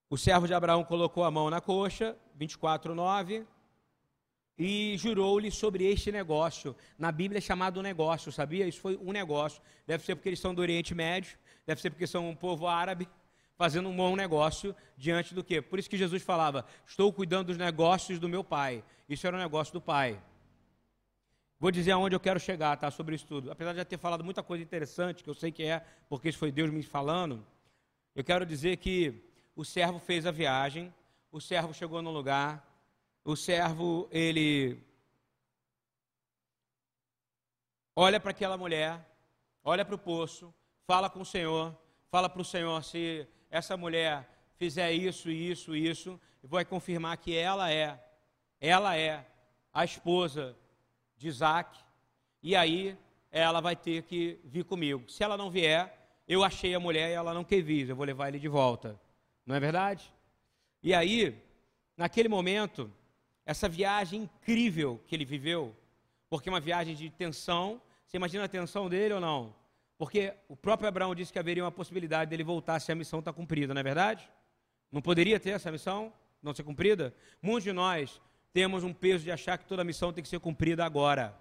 o 0.07 0.19
servo 0.19 0.45
de 0.45 0.53
Abraão 0.53 0.83
colocou 0.83 1.23
a 1.23 1.31
mão 1.31 1.49
na 1.49 1.59
coxa, 1.59 2.15
24, 2.35 2.93
9, 2.93 3.47
e 4.55 4.95
jurou-lhe 4.97 5.49
sobre 5.49 5.85
este 5.85 6.11
negócio. 6.11 6.75
Na 6.95 7.11
Bíblia 7.11 7.39
é 7.39 7.41
chamado 7.41 7.81
negócio, 7.81 8.31
sabia? 8.31 8.67
Isso 8.67 8.81
foi 8.81 8.97
um 8.97 9.11
negócio. 9.11 9.63
Deve 9.87 10.05
ser 10.05 10.13
porque 10.15 10.29
eles 10.29 10.39
são 10.39 10.53
do 10.53 10.61
Oriente 10.61 10.93
Médio, 10.93 11.39
deve 11.65 11.81
ser 11.81 11.89
porque 11.89 12.05
são 12.05 12.29
um 12.29 12.35
povo 12.35 12.67
árabe, 12.67 13.09
fazendo 13.55 13.89
um 13.89 13.95
bom 13.95 14.15
negócio 14.15 14.75
diante 14.97 15.33
do 15.33 15.43
quê? 15.43 15.61
Por 15.61 15.79
isso 15.79 15.89
que 15.89 15.97
Jesus 15.97 16.21
falava: 16.23 16.65
Estou 16.85 17.11
cuidando 17.11 17.47
dos 17.47 17.57
negócios 17.57 18.19
do 18.19 18.29
meu 18.29 18.43
pai. 18.43 18.83
Isso 19.07 19.25
era 19.27 19.35
um 19.35 19.39
negócio 19.39 19.73
do 19.73 19.81
pai. 19.81 20.21
Vou 21.59 21.71
dizer 21.71 21.91
aonde 21.91 22.15
eu 22.15 22.19
quero 22.19 22.39
chegar, 22.39 22.75
tá? 22.77 22.91
Sobre 22.91 23.15
isso 23.15 23.25
tudo. 23.25 23.51
Apesar 23.51 23.71
de 23.71 23.77
já 23.77 23.85
ter 23.85 23.97
falado 23.97 24.23
muita 24.23 24.43
coisa 24.43 24.63
interessante, 24.63 25.23
que 25.23 25.29
eu 25.29 25.33
sei 25.33 25.51
que 25.51 25.63
é, 25.63 25.85
porque 26.09 26.29
isso 26.29 26.37
foi 26.37 26.51
Deus 26.51 26.69
me 26.69 26.83
falando, 26.83 27.45
eu 28.13 28.23
quero 28.23 28.45
dizer 28.45 28.77
que 28.77 29.23
o 29.55 29.63
servo 29.63 29.97
fez 29.97 30.25
a 30.25 30.31
viagem, 30.31 30.93
o 31.31 31.39
servo 31.39 31.73
chegou 31.73 32.01
no 32.01 32.11
lugar, 32.11 32.67
o 33.23 33.35
servo, 33.35 34.09
ele 34.11 34.77
olha 37.95 38.19
para 38.19 38.31
aquela 38.31 38.57
mulher, 38.57 38.99
olha 39.63 39.85
para 39.85 39.95
o 39.95 39.99
poço, 39.99 40.53
fala 40.85 41.09
com 41.09 41.21
o 41.21 41.25
Senhor, 41.25 41.73
fala 42.11 42.27
para 42.27 42.41
o 42.41 42.45
Senhor 42.45 42.83
se 42.83 43.25
essa 43.53 43.77
mulher 43.77 44.27
fizer 44.55 44.91
isso, 44.91 45.29
isso, 45.29 45.75
isso, 45.75 46.19
vai 46.41 46.65
confirmar 46.65 47.15
que 47.17 47.37
ela 47.37 47.71
é, 47.71 48.03
ela 48.59 48.97
é 48.97 49.23
a 49.71 49.85
esposa 49.85 50.57
de 51.15 51.27
Isaac, 51.27 51.79
e 52.41 52.55
aí 52.55 52.97
ela 53.31 53.61
vai 53.61 53.75
ter 53.75 54.01
que 54.03 54.39
vir 54.43 54.65
comigo. 54.65 55.07
Se 55.07 55.23
ela 55.23 55.37
não 55.37 55.51
vier, 55.51 55.95
eu 56.27 56.43
achei 56.43 56.73
a 56.73 56.79
mulher 56.79 57.11
e 57.11 57.13
ela 57.13 57.31
não 57.31 57.43
quer 57.43 57.61
vir, 57.61 57.87
eu 57.87 57.95
vou 57.95 58.07
levar 58.07 58.27
ele 58.27 58.39
de 58.39 58.47
volta. 58.47 58.99
Não 59.45 59.55
é 59.55 59.59
verdade? 59.59 60.11
E 60.81 60.91
aí, 60.91 61.39
naquele 61.95 62.27
momento, 62.27 62.91
essa 63.45 63.69
viagem 63.69 64.23
incrível 64.23 64.99
que 65.05 65.15
ele 65.15 65.25
viveu, 65.25 65.75
porque 66.27 66.49
uma 66.49 66.59
viagem 66.59 66.95
de 66.95 67.07
tensão, 67.11 67.79
você 68.03 68.17
imagina 68.17 68.45
a 68.45 68.49
tensão 68.49 68.89
dele 68.89 69.13
ou 69.13 69.19
não? 69.19 69.53
Porque 69.97 70.33
o 70.47 70.55
próprio 70.55 70.87
Abraão 70.87 71.13
disse 71.13 71.31
que 71.31 71.39
haveria 71.39 71.63
uma 71.63 71.71
possibilidade 71.71 72.29
dele 72.29 72.43
voltar 72.43 72.79
se 72.79 72.91
a 72.91 72.95
missão 72.95 73.19
está 73.19 73.31
cumprida, 73.31 73.73
não 73.73 73.79
é 73.79 73.83
verdade? 73.83 74.29
Não 74.91 75.01
poderia 75.01 75.39
ter 75.39 75.51
essa 75.51 75.71
missão 75.71 76.11
não 76.41 76.53
ser 76.53 76.63
cumprida? 76.63 77.15
Muitos 77.41 77.63
de 77.63 77.71
nós 77.71 78.21
temos 78.51 78.83
um 78.83 78.93
peso 78.93 79.23
de 79.23 79.31
achar 79.31 79.57
que 79.57 79.65
toda 79.65 79.83
missão 79.83 80.11
tem 80.11 80.23
que 80.23 80.29
ser 80.29 80.39
cumprida 80.39 80.85
agora. 80.85 81.35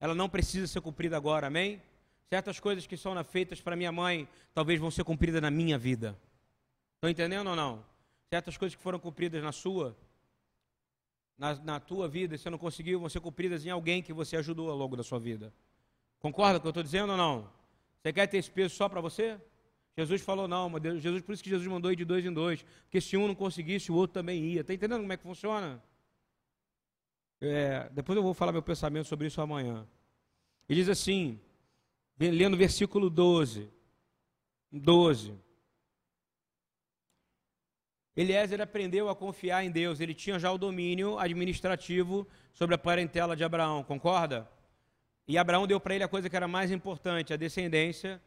Ela 0.00 0.14
não 0.14 0.28
precisa 0.28 0.66
ser 0.66 0.80
cumprida 0.80 1.16
agora, 1.16 1.46
amém? 1.46 1.82
Certas 2.28 2.60
coisas 2.60 2.86
que 2.86 2.96
são 2.96 3.22
feitas 3.24 3.60
para 3.60 3.76
minha 3.76 3.92
mãe, 3.92 4.28
talvez 4.52 4.78
vão 4.78 4.90
ser 4.90 5.04
cumpridas 5.04 5.40
na 5.40 5.50
minha 5.50 5.78
vida. 5.78 6.18
Estão 6.96 7.10
entendendo 7.10 7.48
ou 7.48 7.56
não? 7.56 7.84
Certas 8.28 8.56
coisas 8.56 8.76
que 8.76 8.82
foram 8.82 8.98
cumpridas 8.98 9.42
na 9.42 9.52
sua, 9.52 9.96
na, 11.36 11.54
na 11.56 11.80
tua 11.80 12.08
vida, 12.08 12.34
e 12.34 12.38
você 12.38 12.50
não 12.50 12.58
conseguiu, 12.58 13.00
vão 13.00 13.08
ser 13.08 13.20
cumpridas 13.20 13.64
em 13.66 13.70
alguém 13.70 14.02
que 14.02 14.12
você 14.12 14.36
ajudou 14.36 14.70
ao 14.70 14.76
longo 14.76 14.96
da 14.96 15.02
sua 15.02 15.18
vida. 15.18 15.52
Concorda 16.18 16.58
com 16.58 16.60
o 16.60 16.62
que 16.62 16.66
eu 16.68 16.70
estou 16.70 16.82
dizendo 16.82 17.10
ou 17.10 17.16
não? 17.16 17.50
Você 18.04 18.12
quer 18.12 18.26
ter 18.26 18.36
esse 18.36 18.50
peso 18.50 18.74
só 18.74 18.86
para 18.86 19.00
você? 19.00 19.40
Jesus 19.96 20.20
falou, 20.20 20.46
não, 20.46 20.68
mas 20.68 20.82
Deus, 20.82 21.02
Jesus, 21.02 21.22
por 21.22 21.32
isso 21.32 21.42
que 21.42 21.48
Jesus 21.48 21.66
mandou 21.66 21.90
ir 21.90 21.96
de 21.96 22.04
dois 22.04 22.22
em 22.22 22.32
dois. 22.32 22.62
Porque 22.82 23.00
se 23.00 23.16
um 23.16 23.26
não 23.26 23.34
conseguisse, 23.34 23.90
o 23.90 23.94
outro 23.94 24.12
também 24.12 24.44
ia. 24.44 24.60
Está 24.60 24.74
entendendo 24.74 25.00
como 25.00 25.12
é 25.14 25.16
que 25.16 25.22
funciona? 25.22 25.82
É, 27.40 27.88
depois 27.92 28.14
eu 28.14 28.22
vou 28.22 28.34
falar 28.34 28.52
meu 28.52 28.62
pensamento 28.62 29.08
sobre 29.08 29.28
isso 29.28 29.40
amanhã. 29.40 29.88
Ele 30.68 30.80
diz 30.80 30.90
assim, 30.90 31.40
lendo 32.18 32.52
o 32.52 32.58
versículo 32.58 33.08
12. 33.08 33.70
12. 34.70 35.34
Eliezer 38.14 38.60
aprendeu 38.60 39.08
a 39.08 39.16
confiar 39.16 39.64
em 39.64 39.70
Deus, 39.70 39.98
ele 39.98 40.12
tinha 40.12 40.38
já 40.38 40.52
o 40.52 40.58
domínio 40.58 41.18
administrativo 41.18 42.28
sobre 42.52 42.74
a 42.74 42.78
parentela 42.78 43.34
de 43.34 43.42
Abraão, 43.42 43.82
concorda? 43.82 44.48
E 45.26 45.38
Abraão 45.38 45.66
deu 45.66 45.80
para 45.80 45.94
ele 45.94 46.04
a 46.04 46.08
coisa 46.08 46.28
que 46.28 46.36
era 46.36 46.46
mais 46.46 46.70
importante, 46.70 47.32
a 47.32 47.36
descendência 47.36 48.20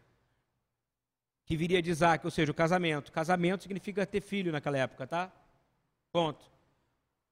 que 1.46 1.56
viria 1.56 1.82
de 1.82 1.90
Isaac, 1.90 2.26
ou 2.26 2.32
seja, 2.32 2.52
o 2.52 2.56
casamento. 2.56 3.12
Casamento 3.12 3.64
significa 3.64 4.06
ter 4.06 4.20
filho 4.20 4.52
naquela 4.52 4.78
época, 4.78 5.08
tá? 5.08 5.32
Ponto. 6.12 6.46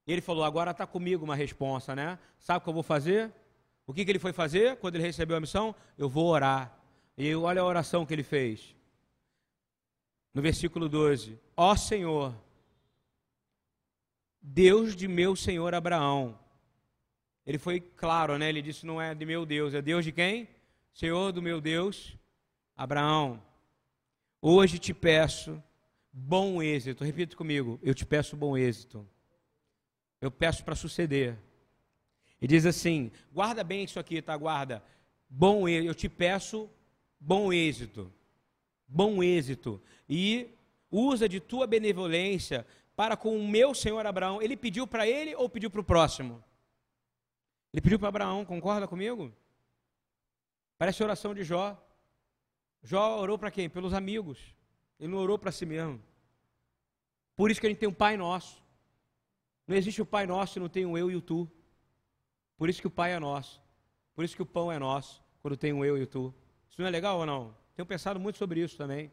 E 0.06 0.12
ele 0.12 0.22
falou: 0.22 0.44
agora 0.44 0.70
está 0.70 0.86
comigo 0.86 1.24
uma 1.24 1.36
resposta, 1.36 1.94
né? 1.94 2.18
Sabe 2.38 2.58
o 2.58 2.60
que 2.62 2.68
eu 2.68 2.74
vou 2.74 2.82
fazer? 2.82 3.32
O 3.86 3.92
que, 3.92 4.04
que 4.04 4.10
ele 4.10 4.18
foi 4.18 4.32
fazer 4.32 4.76
quando 4.76 4.94
ele 4.94 5.04
recebeu 5.04 5.36
a 5.36 5.40
missão? 5.40 5.74
Eu 5.98 6.08
vou 6.08 6.26
orar. 6.26 6.76
E 7.16 7.34
olha 7.34 7.60
a 7.60 7.64
oração 7.64 8.06
que 8.06 8.14
ele 8.14 8.22
fez. 8.22 8.74
No 10.32 10.40
versículo 10.40 10.88
12: 10.88 11.38
Ó 11.56 11.76
Senhor, 11.76 12.34
Deus 14.40 14.94
de 14.94 15.08
meu 15.08 15.34
senhor 15.36 15.74
Abraão. 15.74 16.38
Ele 17.46 17.58
foi 17.58 17.80
claro, 17.80 18.36
né? 18.36 18.48
Ele 18.48 18.60
disse: 18.60 18.84
Não 18.84 19.00
é 19.00 19.14
de 19.14 19.24
meu 19.24 19.46
Deus, 19.46 19.72
é 19.72 19.80
Deus 19.80 20.04
de 20.04 20.12
quem? 20.12 20.48
Senhor 20.92 21.30
do 21.30 21.40
meu 21.40 21.60
Deus, 21.60 22.16
Abraão. 22.76 23.40
Hoje 24.42 24.78
te 24.78 24.92
peço 24.92 25.62
bom 26.12 26.62
êxito. 26.62 27.04
Repita 27.04 27.36
comigo: 27.36 27.78
Eu 27.82 27.94
te 27.94 28.04
peço 28.04 28.36
bom 28.36 28.56
êxito. 28.56 29.06
Eu 30.20 30.30
peço 30.30 30.64
para 30.64 30.74
suceder. 30.74 31.38
E 32.40 32.46
diz 32.46 32.66
assim: 32.66 33.12
guarda 33.32 33.62
bem 33.62 33.84
isso 33.84 34.00
aqui, 34.00 34.20
tá? 34.20 34.36
Guarda. 34.36 34.82
Bom 35.28 35.68
êxito. 35.68 35.88
Eu 35.88 35.94
te 35.94 36.08
peço 36.08 36.68
bom 37.20 37.52
êxito. 37.52 38.12
Bom 38.88 39.22
êxito. 39.22 39.80
E 40.08 40.48
usa 40.90 41.28
de 41.28 41.40
tua 41.40 41.66
benevolência 41.66 42.66
para 42.94 43.16
com 43.16 43.36
o 43.36 43.46
meu 43.46 43.74
senhor 43.74 44.04
Abraão. 44.06 44.40
Ele 44.40 44.56
pediu 44.56 44.86
para 44.86 45.06
ele 45.06 45.34
ou 45.34 45.48
pediu 45.48 45.70
para 45.70 45.80
o 45.80 45.84
próximo? 45.84 46.42
Ele 47.76 47.82
pediu 47.82 47.98
para 47.98 48.08
Abraão, 48.08 48.42
concorda 48.42 48.88
comigo? 48.88 49.30
Parece 50.78 51.02
a 51.02 51.04
oração 51.04 51.34
de 51.34 51.44
Jó. 51.44 51.76
Jó 52.82 53.20
orou 53.20 53.38
para 53.38 53.50
quem? 53.50 53.68
Pelos 53.68 53.92
amigos. 53.92 54.38
Ele 54.98 55.12
não 55.12 55.18
orou 55.18 55.38
para 55.38 55.52
si 55.52 55.66
mesmo. 55.66 56.02
Por 57.36 57.50
isso 57.50 57.60
que 57.60 57.66
a 57.66 57.68
gente 57.68 57.78
tem 57.78 57.86
um 57.86 57.92
Pai 57.92 58.16
Nosso. 58.16 58.64
Não 59.66 59.76
existe 59.76 60.00
o 60.00 60.06
Pai 60.06 60.26
Nosso 60.26 60.54
se 60.54 60.58
não 60.58 60.70
tem 60.70 60.86
um 60.86 60.96
eu 60.96 61.10
e 61.10 61.16
o 61.16 61.20
tu. 61.20 61.46
Por 62.56 62.70
isso 62.70 62.80
que 62.80 62.86
o 62.86 62.90
Pai 62.90 63.12
é 63.12 63.20
nosso. 63.20 63.62
Por 64.14 64.24
isso 64.24 64.34
que 64.34 64.40
o 64.40 64.46
pão 64.46 64.72
é 64.72 64.78
nosso, 64.78 65.22
quando 65.42 65.54
tem 65.54 65.74
um 65.74 65.84
eu 65.84 65.98
e 65.98 66.02
o 66.04 66.06
tu. 66.06 66.34
Isso 66.70 66.80
não 66.80 66.88
é 66.88 66.90
legal 66.90 67.18
ou 67.18 67.26
não? 67.26 67.54
Tenho 67.74 67.84
pensado 67.84 68.18
muito 68.18 68.38
sobre 68.38 68.62
isso 68.62 68.78
também. 68.78 69.12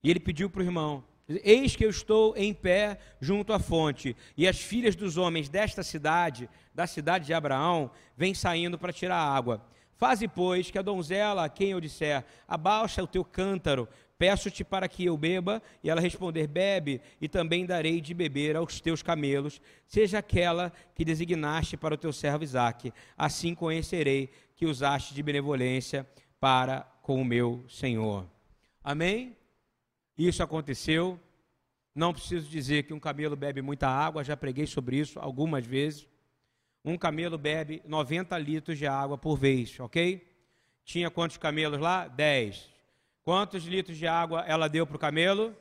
E 0.00 0.08
ele 0.08 0.20
pediu 0.20 0.48
para 0.48 0.60
o 0.60 0.64
irmão: 0.64 1.02
Eis 1.28 1.76
que 1.76 1.84
eu 1.84 1.90
estou 1.90 2.34
em 2.36 2.54
pé 2.54 2.98
junto 3.20 3.52
à 3.52 3.58
fonte, 3.58 4.16
e 4.36 4.48
as 4.48 4.58
filhas 4.58 4.96
dos 4.96 5.18
homens 5.18 5.48
desta 5.48 5.82
cidade, 5.82 6.48
da 6.74 6.86
cidade 6.86 7.26
de 7.26 7.34
Abraão, 7.34 7.90
vêm 8.16 8.32
saindo 8.32 8.78
para 8.78 8.92
tirar 8.92 9.18
água. 9.18 9.62
Faze, 9.98 10.26
pois, 10.26 10.70
que 10.70 10.78
a 10.78 10.82
donzela 10.82 11.44
a 11.44 11.48
quem 11.48 11.70
eu 11.70 11.80
disser, 11.80 12.24
abaixa 12.46 13.02
o 13.02 13.06
teu 13.06 13.24
cântaro, 13.24 13.88
peço-te 14.16 14.64
para 14.64 14.88
que 14.88 15.04
eu 15.04 15.16
beba, 15.16 15.62
e 15.82 15.90
ela 15.90 16.00
responder, 16.00 16.46
bebe, 16.46 17.00
e 17.20 17.28
também 17.28 17.66
darei 17.66 18.00
de 18.00 18.14
beber 18.14 18.56
aos 18.56 18.80
teus 18.80 19.02
camelos, 19.02 19.60
seja 19.86 20.18
aquela 20.18 20.72
que 20.94 21.04
designaste 21.04 21.76
para 21.76 21.94
o 21.94 21.98
teu 21.98 22.12
servo 22.12 22.44
Isaque. 22.44 22.92
Assim 23.16 23.54
conhecerei 23.54 24.30
que 24.56 24.66
usaste 24.66 25.14
de 25.14 25.22
benevolência 25.22 26.06
para 26.40 26.82
com 27.02 27.20
o 27.20 27.24
meu 27.24 27.64
Senhor. 27.68 28.26
Amém? 28.82 29.37
Isso 30.18 30.42
aconteceu. 30.42 31.18
Não 31.94 32.12
preciso 32.12 32.50
dizer 32.50 32.82
que 32.82 32.92
um 32.92 33.00
camelo 33.00 33.36
bebe 33.36 33.62
muita 33.62 33.88
água, 33.88 34.24
já 34.24 34.36
preguei 34.36 34.66
sobre 34.66 34.98
isso 34.98 35.18
algumas 35.18 35.64
vezes 35.64 36.06
um 36.84 36.96
camelo 36.96 37.36
bebe 37.36 37.82
90 37.84 38.36
litros 38.38 38.78
de 38.78 38.86
água 38.86 39.18
por 39.18 39.36
vez, 39.36 39.78
ok? 39.80 40.26
Tinha 40.84 41.10
quantos 41.10 41.36
camelos 41.36 41.78
lá? 41.78 42.08
10. 42.08 42.70
Quantos 43.22 43.64
litros 43.64 43.98
de 43.98 44.06
água 44.06 44.44
ela 44.46 44.68
deu 44.68 44.86
para 44.86 44.96
o 44.96 44.98
camelo? 44.98 45.54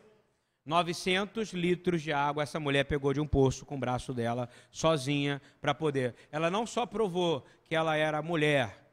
900 0.66 1.54
litros 1.54 2.02
de 2.02 2.12
água 2.12 2.44
essa 2.44 2.60
mulher 2.60 2.86
pegou 2.86 3.14
de 3.14 3.20
um 3.20 3.28
poço 3.28 3.66
com 3.66 3.76
o 3.76 3.80
braço 3.80 4.14
dela, 4.14 4.50
sozinha, 4.70 5.42
para 5.62 5.74
poder. 5.74 6.16
Ela 6.32 6.50
não 6.50 6.66
só 6.66 6.86
provou 6.86 7.46
que 7.64 7.76
ela 7.76 7.96
era 7.96 8.22
mulher 8.22 8.86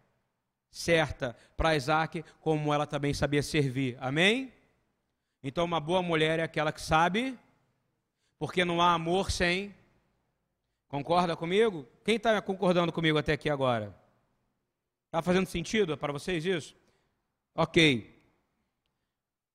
certa 0.71 1.37
para 1.57 1.77
Isaac, 1.77 2.25
como 2.41 2.73
ela 2.73 2.87
também 2.87 3.15
sabia 3.15 3.43
servir. 3.43 3.97
Amém? 4.01 4.53
Então, 5.45 5.65
uma 5.65 5.79
boa 5.79 6.03
mulher 6.03 6.41
é 6.41 6.43
aquela 6.43 6.73
que 6.73 6.81
sabe, 6.81 7.39
porque 8.39 8.65
não 8.65 8.81
há 8.81 8.95
amor 8.95 9.31
sem 9.31 9.73
Concorda 10.95 11.35
comigo? 11.35 11.89
Quem 12.05 12.15
está 12.15 12.41
concordando 12.41 12.93
comigo 12.93 13.19
até 13.19 13.33
aqui 13.33 13.51
agora? 13.51 13.93
Está 15.07 15.21
fazendo 15.21 15.49
sentido 15.49 15.99
para 15.99 16.13
vocês 16.13 16.45
isso? 16.45 16.73
Ok. 17.53 18.15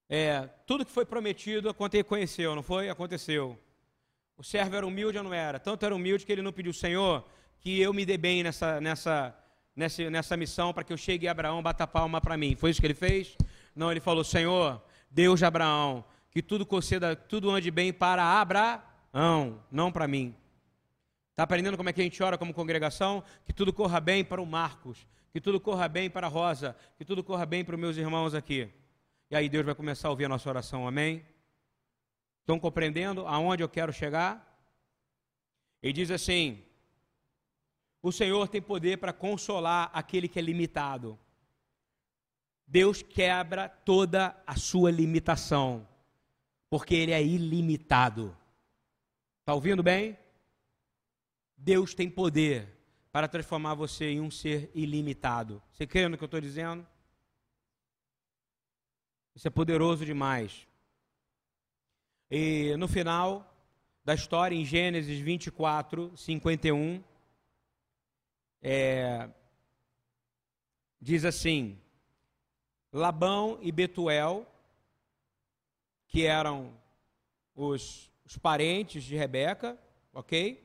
É, 0.09 0.49
tudo 0.67 0.85
que 0.85 0.91
foi 0.91 1.05
prometido, 1.05 1.69
aconteceu, 1.69 2.53
não 2.53 2.61
foi? 2.61 2.89
Aconteceu. 2.89 3.57
O 4.35 4.43
servo 4.43 4.75
era 4.75 4.85
humilde 4.85 5.17
ou 5.17 5.23
não 5.23 5.33
era? 5.33 5.61
Tanto 5.61 5.85
era 5.85 5.95
humilde 5.95 6.25
que 6.25 6.31
ele 6.33 6.41
não 6.41 6.51
pediu, 6.51 6.73
Senhor, 6.73 7.25
que 7.61 7.79
eu 7.79 7.93
me 7.93 8.05
dê 8.05 8.17
bem 8.17 8.43
nessa, 8.43 8.81
nessa, 8.81 9.33
nessa, 9.73 10.09
nessa 10.09 10.35
missão 10.35 10.73
para 10.73 10.83
que 10.83 10.91
eu 10.91 10.97
chegue 10.97 11.25
a 11.25 11.31
Abraão, 11.31 11.63
bata 11.63 11.87
palma 11.87 12.19
para 12.19 12.35
mim. 12.35 12.57
Foi 12.57 12.69
isso 12.69 12.81
que 12.81 12.87
ele 12.87 12.93
fez? 12.93 13.37
Não, 13.73 13.89
ele 13.89 14.01
falou, 14.01 14.25
Senhor, 14.25 14.83
Deus 15.09 15.39
de 15.39 15.45
Abraão, 15.45 16.03
que 16.31 16.41
tudo 16.41 16.65
conceda, 16.65 17.15
tudo 17.15 17.49
ande 17.49 17.71
bem 17.71 17.91
para 17.91 18.23
Abraão, 18.23 19.61
não 19.71 19.91
para 19.91 20.07
mim. 20.07 20.35
Está 21.31 21.43
aprendendo 21.43 21.77
como 21.77 21.89
é 21.89 21.93
que 21.93 22.01
a 22.01 22.03
gente 22.03 22.21
ora 22.21 22.37
como 22.37 22.53
congregação? 22.53 23.23
Que 23.45 23.53
tudo 23.53 23.71
corra 23.71 23.99
bem 23.99 24.25
para 24.25 24.41
o 24.41 24.45
Marcos, 24.45 25.07
que 25.31 25.39
tudo 25.39 25.59
corra 25.59 25.87
bem 25.87 26.09
para 26.09 26.27
a 26.27 26.29
Rosa, 26.29 26.75
que 26.97 27.05
tudo 27.05 27.23
corra 27.23 27.45
bem 27.45 27.63
para 27.63 27.75
os 27.75 27.79
meus 27.81 27.97
irmãos 27.97 28.33
aqui. 28.33 28.69
E 29.31 29.35
aí 29.35 29.47
Deus 29.47 29.65
vai 29.65 29.73
começar 29.73 30.09
a 30.09 30.11
ouvir 30.11 30.25
a 30.25 30.29
nossa 30.29 30.49
oração, 30.49 30.87
amém? 30.87 31.25
Estão 32.41 32.59
compreendendo 32.59 33.25
aonde 33.27 33.63
eu 33.63 33.69
quero 33.69 33.93
chegar? 33.93 34.45
Ele 35.81 35.93
diz 35.93 36.11
assim: 36.11 36.63
O 38.01 38.11
Senhor 38.11 38.47
tem 38.47 38.61
poder 38.61 38.97
para 38.97 39.13
consolar 39.13 39.89
aquele 39.93 40.27
que 40.27 40.39
é 40.39 40.41
limitado. 40.41 41.17
Deus 42.69 43.01
quebra 43.01 43.67
toda 43.67 44.39
a 44.45 44.55
sua 44.55 44.91
limitação, 44.91 45.87
porque 46.69 46.93
Ele 46.93 47.11
é 47.11 47.23
ilimitado. 47.23 48.37
Está 49.39 49.55
ouvindo 49.55 49.81
bem? 49.81 50.15
Deus 51.57 51.95
tem 51.95 52.07
poder 52.07 52.71
para 53.11 53.27
transformar 53.27 53.73
você 53.73 54.11
em 54.11 54.21
um 54.21 54.29
ser 54.29 54.69
ilimitado. 54.75 55.59
Você 55.71 55.87
crê 55.87 56.07
no 56.07 56.15
que 56.15 56.23
eu 56.23 56.27
estou 56.27 56.39
dizendo? 56.39 56.85
Isso 59.33 59.47
é 59.47 59.51
poderoso 59.51 60.05
demais. 60.05 60.67
E 62.29 62.75
no 62.77 62.87
final 62.87 63.51
da 64.05 64.13
história, 64.13 64.55
em 64.55 64.63
Gênesis 64.63 65.19
24, 65.19 66.15
51, 66.15 67.03
é, 68.61 69.27
diz 71.01 71.25
assim: 71.25 71.79
Labão 72.91 73.59
e 73.61 73.71
Betuel, 73.71 74.45
que 76.07 76.25
eram 76.25 76.73
os, 77.55 78.09
os 78.25 78.37
parentes 78.37 79.03
de 79.03 79.15
Rebeca, 79.15 79.77
ok? 80.13 80.63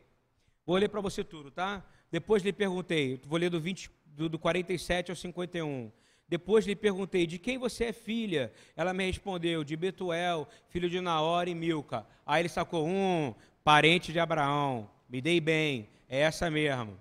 Vou 0.65 0.77
ler 0.77 0.89
para 0.89 1.01
você 1.01 1.23
tudo, 1.23 1.51
tá? 1.51 1.85
Depois 2.11 2.43
lhe 2.43 2.53
perguntei, 2.53 3.21
vou 3.25 3.39
ler 3.39 3.51
do, 3.51 3.61
20, 3.61 3.91
do, 4.07 4.29
do 4.29 4.39
47 4.39 5.11
ao 5.11 5.17
51. 5.17 5.91
Depois 6.27 6.67
lhe 6.67 6.75
perguntei, 6.75 7.27
de 7.27 7.39
quem 7.39 7.59
você 7.59 7.87
é 7.87 7.93
filha? 7.93 8.53
Ela 8.75 8.95
me 8.95 9.05
respondeu, 9.05 9.63
de 9.63 9.77
Betuel, 9.77 10.49
filho 10.69 10.89
de 10.89 11.01
Naor 11.01 11.49
e 11.49 11.55
Milca. 11.55 12.07
Aí 12.25 12.41
ele 12.41 12.49
sacou, 12.49 12.87
um, 12.87 13.35
parente 13.63 14.13
de 14.13 14.19
Abraão. 14.19 14.89
Me 15.09 15.21
dei 15.21 15.41
bem, 15.41 15.89
é 16.09 16.21
essa 16.21 16.51
mesmo. 16.51 16.99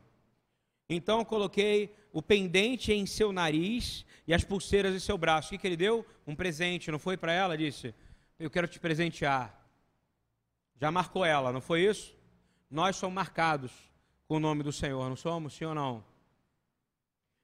Então 0.90 1.24
coloquei 1.24 1.96
o 2.12 2.22
pendente 2.22 2.92
em 2.92 3.06
seu 3.06 3.32
nariz 3.32 4.06
e 4.28 4.34
as 4.34 4.44
pulseiras 4.44 4.96
em 4.96 5.00
seu 5.00 5.18
braço. 5.18 5.48
O 5.48 5.50
que, 5.52 5.58
que 5.58 5.68
ele 5.68 5.78
deu? 5.78 6.06
Um 6.26 6.36
presente, 6.36 6.92
não 6.92 7.00
foi 7.00 7.18
para 7.18 7.32
ela? 7.32 7.58
Disse, 7.58 7.94
eu 8.40 8.50
quero 8.50 8.68
te 8.68 8.80
presentear. 8.80 9.60
Já 10.80 10.92
marcou 10.92 11.24
ela, 11.24 11.52
não 11.52 11.62
foi 11.62 11.82
isso? 11.82 12.16
nós 12.74 12.96
somos 12.96 13.14
marcados 13.14 13.72
com 14.28 14.38
o 14.38 14.40
nome 14.40 14.64
do 14.64 14.72
Senhor, 14.72 15.08
não 15.08 15.16
somos? 15.16 15.54
Sim 15.54 15.66
ou 15.66 15.76
não? 15.76 16.04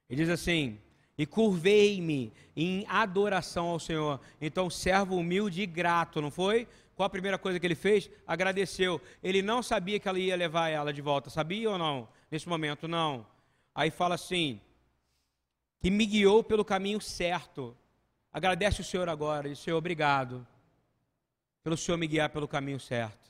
Ele 0.08 0.22
diz 0.22 0.28
assim: 0.28 0.76
e 1.16 1.24
curvei-me 1.24 2.32
em 2.56 2.84
adoração 2.88 3.68
ao 3.68 3.78
Senhor. 3.78 4.20
Então, 4.40 4.68
servo 4.68 5.16
humilde 5.16 5.62
e 5.62 5.66
grato, 5.66 6.20
não 6.20 6.32
foi? 6.32 6.66
Qual 6.96 7.06
a 7.06 7.10
primeira 7.10 7.38
coisa 7.38 7.60
que 7.60 7.66
ele 7.66 7.76
fez? 7.76 8.10
Agradeceu. 8.26 9.00
Ele 9.22 9.40
não 9.40 9.62
sabia 9.62 10.00
que 10.00 10.08
ela 10.08 10.18
ia 10.18 10.34
levar 10.34 10.68
ela 10.68 10.92
de 10.92 11.00
volta, 11.00 11.30
sabia 11.30 11.70
ou 11.70 11.78
não? 11.78 12.08
Nesse 12.28 12.48
momento, 12.48 12.88
não. 12.88 13.24
Aí 13.72 13.88
fala 13.88 14.16
assim: 14.16 14.60
que 15.80 15.90
me 15.90 16.06
guiou 16.06 16.44
pelo 16.44 16.64
caminho 16.64 17.00
certo. 17.00 17.76
Agradece 18.32 18.80
o 18.80 18.84
Senhor 18.84 19.08
agora, 19.08 19.48
e 19.48 19.56
Senhor, 19.56 19.76
obrigado 19.76 20.46
pelo 21.62 21.76
Senhor 21.76 21.98
me 21.98 22.06
guiar 22.06 22.30
pelo 22.30 22.48
caminho 22.48 22.80
certo. 22.80 23.28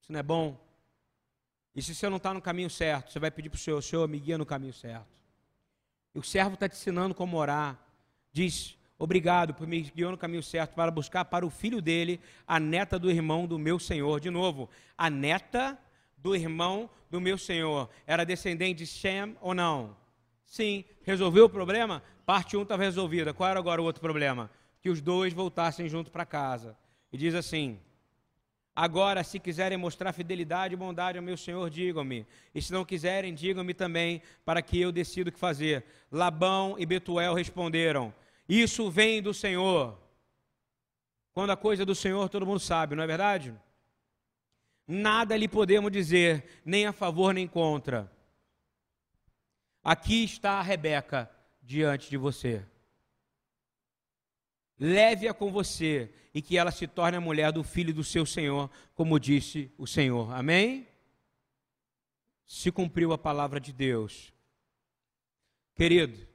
Isso 0.00 0.12
não 0.12 0.20
é 0.20 0.22
bom? 0.22 0.58
E 1.74 1.82
se 1.82 1.94
você 1.94 2.08
não 2.08 2.18
está 2.18 2.32
no 2.32 2.40
caminho 2.40 2.70
certo, 2.70 3.12
você 3.12 3.18
vai 3.18 3.30
pedir 3.30 3.48
para 3.48 3.56
o 3.56 3.60
Senhor, 3.60 3.82
Senhor, 3.82 4.08
me 4.08 4.18
guia 4.18 4.38
no 4.38 4.46
caminho 4.46 4.72
certo. 4.72 5.08
E 6.14 6.18
o 6.18 6.22
servo 6.22 6.54
está 6.54 6.68
te 6.68 6.76
ensinando 6.76 7.14
como 7.14 7.36
orar. 7.36 7.78
Diz, 8.32 8.78
obrigado 8.98 9.54
por 9.54 9.66
me 9.66 9.82
guiar 9.82 10.12
no 10.12 10.18
caminho 10.18 10.42
certo 10.42 10.74
para 10.74 10.90
buscar 10.90 11.24
para 11.24 11.44
o 11.44 11.50
filho 11.50 11.82
dele 11.82 12.20
a 12.46 12.60
neta 12.60 12.98
do 12.98 13.10
irmão 13.10 13.46
do 13.46 13.58
meu 13.58 13.78
Senhor. 13.78 14.20
De 14.20 14.30
novo, 14.30 14.70
a 14.96 15.10
neta 15.10 15.78
do 16.16 16.34
irmão 16.34 16.88
do 17.10 17.20
meu 17.20 17.36
Senhor. 17.36 17.90
Era 18.06 18.24
descendente 18.24 18.78
de 18.78 18.86
Shem 18.86 19.36
ou 19.40 19.52
não? 19.52 19.96
Sim. 20.46 20.84
Resolveu 21.02 21.46
o 21.46 21.50
problema? 21.50 22.02
Parte 22.24 22.56
1 22.56 22.60
um 22.60 22.62
estava 22.62 22.82
resolvida. 22.82 23.34
Qual 23.34 23.48
era 23.48 23.58
agora 23.58 23.80
o 23.80 23.84
outro 23.84 24.00
problema? 24.00 24.50
Que 24.80 24.90
os 24.90 25.00
dois 25.00 25.32
voltassem 25.32 25.88
junto 25.88 26.10
para 26.10 26.24
casa. 26.24 26.76
E 27.12 27.16
diz 27.16 27.34
assim: 27.34 27.78
Agora, 28.76 29.22
se 29.22 29.38
quiserem 29.38 29.78
mostrar 29.78 30.12
fidelidade 30.12 30.74
e 30.74 30.76
bondade 30.76 31.16
ao 31.16 31.22
meu 31.22 31.36
Senhor, 31.36 31.70
digam-me. 31.70 32.26
E 32.52 32.60
se 32.60 32.72
não 32.72 32.84
quiserem, 32.84 33.32
digam-me 33.32 33.72
também, 33.72 34.20
para 34.44 34.60
que 34.60 34.80
eu 34.80 34.90
decida 34.90 35.30
o 35.30 35.32
que 35.32 35.38
fazer. 35.38 35.84
Labão 36.10 36.74
e 36.78 36.84
Betuel 36.84 37.34
responderam: 37.34 38.12
Isso 38.48 38.90
vem 38.90 39.22
do 39.22 39.32
Senhor. 39.32 39.96
Quando 41.32 41.50
a 41.50 41.56
coisa 41.56 41.82
é 41.82 41.86
do 41.86 41.94
Senhor, 41.94 42.28
todo 42.28 42.46
mundo 42.46 42.60
sabe, 42.60 42.96
não 42.96 43.02
é 43.02 43.06
verdade? 43.06 43.54
Nada 44.86 45.36
lhe 45.36 45.48
podemos 45.48 45.90
dizer, 45.90 46.44
nem 46.64 46.86
a 46.86 46.92
favor 46.92 47.32
nem 47.32 47.46
contra. 47.46 48.10
Aqui 49.84 50.24
está 50.24 50.52
a 50.52 50.62
Rebeca 50.62 51.30
diante 51.62 52.08
de 52.08 52.16
você. 52.16 52.66
Leve-a 54.78 55.34
com 55.34 55.52
você 55.52 56.12
e 56.32 56.40
que 56.40 56.56
ela 56.56 56.70
se 56.70 56.86
torne 56.88 57.18
a 57.18 57.20
mulher 57.20 57.52
do 57.52 57.62
filho 57.62 57.92
do 57.92 58.02
seu 58.02 58.24
Senhor, 58.24 58.70
como 58.94 59.20
disse 59.20 59.70
o 59.76 59.86
Senhor. 59.86 60.32
Amém? 60.32 60.88
Se 62.46 62.72
cumpriu 62.72 63.12
a 63.12 63.18
palavra 63.18 63.60
de 63.60 63.72
Deus. 63.72 64.32
Querido, 65.74 66.26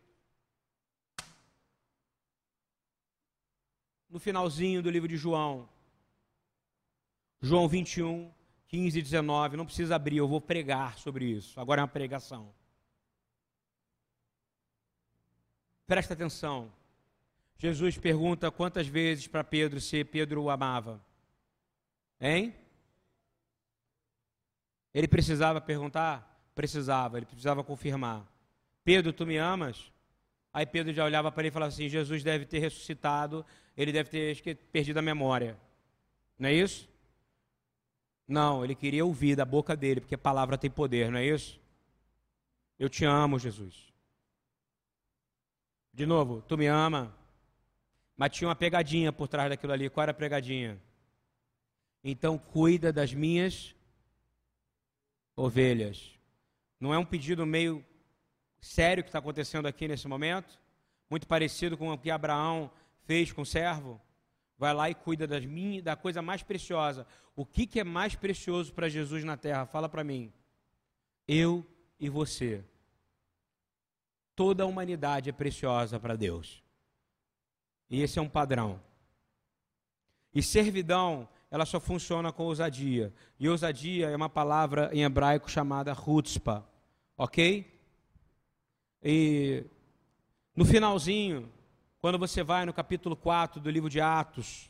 no 4.09 4.19
finalzinho 4.19 4.81
do 4.81 4.89
livro 4.89 5.07
de 5.07 5.17
João, 5.17 5.67
João 7.41 7.67
21, 7.67 8.31
15 8.67 8.99
e 8.99 9.01
19, 9.01 9.57
não 9.57 9.65
precisa 9.65 9.95
abrir, 9.95 10.17
eu 10.17 10.27
vou 10.27 10.39
pregar 10.39 10.99
sobre 10.99 11.25
isso. 11.25 11.59
Agora 11.59 11.81
é 11.81 11.83
uma 11.83 11.87
pregação. 11.87 12.53
Presta 15.89 16.13
atenção. 16.13 16.71
Jesus 17.57 17.97
pergunta 17.97 18.51
quantas 18.51 18.85
vezes 18.85 19.25
para 19.25 19.43
Pedro 19.43 19.81
se 19.81 20.03
Pedro 20.03 20.43
o 20.43 20.51
amava. 20.51 21.03
Hein? 22.21 22.53
Ele 24.93 25.07
precisava 25.07 25.59
perguntar? 25.59 26.47
Precisava, 26.53 27.17
ele 27.17 27.25
precisava 27.25 27.63
confirmar. 27.63 28.23
Pedro, 28.83 29.11
tu 29.11 29.25
me 29.25 29.37
amas? 29.37 29.91
Aí 30.53 30.63
Pedro 30.63 30.93
já 30.93 31.03
olhava 31.03 31.31
para 31.31 31.41
ele 31.41 31.47
e 31.47 31.51
falava 31.51 31.73
assim: 31.73 31.89
Jesus 31.89 32.21
deve 32.21 32.45
ter 32.45 32.59
ressuscitado, 32.59 33.43
ele 33.75 33.91
deve 33.91 34.11
ter 34.11 34.57
perdido 34.71 34.99
a 34.99 35.01
memória. 35.01 35.59
Não 36.37 36.49
é 36.49 36.53
isso? 36.53 36.87
Não, 38.27 38.63
ele 38.63 38.75
queria 38.75 39.03
ouvir 39.03 39.35
da 39.35 39.43
boca 39.43 39.75
dele, 39.75 40.01
porque 40.01 40.13
a 40.13 40.19
palavra 40.19 40.55
tem 40.55 40.69
poder, 40.69 41.09
não 41.09 41.17
é 41.17 41.25
isso? 41.25 41.59
Eu 42.77 42.89
te 42.89 43.05
amo, 43.05 43.39
Jesus. 43.39 43.88
De 45.93 46.05
novo, 46.05 46.41
tu 46.47 46.57
me 46.57 46.67
ama. 46.67 47.15
Mas 48.15 48.31
tinha 48.31 48.47
uma 48.47 48.55
pegadinha 48.55 49.11
por 49.13 49.27
trás 49.27 49.49
daquilo 49.49 49.73
ali. 49.73 49.89
Qual 49.89 50.03
era 50.03 50.11
a 50.11 50.15
pegadinha? 50.15 50.79
Então 52.03 52.37
cuida 52.37 52.91
das 52.91 53.13
minhas 53.13 53.75
ovelhas. 55.35 56.17
Não 56.79 56.93
é 56.93 56.97
um 56.97 57.05
pedido 57.05 57.45
meio 57.45 57.85
sério 58.61 59.03
que 59.03 59.09
está 59.09 59.19
acontecendo 59.19 59.67
aqui 59.67 59.87
nesse 59.87 60.07
momento? 60.07 60.59
Muito 61.09 61.27
parecido 61.27 61.77
com 61.77 61.91
o 61.91 61.97
que 61.97 62.11
Abraão 62.11 62.71
fez 63.05 63.31
com 63.31 63.41
o 63.41 63.45
servo? 63.45 63.99
Vai 64.57 64.73
lá 64.73 64.89
e 64.89 64.95
cuida 64.95 65.25
das 65.25 65.45
minhas, 65.45 65.83
da 65.83 65.95
coisa 65.95 66.21
mais 66.21 66.43
preciosa. 66.43 67.07
O 67.35 67.45
que, 67.45 67.65
que 67.65 67.79
é 67.79 67.83
mais 67.83 68.15
precioso 68.15 68.73
para 68.73 68.89
Jesus 68.89 69.23
na 69.23 69.37
terra? 69.37 69.65
Fala 69.65 69.87
para 69.87 70.03
mim. 70.03 70.31
Eu 71.27 71.65
e 71.99 72.09
você. 72.09 72.63
Toda 74.39 74.63
a 74.63 74.65
humanidade 74.65 75.29
é 75.29 75.33
preciosa 75.33 75.99
para 75.99 76.15
Deus. 76.15 76.63
E 77.89 78.01
esse 78.01 78.19
é 78.19 78.21
um 78.21 78.29
padrão. 78.29 78.79
E 80.33 80.41
servidão 80.41 81.27
ela 81.51 81.65
só 81.65 81.77
funciona 81.77 82.31
com 82.31 82.43
ousadia. 82.43 83.13
E 83.37 83.49
ousadia 83.49 84.09
é 84.09 84.15
uma 84.15 84.29
palavra 84.29 84.91
em 84.93 85.03
hebraico 85.03 85.51
chamada 85.51 85.93
chutzpah, 85.93 86.63
ok? 87.17 87.69
E 89.03 89.65
no 90.55 90.63
finalzinho, 90.63 91.51
quando 91.99 92.17
você 92.17 92.41
vai 92.41 92.65
no 92.65 92.71
capítulo 92.71 93.17
4 93.17 93.59
do 93.59 93.69
livro 93.69 93.89
de 93.89 93.99
Atos, 93.99 94.69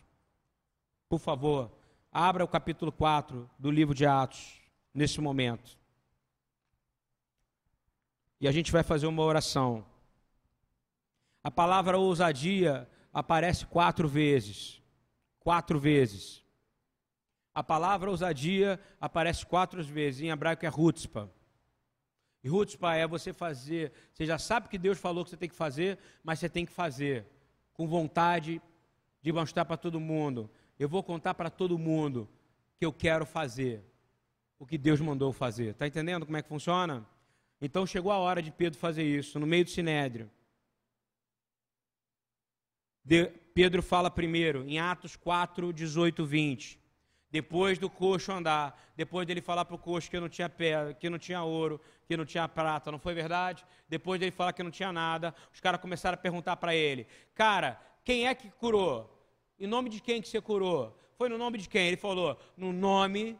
por 1.07 1.19
favor, 1.19 1.71
abra 2.11 2.43
o 2.43 2.47
capítulo 2.47 2.91
4 2.91 3.47
do 3.59 3.69
livro 3.69 3.93
de 3.93 4.07
Atos, 4.07 4.59
nesse 4.91 5.21
momento. 5.21 5.78
E 8.39 8.47
a 8.47 8.51
gente 8.51 8.71
vai 8.71 8.83
fazer 8.83 9.07
uma 9.07 9.23
oração. 9.23 9.85
A 11.43 11.51
palavra 11.51 11.97
ousadia 11.97 12.89
aparece 13.13 13.65
quatro 13.65 14.07
vezes. 14.07 14.81
Quatro 15.39 15.79
vezes. 15.79 16.43
A 17.53 17.63
palavra 17.63 18.09
ousadia 18.09 18.79
aparece 19.01 19.45
quatro 19.45 19.83
vezes, 19.83 20.21
em 20.21 20.29
hebraico 20.29 20.65
é 20.65 20.69
rutzpa. 20.69 21.29
E 22.41 22.47
rutzpa 22.47 22.95
é 22.95 23.05
você 23.05 23.33
fazer, 23.33 23.91
você 24.13 24.25
já 24.25 24.37
sabe 24.37 24.69
que 24.69 24.77
Deus 24.77 24.97
falou 24.97 25.25
que 25.25 25.31
você 25.31 25.37
tem 25.37 25.49
que 25.49 25.55
fazer, 25.55 25.97
mas 26.23 26.39
você 26.39 26.47
tem 26.47 26.65
que 26.65 26.71
fazer 26.71 27.25
com 27.73 27.85
vontade 27.85 28.61
de 29.21 29.31
mostrar 29.33 29.65
para 29.65 29.75
todo 29.75 29.99
mundo. 29.99 30.49
Eu 30.77 30.87
vou 30.87 31.03
contar 31.03 31.33
para 31.33 31.49
todo 31.49 31.77
mundo 31.77 32.29
que 32.77 32.85
eu 32.85 32.93
quero 32.93 33.25
fazer 33.25 33.83
o 34.57 34.65
que 34.65 34.77
Deus 34.77 35.01
mandou 35.01 35.33
fazer. 35.33 35.71
Está 35.71 35.85
entendendo 35.85 36.25
como 36.25 36.37
é 36.37 36.41
que 36.41 36.47
funciona? 36.47 37.05
Então 37.61 37.85
chegou 37.85 38.11
a 38.11 38.17
hora 38.17 38.41
de 38.41 38.51
Pedro 38.51 38.79
fazer 38.79 39.03
isso, 39.03 39.39
no 39.39 39.45
meio 39.45 39.65
do 39.65 39.69
sinédrio. 39.69 40.29
De, 43.03 43.27
Pedro 43.53 43.81
fala 43.81 44.09
primeiro, 44.09 44.63
em 44.67 44.79
Atos 44.79 45.15
4, 45.15 45.73
18, 45.73 46.25
20. 46.25 46.79
Depois 47.31 47.77
do 47.77 47.89
coxo 47.89 48.31
andar, 48.31 48.79
depois 48.95 49.27
dele 49.27 49.41
falar 49.41 49.63
para 49.65 49.75
o 49.75 49.79
coxo 49.79 50.09
que 50.09 50.19
não 50.19 50.29
tinha 50.29 50.49
pedra, 50.49 50.93
que 50.93 51.09
não 51.09 51.19
tinha 51.19 51.43
ouro, 51.43 51.79
que 52.07 52.17
não 52.17 52.25
tinha 52.25 52.47
prata, 52.47 52.91
não 52.91 52.97
foi 52.97 53.13
verdade? 53.13 53.63
Depois 53.87 54.19
dele 54.19 54.31
falar 54.31 54.53
que 54.53 54.63
não 54.63 54.71
tinha 54.71 54.91
nada, 54.91 55.35
os 55.53 55.59
caras 55.59 55.79
começaram 55.79 56.15
a 56.15 56.17
perguntar 56.17 56.55
para 56.55 56.73
ele: 56.73 57.05
Cara, 57.35 57.79
quem 58.03 58.27
é 58.27 58.33
que 58.33 58.49
curou? 58.49 59.15
Em 59.59 59.67
nome 59.67 59.89
de 59.89 60.01
quem 60.01 60.21
que 60.21 60.27
você 60.27 60.41
curou? 60.41 60.97
Foi 61.17 61.29
no 61.29 61.37
nome 61.37 61.59
de 61.59 61.69
quem? 61.69 61.87
Ele 61.87 61.97
falou: 61.97 62.39
No 62.57 62.73
nome 62.73 63.37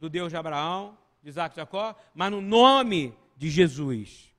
do 0.00 0.08
Deus 0.08 0.30
de 0.30 0.36
Abraão, 0.36 0.98
de 1.22 1.28
Isaac 1.28 1.54
e 1.54 1.60
Jacó, 1.60 1.94
mas 2.14 2.32
no 2.32 2.40
nome 2.40 3.14
de 3.38 3.48
Jesus. 3.48 4.34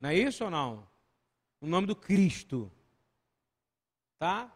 Não 0.00 0.10
é 0.10 0.16
isso 0.16 0.44
ou 0.44 0.50
não? 0.50 0.86
No 1.60 1.68
nome 1.68 1.86
do 1.86 1.94
Cristo. 1.94 2.70
Tá? 4.18 4.52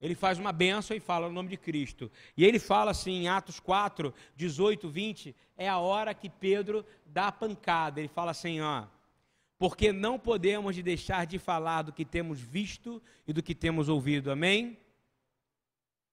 Ele 0.00 0.14
faz 0.14 0.38
uma 0.38 0.50
benção 0.50 0.96
e 0.96 1.00
fala 1.00 1.26
o 1.26 1.28
no 1.28 1.34
nome 1.34 1.50
de 1.50 1.58
Cristo. 1.58 2.10
E 2.34 2.44
ele 2.44 2.58
fala 2.58 2.90
assim 2.90 3.12
em 3.12 3.28
Atos 3.28 3.60
4, 3.60 4.12
18, 4.34 4.88
20, 4.88 5.36
é 5.54 5.68
a 5.68 5.76
hora 5.78 6.14
que 6.14 6.30
Pedro 6.30 6.84
dá 7.04 7.28
a 7.28 7.32
pancada. 7.32 8.00
Ele 8.00 8.08
fala 8.08 8.30
assim, 8.30 8.62
ó, 8.62 8.86
porque 9.58 9.92
não 9.92 10.18
podemos 10.18 10.74
deixar 10.82 11.26
de 11.26 11.38
falar 11.38 11.82
do 11.82 11.92
que 11.92 12.06
temos 12.06 12.40
visto 12.40 13.02
e 13.28 13.32
do 13.34 13.42
que 13.42 13.54
temos 13.54 13.90
ouvido. 13.90 14.30
Amém? 14.30 14.78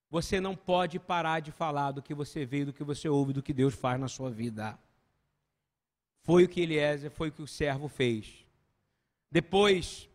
Você 0.10 0.42
não 0.42 0.58
pode 0.58 1.00
parar 1.00 1.40
de 1.40 1.54
falar 1.54 1.92
do 1.92 2.02
que 2.02 2.14
você 2.14 2.46
vê, 2.46 2.66
do 2.66 2.74
que 2.74 2.84
você 2.84 3.08
ouve, 3.08 3.32
do 3.32 3.44
que 3.44 3.54
Deus 3.54 3.74
faz 3.74 3.98
na 3.98 4.10
sua 4.10 4.30
vida. 4.30 4.78
Foi 6.28 6.44
o 6.44 6.50
que 6.50 6.60
Eliezer, 6.60 7.10
foi 7.10 7.30
o 7.30 7.32
que 7.32 7.42
o 7.42 7.48
servo 7.48 7.88
fez. 7.88 8.46
Depois, 9.32 10.10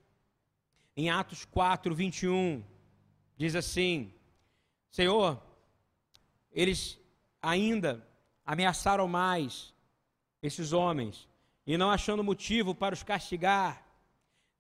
em 0.95 1.09
Atos 1.09 1.47
4, 1.47 1.95
21, 1.95 2.63
diz 3.35 3.57
assim: 3.57 4.13
Senhor, 4.91 5.43
eles 6.53 7.01
ainda 7.41 8.07
ameaçaram 8.45 9.09
mais 9.09 9.73
esses 10.43 10.75
homens, 10.75 11.27
e 11.67 11.79
não 11.79 11.91
achando 11.91 12.23
motivo 12.23 12.75
para 12.75 12.93
os 12.93 13.03
castigar, 13.03 13.83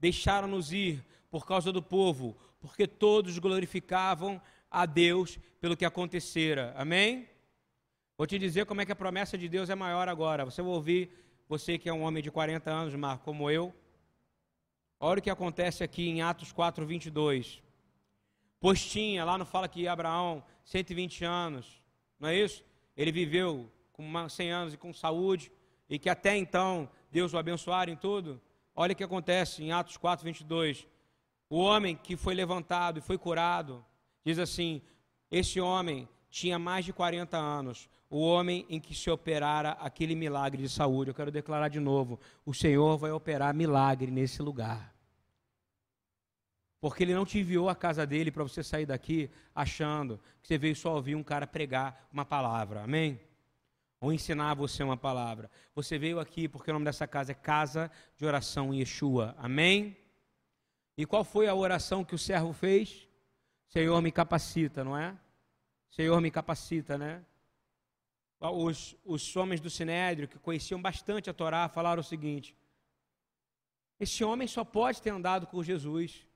deixaram-nos 0.00 0.72
ir 0.72 1.05
por 1.30 1.44
causa 1.44 1.70
do 1.70 1.82
povo, 1.82 2.34
porque 2.61 2.86
todos 2.86 3.38
glorificavam 3.38 4.40
a 4.70 4.86
Deus 4.86 5.38
pelo 5.61 5.76
que 5.76 5.84
acontecera. 5.84 6.72
Amém? 6.78 7.28
Vou 8.16 8.26
te 8.26 8.38
dizer 8.38 8.64
como 8.64 8.80
é 8.80 8.86
que 8.86 8.92
a 8.92 8.96
promessa 8.96 9.36
de 9.36 9.50
Deus 9.50 9.68
é 9.68 9.74
maior 9.74 10.09
agora. 10.09 10.46
Você 10.46 10.62
vai 10.62 10.70
ouvir, 10.70 11.21
você 11.53 11.76
que 11.76 11.86
é 11.86 11.92
um 11.92 12.00
homem 12.00 12.22
de 12.22 12.30
40 12.30 12.70
anos, 12.70 12.94
Marco, 12.94 13.26
como 13.26 13.50
eu. 13.50 13.74
Olha 14.98 15.18
o 15.18 15.22
que 15.22 15.28
acontece 15.28 15.84
aqui 15.84 16.09
em 16.09 16.22
Atos 16.22 16.50
4, 16.50 16.86
22. 16.86 17.62
Pois 18.59 18.82
tinha, 18.82 19.22
lá 19.22 19.36
não 19.36 19.44
fala 19.44 19.68
que 19.68 19.86
Abraão, 19.86 20.42
120 20.64 21.26
anos, 21.26 21.82
não 22.18 22.30
é 22.30 22.36
isso? 22.38 22.64
Ele 22.96 23.12
viveu 23.12 23.70
com 23.92 24.26
100 24.26 24.50
anos 24.50 24.72
e 24.72 24.78
com 24.78 24.94
saúde, 24.94 25.53
e 25.90 25.98
que 25.98 26.09
até 26.09 26.34
então 26.38 26.88
Deus 27.11 27.34
o 27.34 27.38
abençoara 27.38 27.90
em 27.90 27.96
tudo. 27.96 28.40
Olha 28.74 28.94
o 28.94 28.96
que 28.96 29.05
acontece 29.05 29.62
em 29.62 29.72
Atos 29.72 29.98
4, 29.98 30.24
22. 30.24 30.88
O 31.50 31.59
homem 31.59 31.94
que 31.94 32.16
foi 32.16 32.32
levantado 32.34 32.98
e 32.98 33.03
foi 33.03 33.18
curado, 33.18 33.84
diz 34.24 34.38
assim: 34.38 34.80
Esse 35.30 35.61
homem 35.61 36.09
tinha 36.30 36.59
mais 36.59 36.86
de 36.86 36.94
40 36.94 37.36
anos, 37.36 37.90
o 38.12 38.20
homem 38.20 38.66
em 38.68 38.78
que 38.78 38.94
se 38.94 39.10
operara 39.10 39.70
aquele 39.80 40.14
milagre 40.14 40.62
de 40.62 40.68
saúde. 40.68 41.10
Eu 41.10 41.14
quero 41.14 41.30
declarar 41.30 41.68
de 41.68 41.80
novo: 41.80 42.20
o 42.44 42.52
Senhor 42.52 42.98
vai 42.98 43.10
operar 43.10 43.54
milagre 43.54 44.10
nesse 44.10 44.42
lugar. 44.42 44.94
Porque 46.78 47.02
ele 47.04 47.14
não 47.14 47.24
te 47.24 47.38
enviou 47.38 47.70
à 47.70 47.74
casa 47.74 48.06
dele 48.06 48.30
para 48.30 48.42
você 48.42 48.62
sair 48.62 48.84
daqui 48.84 49.30
achando 49.54 50.20
que 50.42 50.48
você 50.48 50.58
veio 50.58 50.76
só 50.76 50.94
ouvir 50.94 51.14
um 51.14 51.22
cara 51.22 51.46
pregar 51.46 52.06
uma 52.12 52.24
palavra. 52.24 52.82
Amém? 52.82 53.18
Ou 53.98 54.12
ensinar 54.12 54.52
você 54.54 54.82
uma 54.82 54.96
palavra. 54.96 55.50
Você 55.74 55.96
veio 55.96 56.20
aqui 56.20 56.48
porque 56.48 56.70
o 56.70 56.74
nome 56.74 56.84
dessa 56.84 57.06
casa 57.06 57.32
é 57.32 57.34
Casa 57.34 57.90
de 58.18 58.26
Oração 58.26 58.74
Yeshua. 58.74 59.34
Amém? 59.38 59.96
E 60.98 61.06
qual 61.06 61.24
foi 61.24 61.48
a 61.48 61.54
oração 61.54 62.04
que 62.04 62.14
o 62.14 62.18
servo 62.18 62.52
fez? 62.52 63.08
Senhor, 63.68 64.02
me 64.02 64.12
capacita, 64.12 64.84
não 64.84 64.98
é? 64.98 65.16
Senhor, 65.88 66.20
me 66.20 66.30
capacita, 66.30 66.98
né? 66.98 67.24
Os, 68.51 68.97
os 69.05 69.36
homens 69.36 69.61
do 69.61 69.70
Sinédrio, 69.70 70.26
que 70.26 70.38
conheciam 70.38 70.82
bastante 70.82 71.30
a 71.30 71.34
Torá, 71.34 71.68
falaram 71.68 72.01
o 72.01 72.05
seguinte: 72.05 72.57
Esse 74.01 74.24
homem 74.24 74.49
só 74.49 74.64
pode 74.64 75.01
ter 75.01 75.11
andado 75.11 75.47
com 75.47 75.62
Jesus 75.62 76.26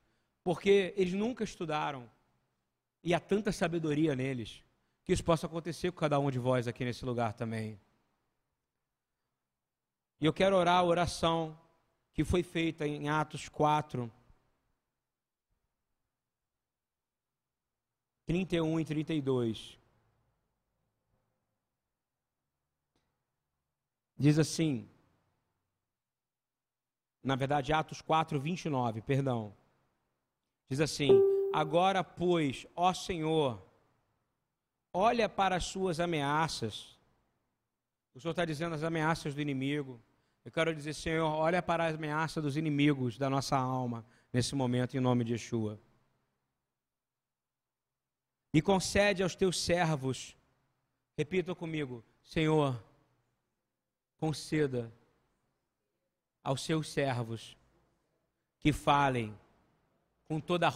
porque 0.45 0.95
eles 0.97 1.13
nunca 1.13 1.43
estudaram 1.43 2.09
e 3.03 3.13
há 3.13 3.19
tanta 3.19 3.51
sabedoria 3.51 4.15
neles 4.15 4.63
que 5.03 5.13
isso 5.13 5.25
possa 5.25 5.47
acontecer 5.47 5.91
com 5.91 5.99
cada 5.99 6.19
um 6.19 6.31
de 6.31 6.39
vós 6.39 6.67
aqui 6.69 6.85
nesse 6.85 7.05
lugar 7.05 7.33
também. 7.33 7.81
E 10.21 10.27
eu 10.27 10.33
quero 10.33 10.57
orar 10.57 10.79
a 10.79 10.85
oração 10.85 11.59
que 12.13 12.25
foi 12.25 12.43
feita 12.43 12.87
em 12.87 13.09
Atos 13.09 13.49
4, 13.49 14.11
31 18.27 18.81
e 18.81 18.85
32. 18.85 19.79
Diz 24.19 24.39
assim, 24.39 24.89
na 27.27 27.35
verdade, 27.35 27.73
Atos 27.73 28.01
4, 28.01 28.39
29, 28.41 29.03
perdão. 29.03 29.53
Diz 30.69 30.81
assim: 30.81 31.11
Agora, 31.53 32.05
pois, 32.05 32.67
ó 32.77 32.95
Senhor, 32.95 33.61
olha 34.93 35.29
para 35.29 35.57
as 35.57 35.65
suas 35.65 35.99
ameaças. 35.99 36.97
O 38.15 38.21
Senhor 38.21 38.31
está 38.31 38.45
dizendo 38.45 38.75
as 38.75 38.85
ameaças 38.85 39.35
do 39.35 39.41
inimigo. 39.41 40.01
Eu 40.45 40.53
quero 40.53 40.73
dizer, 40.73 40.95
Senhor, 40.95 41.27
olha 41.27 41.61
para 41.61 41.85
a 41.85 41.89
ameaça 41.89 42.41
dos 42.41 42.57
inimigos 42.57 43.19
da 43.19 43.29
nossa 43.29 43.57
alma 43.57 44.07
nesse 44.33 44.55
momento, 44.55 44.97
em 44.97 45.01
nome 45.01 45.25
de 45.25 45.33
Yeshua. 45.33 45.81
E 48.55 48.63
concede 48.63 49.25
aos 49.25 49.35
teus 49.35 49.61
servos, 49.61 50.37
repita 51.19 51.55
comigo, 51.55 52.05
Senhor, 52.23 52.81
conceda 54.19 54.93
aos 56.43 56.63
seus 56.63 56.89
servos 56.89 57.57
que 58.61 58.73
falem 58.73 59.37
com 60.29 60.41
toda 60.41 60.69
a 60.69 60.71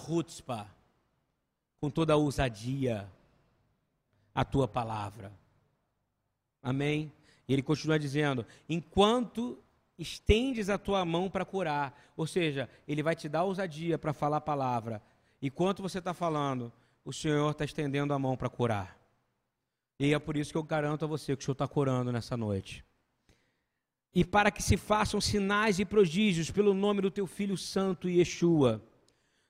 com 1.80 1.90
toda 1.90 2.12
a 2.12 2.16
ousadia, 2.16 3.08
a 4.34 4.44
tua 4.44 4.68
palavra. 4.68 5.32
Amém? 6.62 7.12
E 7.48 7.52
ele 7.52 7.62
continua 7.62 7.98
dizendo: 7.98 8.46
enquanto 8.68 9.58
estendes 9.98 10.68
a 10.68 10.78
tua 10.78 11.04
mão 11.04 11.28
para 11.28 11.44
curar, 11.44 11.98
ou 12.16 12.26
seja, 12.26 12.68
ele 12.86 13.02
vai 13.02 13.14
te 13.14 13.28
dar 13.28 13.44
ousadia 13.44 13.98
para 13.98 14.12
falar 14.12 14.38
a 14.38 14.40
palavra. 14.40 15.02
Enquanto 15.42 15.82
você 15.82 15.98
está 15.98 16.14
falando, 16.14 16.72
o 17.04 17.12
Senhor 17.12 17.50
está 17.50 17.64
estendendo 17.64 18.12
a 18.12 18.18
mão 18.18 18.36
para 18.36 18.48
curar. 18.48 18.98
E 19.98 20.14
é 20.14 20.18
por 20.18 20.36
isso 20.36 20.52
que 20.52 20.58
eu 20.58 20.62
garanto 20.62 21.04
a 21.04 21.08
você 21.08 21.36
que 21.36 21.42
o 21.42 21.44
Senhor 21.44 21.52
está 21.52 21.68
curando 21.68 22.12
nessa 22.12 22.36
noite. 22.36 22.84
E 24.14 24.24
para 24.24 24.50
que 24.50 24.62
se 24.62 24.76
façam 24.76 25.20
sinais 25.20 25.78
e 25.78 25.84
prodígios 25.84 26.50
pelo 26.50 26.74
nome 26.74 27.00
do 27.00 27.10
teu 27.10 27.26
Filho 27.26 27.56
Santo 27.56 28.08
Yeshua. 28.08 28.82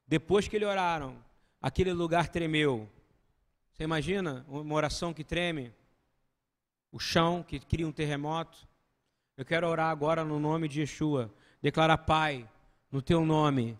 Depois 0.06 0.46
que 0.46 0.56
eles 0.56 0.68
oraram, 0.68 1.16
aquele 1.62 1.92
lugar 1.92 2.28
tremeu. 2.28 2.88
Você 3.72 3.84
imagina 3.84 4.44
uma 4.48 4.74
oração 4.74 5.14
que 5.14 5.24
treme? 5.24 5.72
O 6.92 6.98
chão 6.98 7.42
que 7.42 7.58
cria 7.58 7.86
um 7.86 7.92
terremoto. 7.92 8.68
Eu 9.36 9.44
quero 9.44 9.66
orar 9.66 9.90
agora 9.90 10.24
no 10.24 10.38
nome 10.38 10.68
de 10.68 10.80
Yeshua. 10.80 11.32
Declarar, 11.62 11.98
Pai, 11.98 12.46
no 12.90 13.00
teu 13.00 13.24
nome, 13.24 13.78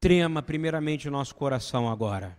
trema 0.00 0.42
primeiramente 0.42 1.08
o 1.08 1.10
nosso 1.10 1.34
coração 1.34 1.90
agora. 1.90 2.38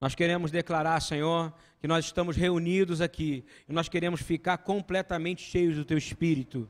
Nós 0.00 0.14
queremos 0.14 0.50
declarar, 0.50 1.00
Senhor, 1.00 1.52
que 1.80 1.86
nós 1.86 2.04
estamos 2.04 2.36
reunidos 2.36 3.00
aqui 3.00 3.44
e 3.68 3.72
nós 3.72 3.88
queremos 3.88 4.20
ficar 4.20 4.58
completamente 4.58 5.42
cheios 5.42 5.76
do 5.76 5.84
teu 5.84 5.98
espírito. 5.98 6.68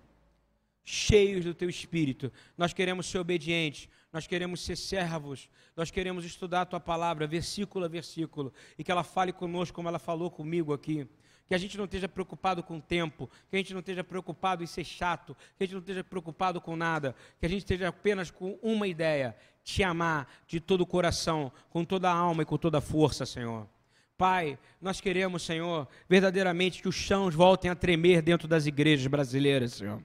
Cheios 0.84 1.44
do 1.44 1.54
teu 1.54 1.68
espírito. 1.68 2.32
Nós 2.56 2.72
queremos 2.72 3.06
ser 3.06 3.18
obedientes, 3.18 3.88
nós 4.12 4.26
queremos 4.26 4.60
ser 4.60 4.76
servos, 4.76 5.48
nós 5.76 5.90
queremos 5.90 6.24
estudar 6.24 6.62
a 6.62 6.66
tua 6.66 6.80
palavra, 6.80 7.26
versículo 7.26 7.84
a 7.84 7.88
versículo, 7.88 8.52
e 8.78 8.82
que 8.82 8.90
ela 8.90 9.04
fale 9.04 9.32
conosco 9.32 9.74
como 9.74 9.88
ela 9.88 9.98
falou 9.98 10.30
comigo 10.30 10.72
aqui. 10.72 11.06
Que 11.46 11.54
a 11.54 11.58
gente 11.58 11.76
não 11.76 11.84
esteja 11.84 12.08
preocupado 12.08 12.62
com 12.62 12.78
o 12.78 12.80
tempo, 12.80 13.28
que 13.48 13.56
a 13.56 13.58
gente 13.58 13.72
não 13.72 13.80
esteja 13.80 14.04
preocupado 14.04 14.62
em 14.62 14.66
ser 14.66 14.84
chato, 14.84 15.36
que 15.56 15.64
a 15.64 15.66
gente 15.66 15.74
não 15.74 15.80
esteja 15.80 16.04
preocupado 16.04 16.60
com 16.60 16.76
nada, 16.76 17.14
que 17.40 17.46
a 17.46 17.48
gente 17.48 17.60
esteja 17.60 17.88
apenas 17.88 18.30
com 18.30 18.58
uma 18.62 18.86
ideia: 18.86 19.36
te 19.64 19.82
amar 19.82 20.28
de 20.46 20.60
todo 20.60 20.82
o 20.82 20.86
coração, 20.86 21.52
com 21.68 21.84
toda 21.84 22.08
a 22.08 22.14
alma 22.14 22.42
e 22.42 22.46
com 22.46 22.56
toda 22.56 22.78
a 22.78 22.80
força, 22.80 23.26
Senhor. 23.26 23.68
Pai, 24.16 24.58
nós 24.80 25.00
queremos, 25.00 25.42
Senhor, 25.42 25.88
verdadeiramente 26.08 26.82
que 26.82 26.88
os 26.88 26.94
chãos 26.94 27.34
voltem 27.34 27.70
a 27.70 27.74
tremer 27.74 28.22
dentro 28.22 28.46
das 28.46 28.66
igrejas 28.66 29.06
brasileiras, 29.06 29.72
Senhor. 29.72 30.04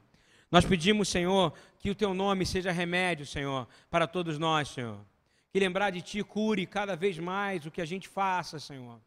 Nós 0.56 0.64
pedimos, 0.64 1.10
Senhor, 1.10 1.51
que 1.78 1.89
o 1.89 1.95
teu 1.95 2.14
nome 2.14 2.45
seja 2.45 2.72
remédio, 2.72 3.26
Senhor, 3.26 3.68
para 3.89 4.08
todos 4.08 4.39
nós, 4.39 4.70
Senhor. 4.70 4.97
Que 5.51 5.60
lembrar 5.60 5.89
de 5.89 6.01
ti 6.01 6.24
cure 6.24 6.66
cada 6.66 6.95
vez 6.95 7.20
mais 7.20 7.66
o 7.66 7.72
que 7.72 7.82
a 7.82 7.86
gente 7.86 8.08
faça, 8.08 8.58
Senhor. 8.58 9.01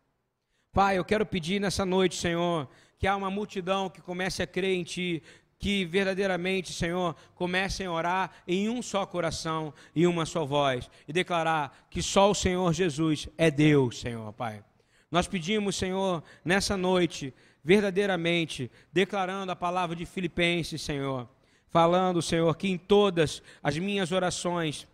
Pai, 0.74 0.98
eu 0.98 1.04
quero 1.06 1.24
pedir 1.24 1.58
nessa 1.58 1.86
noite, 1.86 2.16
Senhor, 2.16 2.68
que 2.98 3.06
há 3.06 3.16
uma 3.16 3.30
multidão 3.30 3.88
que 3.88 4.02
comece 4.02 4.42
a 4.42 4.46
crer 4.46 4.74
em 4.74 4.84
ti, 4.84 5.22
que 5.58 5.86
verdadeiramente, 5.86 6.70
Senhor, 6.70 7.16
comecem 7.34 7.86
a 7.86 7.92
orar 7.92 8.30
em 8.46 8.68
um 8.68 8.82
só 8.82 9.06
coração 9.06 9.72
e 9.94 10.06
uma 10.06 10.26
só 10.26 10.44
voz 10.44 10.90
e 11.08 11.14
declarar 11.14 11.88
que 11.88 12.02
só 12.02 12.30
o 12.30 12.34
Senhor 12.34 12.74
Jesus 12.74 13.26
é 13.38 13.50
Deus, 13.50 14.00
Senhor, 14.00 14.34
Pai. 14.34 14.62
Nós 15.10 15.26
pedimos, 15.26 15.76
Senhor, 15.76 16.22
nessa 16.44 16.76
noite, 16.76 17.32
verdadeiramente, 17.64 18.70
declarando 18.92 19.50
a 19.50 19.56
palavra 19.56 19.96
de 19.96 20.04
Filipenses, 20.04 20.82
Senhor, 20.82 21.26
falando, 21.70 22.22
Senhor, 22.22 22.54
que 22.56 22.68
em 22.68 22.78
todas 22.78 23.42
as 23.62 23.76
minhas 23.78 24.12
orações 24.12 24.86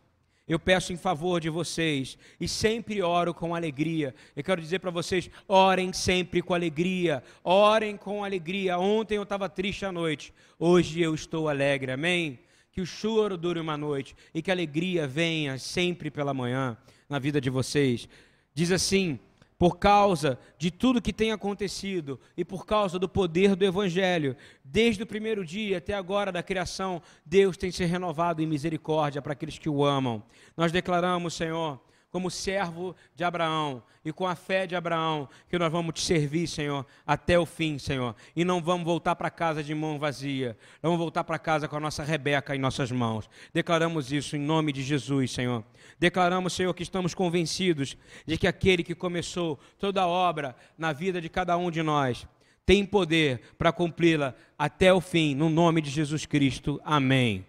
eu 0.46 0.58
peço 0.58 0.92
em 0.92 0.96
favor 0.96 1.40
de 1.40 1.48
vocês 1.48 2.18
e 2.38 2.46
sempre 2.46 3.00
oro 3.00 3.32
com 3.32 3.54
alegria. 3.54 4.14
Eu 4.36 4.44
quero 4.44 4.60
dizer 4.60 4.78
para 4.78 4.90
vocês: 4.90 5.30
orem 5.48 5.92
sempre 5.92 6.42
com 6.42 6.52
alegria, 6.52 7.22
orem 7.42 7.96
com 7.96 8.22
alegria. 8.22 8.78
Ontem 8.78 9.16
eu 9.16 9.22
estava 9.22 9.48
triste 9.48 9.86
à 9.86 9.92
noite, 9.92 10.34
hoje 10.58 11.00
eu 11.00 11.14
estou 11.14 11.48
alegre, 11.48 11.92
amém? 11.92 12.38
Que 12.70 12.82
o 12.82 12.86
choro 12.86 13.38
dure 13.38 13.58
uma 13.58 13.76
noite 13.76 14.14
e 14.34 14.42
que 14.42 14.50
a 14.50 14.54
alegria 14.54 15.06
venha 15.06 15.58
sempre 15.58 16.10
pela 16.10 16.34
manhã 16.34 16.76
na 17.08 17.18
vida 17.18 17.40
de 17.40 17.48
vocês. 17.48 18.06
Diz 18.52 18.70
assim: 18.70 19.18
por 19.58 19.78
causa 19.78 20.38
de 20.58 20.70
tudo 20.70 21.00
que 21.00 21.12
tem 21.12 21.32
acontecido 21.32 22.20
e 22.36 22.44
por 22.44 22.66
causa 22.66 22.98
do 22.98 23.08
poder 23.08 23.54
do 23.54 23.64
Evangelho, 23.64 24.36
desde 24.64 25.02
o 25.02 25.06
primeiro 25.06 25.44
dia 25.44 25.78
até 25.78 25.94
agora 25.94 26.32
da 26.32 26.42
criação, 26.42 27.00
Deus 27.24 27.56
tem 27.56 27.70
se 27.70 27.84
renovado 27.84 28.42
em 28.42 28.46
misericórdia 28.46 29.22
para 29.22 29.32
aqueles 29.32 29.58
que 29.58 29.68
o 29.68 29.84
amam. 29.84 30.22
Nós 30.56 30.72
declaramos, 30.72 31.34
Senhor, 31.34 31.80
como 32.14 32.30
servo 32.30 32.94
de 33.16 33.24
Abraão 33.24 33.82
e 34.04 34.12
com 34.12 34.24
a 34.24 34.36
fé 34.36 34.68
de 34.68 34.76
Abraão, 34.76 35.28
que 35.48 35.58
nós 35.58 35.72
vamos 35.72 35.94
te 35.94 36.00
servir, 36.00 36.46
Senhor, 36.46 36.86
até 37.04 37.36
o 37.36 37.44
fim, 37.44 37.76
Senhor. 37.76 38.14
E 38.36 38.44
não 38.44 38.62
vamos 38.62 38.84
voltar 38.84 39.16
para 39.16 39.28
casa 39.28 39.64
de 39.64 39.74
mão 39.74 39.98
vazia. 39.98 40.56
Vamos 40.80 40.96
voltar 40.96 41.24
para 41.24 41.40
casa 41.40 41.66
com 41.66 41.76
a 41.76 41.80
nossa 41.80 42.04
Rebeca 42.04 42.54
em 42.54 42.58
nossas 42.60 42.92
mãos. 42.92 43.28
Declaramos 43.52 44.12
isso 44.12 44.36
em 44.36 44.38
nome 44.38 44.70
de 44.70 44.80
Jesus, 44.80 45.32
Senhor. 45.32 45.64
Declaramos, 45.98 46.52
Senhor, 46.52 46.72
que 46.72 46.84
estamos 46.84 47.14
convencidos 47.14 47.96
de 48.24 48.38
que 48.38 48.46
aquele 48.46 48.84
que 48.84 48.94
começou 48.94 49.58
toda 49.76 50.02
a 50.02 50.06
obra 50.06 50.54
na 50.78 50.92
vida 50.92 51.20
de 51.20 51.28
cada 51.28 51.56
um 51.56 51.68
de 51.68 51.82
nós 51.82 52.28
tem 52.64 52.86
poder 52.86 53.40
para 53.58 53.72
cumpri-la 53.72 54.36
até 54.56 54.92
o 54.92 55.00
fim, 55.00 55.34
no 55.34 55.50
nome 55.50 55.80
de 55.80 55.90
Jesus 55.90 56.26
Cristo. 56.26 56.80
Amém. 56.84 57.44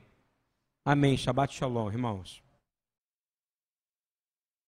Amém. 0.84 1.16
Shabbat 1.16 1.54
Shalom, 1.54 1.92
irmãos. 1.92 2.45